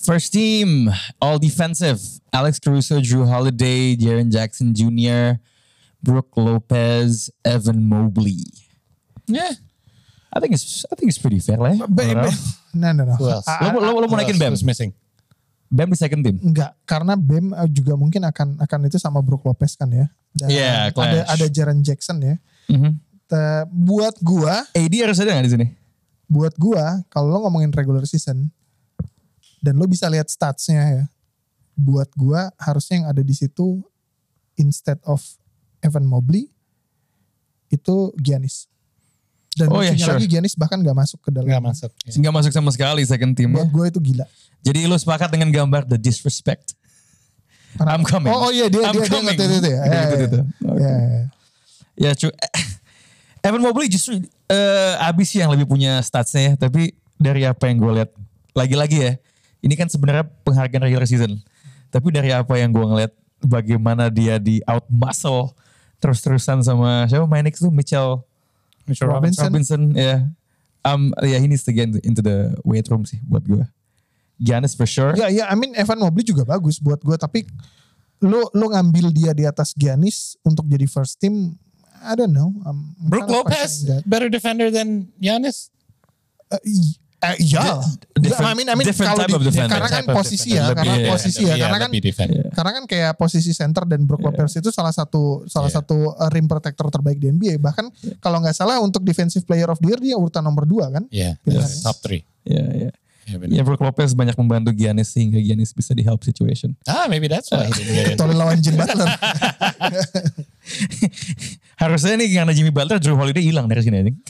First 0.00 0.32
team, 0.32 0.88
All 1.20 1.36
Defensive. 1.40 2.00
Alex 2.32 2.60
Caruso, 2.60 3.00
Drew 3.00 3.24
Holiday, 3.24 3.96
Jaren 3.96 4.28
Jackson 4.28 4.72
Jr., 4.72 5.40
Brooke 6.04 6.36
Lopez, 6.36 7.32
Evan 7.44 7.88
Mobley. 7.88 8.44
Yeah. 9.26 9.56
I 10.34 10.42
think 10.42 10.52
it's 10.52 10.82
I 10.90 10.98
think 10.98 11.08
it's 11.08 11.20
pretty 11.22 11.38
fair 11.38 11.56
lah. 11.56 11.70
ya. 11.70 11.86
Be- 11.86 12.10
overall. 12.10 12.26
be- 12.26 12.42
no, 12.74 12.88
no, 12.90 13.02
no. 13.06 13.14
Who 13.14 13.30
else? 13.30 13.46
Lo, 13.46 13.78
lo, 13.78 14.02
lo 14.02 14.06
mau 14.10 14.18
naikin? 14.18 14.34
Bam? 14.34 14.50
Missing? 14.52 14.90
Bam 15.70 15.88
di 15.90 15.98
second 15.98 16.22
team. 16.22 16.36
Enggak, 16.42 16.74
karena 16.84 17.14
Bam 17.14 17.50
eh, 17.50 17.68
juga 17.70 17.94
mungkin 17.94 18.22
akan 18.22 18.58
akan 18.58 18.78
itu 18.86 18.98
sama 18.98 19.22
Brook 19.22 19.46
Lopez 19.46 19.74
kan 19.74 19.86
ya. 19.90 20.06
Dan 20.34 20.48
Iya, 20.50 20.90
ada 20.90 20.94
clash. 20.94 21.30
ada 21.30 21.46
Jaren 21.46 21.78
Jackson 21.80 22.18
ya. 22.18 22.34
Mhm. 22.66 22.98
Te- 23.24 23.66
buat 23.70 24.14
gua, 24.20 24.66
AD 24.70 24.94
harus 24.98 25.18
ada 25.18 25.30
nggak 25.32 25.46
di 25.46 25.54
sini? 25.54 25.66
buat 26.24 26.56
gua 26.56 27.04
kalau 27.12 27.30
lo 27.30 27.46
ngomongin 27.46 27.68
regular 27.70 28.02
season 28.08 28.48
dan 29.60 29.76
lo 29.76 29.86
bisa 29.86 30.08
lihat 30.10 30.26
statsnya 30.26 30.82
ya. 30.82 31.04
Buat 31.74 32.10
gua 32.14 32.50
harusnya 32.58 33.02
yang 33.02 33.08
ada 33.08 33.22
di 33.22 33.34
situ 33.34 33.82
instead 34.54 34.98
of 35.04 35.20
Evan 35.78 36.02
Mobley 36.04 36.50
itu 37.68 38.10
Giannis. 38.16 38.66
Dan 39.54 39.66
Oh, 39.68 39.78
iya, 39.78 39.90
lucunya 39.90 40.02
sure. 40.04 40.16
lagi 40.18 40.26
Giannis 40.26 40.54
bahkan 40.54 40.78
gak 40.78 40.92
masuk 40.92 41.18
ke 41.20 41.30
dalam. 41.30 41.46
Nggak 41.46 41.62
masuk. 41.64 41.90
Yeah. 42.02 42.18
Nggak 42.18 42.34
masuk 42.34 42.52
sama 42.52 42.70
sekali 42.70 43.02
second 43.02 43.32
team. 43.32 43.50
Buat 43.50 43.70
gue 43.70 43.84
itu 43.88 44.00
gila. 44.02 44.26
Jadi 44.60 44.78
lu 44.82 44.94
sepakat 44.94 45.28
dengan 45.28 45.48
gambar 45.48 45.86
the 45.86 45.94
disrespect. 45.94 46.74
Karena- 47.74 47.94
I'm 47.94 48.02
coming. 48.02 48.30
Oh, 48.30 48.46
oh 48.46 48.50
iya 48.50 48.66
dia 48.66 48.82
I'm 48.82 48.92
dia, 48.92 49.02
dia 49.02 49.12
coming. 49.12 49.34
itu 49.34 49.44
ya. 49.44 49.50
Dia 49.52 49.70
Ya, 49.70 50.00
ngerti 50.00 50.14
ya, 50.16 50.26
itu. 50.26 50.38
ya. 50.38 50.44
Ya, 50.74 50.92
ya. 50.94 51.22
Ya 51.94 52.10
cu. 52.12 52.28
Evan 53.40 53.60
Mobley 53.60 53.86
justru 53.86 54.18
eh 54.48 54.94
abis 55.00 55.26
sih 55.28 55.38
yang 55.38 55.50
lebih 55.50 55.66
punya 55.66 56.00
statsnya 56.00 56.42
ya. 56.48 56.52
Tapi 56.56 56.90
dari 57.14 57.44
apa 57.44 57.66
yang 57.66 57.78
gue 57.78 57.92
lihat. 57.94 58.10
Lagi-lagi 58.52 58.98
ya. 59.00 59.12
Ini 59.60 59.74
kan 59.74 59.86
sebenarnya 59.86 60.26
penghargaan 60.42 60.82
regular 60.82 61.04
season. 61.04 61.38
Tapi 61.88 62.10
dari 62.10 62.30
apa 62.30 62.54
yang 62.56 62.70
gue 62.70 62.82
ngeliat. 62.82 63.12
Bagaimana 63.38 64.08
dia 64.08 64.38
di 64.38 64.58
out 64.64 64.86
muscle. 64.88 65.52
Terus-terusan 65.98 66.60
sama 66.60 67.04
siapa 67.04 67.24
main 67.24 67.42
next 67.42 67.60
tuh 67.60 67.68
Mitchell 67.68 68.24
Mitchell 68.86 69.08
Robinson. 69.08 69.48
Robinson. 69.50 69.82
ya. 69.96 70.28
Um, 70.84 71.16
ya 71.24 71.40
he 71.40 71.48
needs 71.48 71.64
to 71.64 71.72
get 71.72 71.88
into 72.04 72.20
the 72.20 72.52
weight 72.60 72.84
room 72.92 73.08
sih 73.08 73.16
buat 73.24 73.44
gue. 73.48 73.64
Giannis 74.36 74.76
for 74.76 74.84
sure. 74.84 75.16
Ya, 75.16 75.32
ya, 75.32 75.48
I 75.48 75.56
mean 75.56 75.72
Evan 75.72 75.96
Mobley 75.96 76.26
juga 76.26 76.44
bagus 76.44 76.76
buat 76.76 77.00
gue, 77.00 77.16
tapi 77.16 77.48
lo 78.20 78.50
lo 78.52 78.66
ngambil 78.68 79.08
dia 79.14 79.32
di 79.32 79.48
atas 79.48 79.72
Giannis 79.72 80.36
untuk 80.44 80.68
jadi 80.68 80.84
first 80.84 81.16
team, 81.22 81.56
I 82.04 82.12
don't 82.12 82.34
know. 82.34 82.52
I'm 82.68 82.92
Brook 83.08 83.30
Lopez, 83.30 83.88
better 84.04 84.28
defender 84.28 84.68
than 84.68 85.08
Giannis. 85.16 85.72
Uh, 86.52 86.60
eh, 87.24 87.36
iya. 87.40 87.64
different- 88.14 88.44
Ya, 88.44 88.50
I 88.50 88.54
mean, 88.54 88.68
I 88.68 88.74
mean, 88.76 88.84
different 88.84 89.10
kalau 89.10 89.24
type 89.24 89.32
of 89.32 89.42
di- 89.42 89.48
defender. 89.48 89.72
Karena 89.80 89.88
kan 89.88 90.04
posisi 90.06 90.48
ya, 90.52 90.62
Lebih- 90.68 90.76
karena 90.76 90.94
iya, 90.94 91.08
posisi 91.08 91.40
ya, 91.40 91.54
karena 91.56 91.76
iya, 91.78 91.80
kan 91.80 91.90
karena 92.52 92.70
kan 92.76 92.84
kayak 92.84 93.12
posisi 93.16 93.50
center 93.50 93.82
dan 93.84 94.00
Brook 94.04 94.20
Lopez 94.20 94.52
itu 94.54 94.68
salah 94.68 94.92
satu 94.92 95.42
salah 95.44 95.68
Iya. 95.68 95.80
satu 95.80 96.12
uh, 96.12 96.30
rim 96.30 96.44
protector 96.44 96.86
terbaik 96.88 97.16
di 97.16 97.28
NBA. 97.28 97.56
Bahkan 97.58 97.86
kalau 98.20 98.38
nggak 98.38 98.54
salah 98.54 98.78
untuk 98.78 99.00
defensive 99.02 99.42
player 99.42 99.66
of 99.66 99.80
the 99.80 99.88
year 99.88 100.00
dia 100.00 100.14
urutan 100.14 100.40
nomor 100.40 100.64
dua 100.64 100.92
kan. 100.92 101.04
Yeah, 101.08 101.40
Pilihan. 101.42 101.64
that's 101.64 101.80
top 101.80 101.98
three. 102.00 102.22
Ya, 102.44 102.60
ya. 102.60 102.90
Yeah. 103.24 103.40
Ya 103.48 103.64
Brook 103.64 103.80
Lopez 103.80 104.12
banyak 104.12 104.36
membantu 104.36 104.68
Giannis 104.76 105.08
sehingga 105.08 105.40
Giannis 105.40 105.72
bisa 105.72 105.96
di 105.96 106.04
help 106.04 106.20
situation. 106.20 106.76
Ah, 106.84 107.08
maybe 107.08 107.24
that's 107.24 107.48
why. 107.48 107.72
Kecuali 107.72 108.36
lawan 108.36 108.60
Jim 108.60 108.76
Butler. 108.76 109.08
Harusnya 111.80 112.14
nih 112.14 112.28
karena 112.30 112.52
Jimmy 112.52 112.68
Butler, 112.68 113.00
Drew 113.00 113.16
Holiday 113.16 113.40
hilang 113.40 113.64
dari 113.64 113.80
sini 113.80 113.96
I 113.96 114.04
think. 114.04 114.16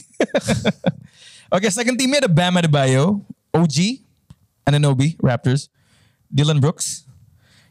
Oke, 1.55 1.71
second 1.71 1.95
teamnya 1.95 2.27
ada 2.27 2.27
Bam 2.27 2.59
Adebayo, 2.59 3.23
OG, 3.55 4.03
Ananobi, 4.67 5.15
Raptors, 5.23 5.71
Dylan 6.27 6.59
Brooks, 6.59 7.07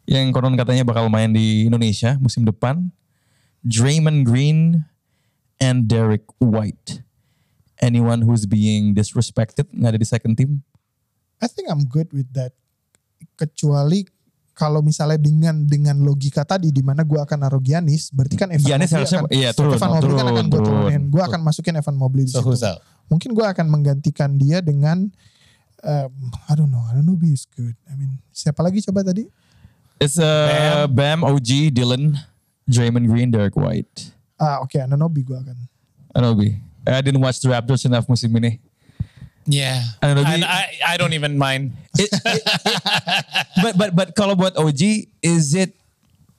yang 0.08 0.32
konon 0.32 0.56
katanya 0.56 0.88
bakal 0.88 1.12
main 1.12 1.28
di 1.36 1.68
Indonesia 1.68 2.16
musim 2.16 2.48
depan, 2.48 2.88
Draymond 3.60 4.24
Green, 4.24 4.88
and 5.60 5.84
Derek 5.84 6.24
White. 6.40 7.04
Anyone 7.76 8.24
who's 8.24 8.48
being 8.48 8.96
disrespected 8.96 9.68
nggak 9.68 9.92
ada 9.92 10.00
di 10.00 10.08
second 10.08 10.40
team? 10.40 10.64
I 11.44 11.46
think 11.52 11.68
I'm 11.68 11.84
good 11.84 12.08
with 12.16 12.32
that. 12.32 12.56
Kecuali 13.36 14.08
kalau 14.56 14.80
misalnya 14.80 15.20
dengan 15.20 15.60
dengan 15.68 16.00
logika 16.00 16.40
tadi 16.46 16.72
di 16.72 16.80
mana 16.80 17.04
gue 17.04 17.20
akan 17.20 17.36
naruh 17.36 17.60
Giannis, 17.60 18.08
berarti 18.08 18.40
kan 18.40 18.48
Evan 18.48 18.64
Giannis 18.64 18.88
Mobley 18.88 18.96
harusnya- 18.96 19.20
akan, 19.28 19.34
iya, 19.36 19.50
turun, 19.52 19.76
Evan 19.76 19.90
Mobley 19.92 20.00
kan 20.00 20.08
turun, 20.08 20.32
akan 20.32 20.46
gue 20.48 20.56
turun. 20.56 20.64
turunin. 20.88 21.02
Gue 21.12 21.22
akan 21.26 21.40
masukin 21.44 21.74
Evan 21.76 21.96
Mobley 22.00 22.24
di 22.24 22.32
So 22.32 22.40
situ. 22.40 22.48
Mungkin 23.08 23.36
gue 23.36 23.44
akan 23.44 23.66
menggantikan 23.68 24.36
dia 24.40 24.64
dengan 24.64 25.08
um, 25.84 26.12
I 26.48 26.52
don't 26.56 26.72
know, 26.72 26.82
I 26.88 26.96
don't 26.96 27.04
know 27.06 27.18
is 27.22 27.46
good. 27.52 27.76
I 27.88 27.94
mean, 27.94 28.18
siapa 28.32 28.64
lagi 28.64 28.80
coba 28.84 29.04
tadi? 29.04 29.28
It's 30.00 30.18
uh, 30.18 30.88
Bam. 30.90 31.22
OG, 31.22 31.70
Dylan, 31.72 32.18
Draymond 32.66 33.06
Green, 33.06 33.30
Derek 33.30 33.54
White. 33.54 34.10
Ah, 34.40 34.58
oke, 34.64 34.74
Ananobi 34.80 35.22
gue 35.22 35.38
akan. 35.38 35.56
Anobi. 36.16 36.58
I 36.84 37.00
didn't 37.00 37.20
watch 37.22 37.40
the 37.40 37.48
Raptors 37.48 37.84
enough 37.88 38.04
musim 38.10 38.34
ini. 38.36 38.60
Yeah, 39.44 39.84
I 40.00 40.08
don't 40.08 40.16
know, 40.16 40.24
and 40.24 40.40
I, 40.44 40.72
I 40.80 40.94
don't 40.96 41.12
even 41.12 41.36
mind. 41.36 41.76
It- 42.00 42.08
it- 42.08 42.44
but 43.60 43.76
but 43.76 43.90
but 43.92 44.08
kalau 44.16 44.32
buat 44.32 44.56
OG, 44.56 45.12
is 45.20 45.52
it 45.52 45.76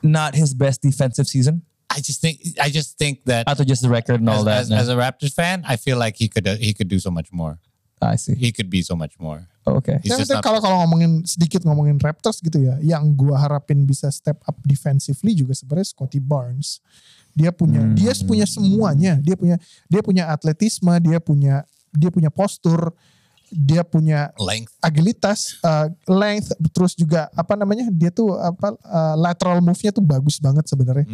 not 0.01 0.33
his 0.33 0.57
best 0.57 0.81
defensive 0.81 1.29
season? 1.29 1.61
I 1.89 2.01
just 2.01 2.19
think 2.19 2.41
I 2.59 2.69
just 2.69 2.97
think 2.97 3.23
that 3.25 3.47
Atau 3.47 3.63
just 3.65 3.81
the 3.81 3.89
record 3.89 4.19
and 4.19 4.29
all 4.29 4.43
as, 4.49 4.69
that? 4.69 4.81
as, 4.81 4.87
as 4.87 4.89
a 4.89 4.97
Raptors 4.97 5.33
fan, 5.33 5.63
I 5.63 5.77
feel 5.77 5.97
like 5.97 6.17
he 6.17 6.27
could 6.27 6.47
uh, 6.47 6.57
he 6.57 6.73
could 6.73 6.89
do 6.89 6.99
so 6.99 7.11
much 7.11 7.31
more. 7.31 7.59
I 8.01 8.19
see. 8.19 8.35
He 8.35 8.51
could 8.51 8.69
be 8.69 8.83
so 8.83 8.93
much 8.93 9.15
more. 9.17 9.47
Okay. 9.65 9.97
He's 10.03 10.13
just 10.13 10.29
penting 10.29 10.37
not- 10.37 10.45
kalau 10.45 10.59
kalau 10.61 10.77
ngomongin 10.85 11.25
sedikit 11.25 11.65
ngomongin 11.65 11.97
Raptors 11.97 12.37
gitu 12.43 12.61
ya, 12.61 12.77
yang 12.83 13.15
gue 13.17 13.33
harapin 13.33 13.87
bisa 13.87 14.11
step 14.13 14.37
up 14.45 14.57
defensively 14.61 15.33
juga 15.33 15.57
sebenarnya 15.57 15.89
Scotty 15.89 16.21
Barnes. 16.21 16.83
Dia 17.33 17.49
punya 17.49 17.81
dia 17.97 18.13
punya 18.27 18.45
semuanya. 18.45 19.17
Dia 19.19 19.35
punya 19.35 19.57
dia 19.89 20.01
punya 20.05 20.23
atletisme, 20.29 20.93
dia 21.01 21.17
punya 21.17 21.65
dia 21.95 22.11
punya 22.11 22.29
postur, 22.29 22.93
dia 23.55 23.81
punya 23.81 24.35
Length. 24.35 24.75
agilitas, 24.79 25.39
uh, 25.63 25.87
length, 26.05 26.51
terus 26.69 26.91
juga 26.91 27.31
apa 27.31 27.55
namanya? 27.55 27.87
Dia 27.87 28.11
tuh 28.11 28.35
apa 28.35 28.75
uh, 28.75 29.15
lateral 29.15 29.63
move-nya 29.63 29.89
tuh 29.89 30.03
bagus 30.03 30.35
banget 30.37 30.67
sebenarnya. 30.67 31.07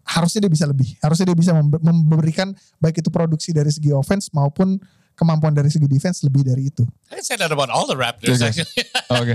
Harusnya 0.00 0.46
dia 0.46 0.52
bisa 0.52 0.66
lebih. 0.66 0.94
Harusnya 0.98 1.26
dia 1.26 1.38
bisa 1.38 1.50
membe- 1.50 1.78
memberikan 1.78 2.50
baik 2.78 2.98
itu 2.98 3.10
produksi 3.10 3.50
dari 3.50 3.70
segi 3.70 3.90
offense 3.90 4.30
maupun 4.30 4.78
kemampuan 5.14 5.52
dari 5.52 5.68
segi 5.68 5.84
defense 5.84 6.24
lebih 6.24 6.42
dari 6.42 6.66
itu. 6.66 6.82
I 7.12 7.20
say 7.20 7.36
that 7.36 7.52
about 7.52 7.68
all 7.68 7.84
the 7.84 7.94
Raptors 7.94 8.40
Okay. 8.40 8.62
actually. 8.62 8.82
Oke. 9.20 9.34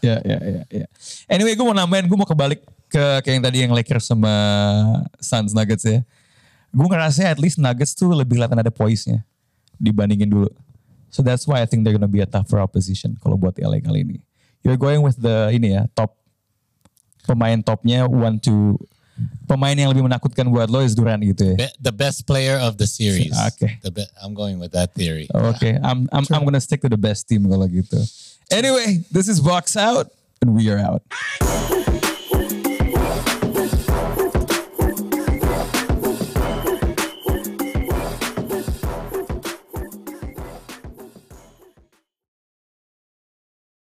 Ya 0.00 0.16
ya 0.22 0.38
ya 0.40 0.62
ya. 0.72 0.86
Anyway, 1.26 1.52
gue 1.52 1.62
mau 1.62 1.76
nambahin, 1.76 2.06
gue 2.06 2.16
mau 2.16 2.24
kebalik 2.24 2.64
ke 2.88 3.04
kayak 3.20 3.34
yang 3.36 3.44
tadi 3.44 3.58
yang 3.62 3.72
Lakers 3.74 4.08
sama 4.08 4.32
Suns 5.20 5.52
Nuggets 5.52 5.84
ya. 5.84 6.00
Gue 6.68 6.86
ngerasa 6.86 7.28
at 7.28 7.38
least 7.38 7.60
Nuggets 7.60 7.92
tuh 7.92 8.10
lebih 8.10 8.40
kelihatan 8.40 8.58
ada 8.58 8.72
poise-nya 8.72 9.22
dibandingin 9.76 10.26
dulu. 10.26 10.48
So 11.08 11.24
that's 11.24 11.48
why 11.48 11.60
I 11.60 11.66
think 11.66 11.84
they're 11.84 11.96
gonna 11.96 12.10
be 12.10 12.20
a 12.20 12.28
tougher 12.28 12.60
opposition 12.60 13.16
kalau 13.20 13.40
buat 13.40 13.56
LA 13.56 13.80
kali 13.80 14.04
ini. 14.04 14.18
You're 14.62 14.80
going 14.80 15.00
with 15.00 15.16
the 15.16 15.50
ini 15.54 15.78
ya 15.78 15.88
top 15.96 16.18
pemain 17.24 17.60
topnya 17.60 18.08
one 18.08 18.40
to 18.40 18.76
pemain 19.48 19.74
yang 19.74 19.90
lebih 19.90 20.04
menakutkan 20.06 20.46
buat 20.48 20.70
lo 20.70 20.84
is 20.84 20.94
Durant 20.94 21.20
gitu 21.24 21.54
ya. 21.54 21.68
Be- 21.68 21.76
the 21.80 21.94
best 21.94 22.24
player 22.28 22.60
of 22.60 22.78
the 22.78 22.86
series. 22.86 23.34
Okay. 23.54 23.80
The 23.82 23.90
be- 23.90 24.12
I'm 24.22 24.32
going 24.34 24.60
with 24.62 24.72
that 24.72 24.94
theory. 24.94 25.26
Okay, 25.32 25.76
I'm 25.80 26.06
I'm 26.14 26.24
I'm 26.30 26.42
gonna 26.46 26.62
stick 26.62 26.84
to 26.86 26.90
the 26.90 27.00
best 27.00 27.26
team 27.26 27.48
kalau 27.50 27.66
gitu. 27.66 27.98
Anyway, 28.48 29.04
this 29.12 29.28
is 29.28 29.42
Box 29.42 29.76
Out 29.76 30.08
and 30.40 30.56
we 30.56 30.70
are 30.72 30.80
out. 30.80 31.02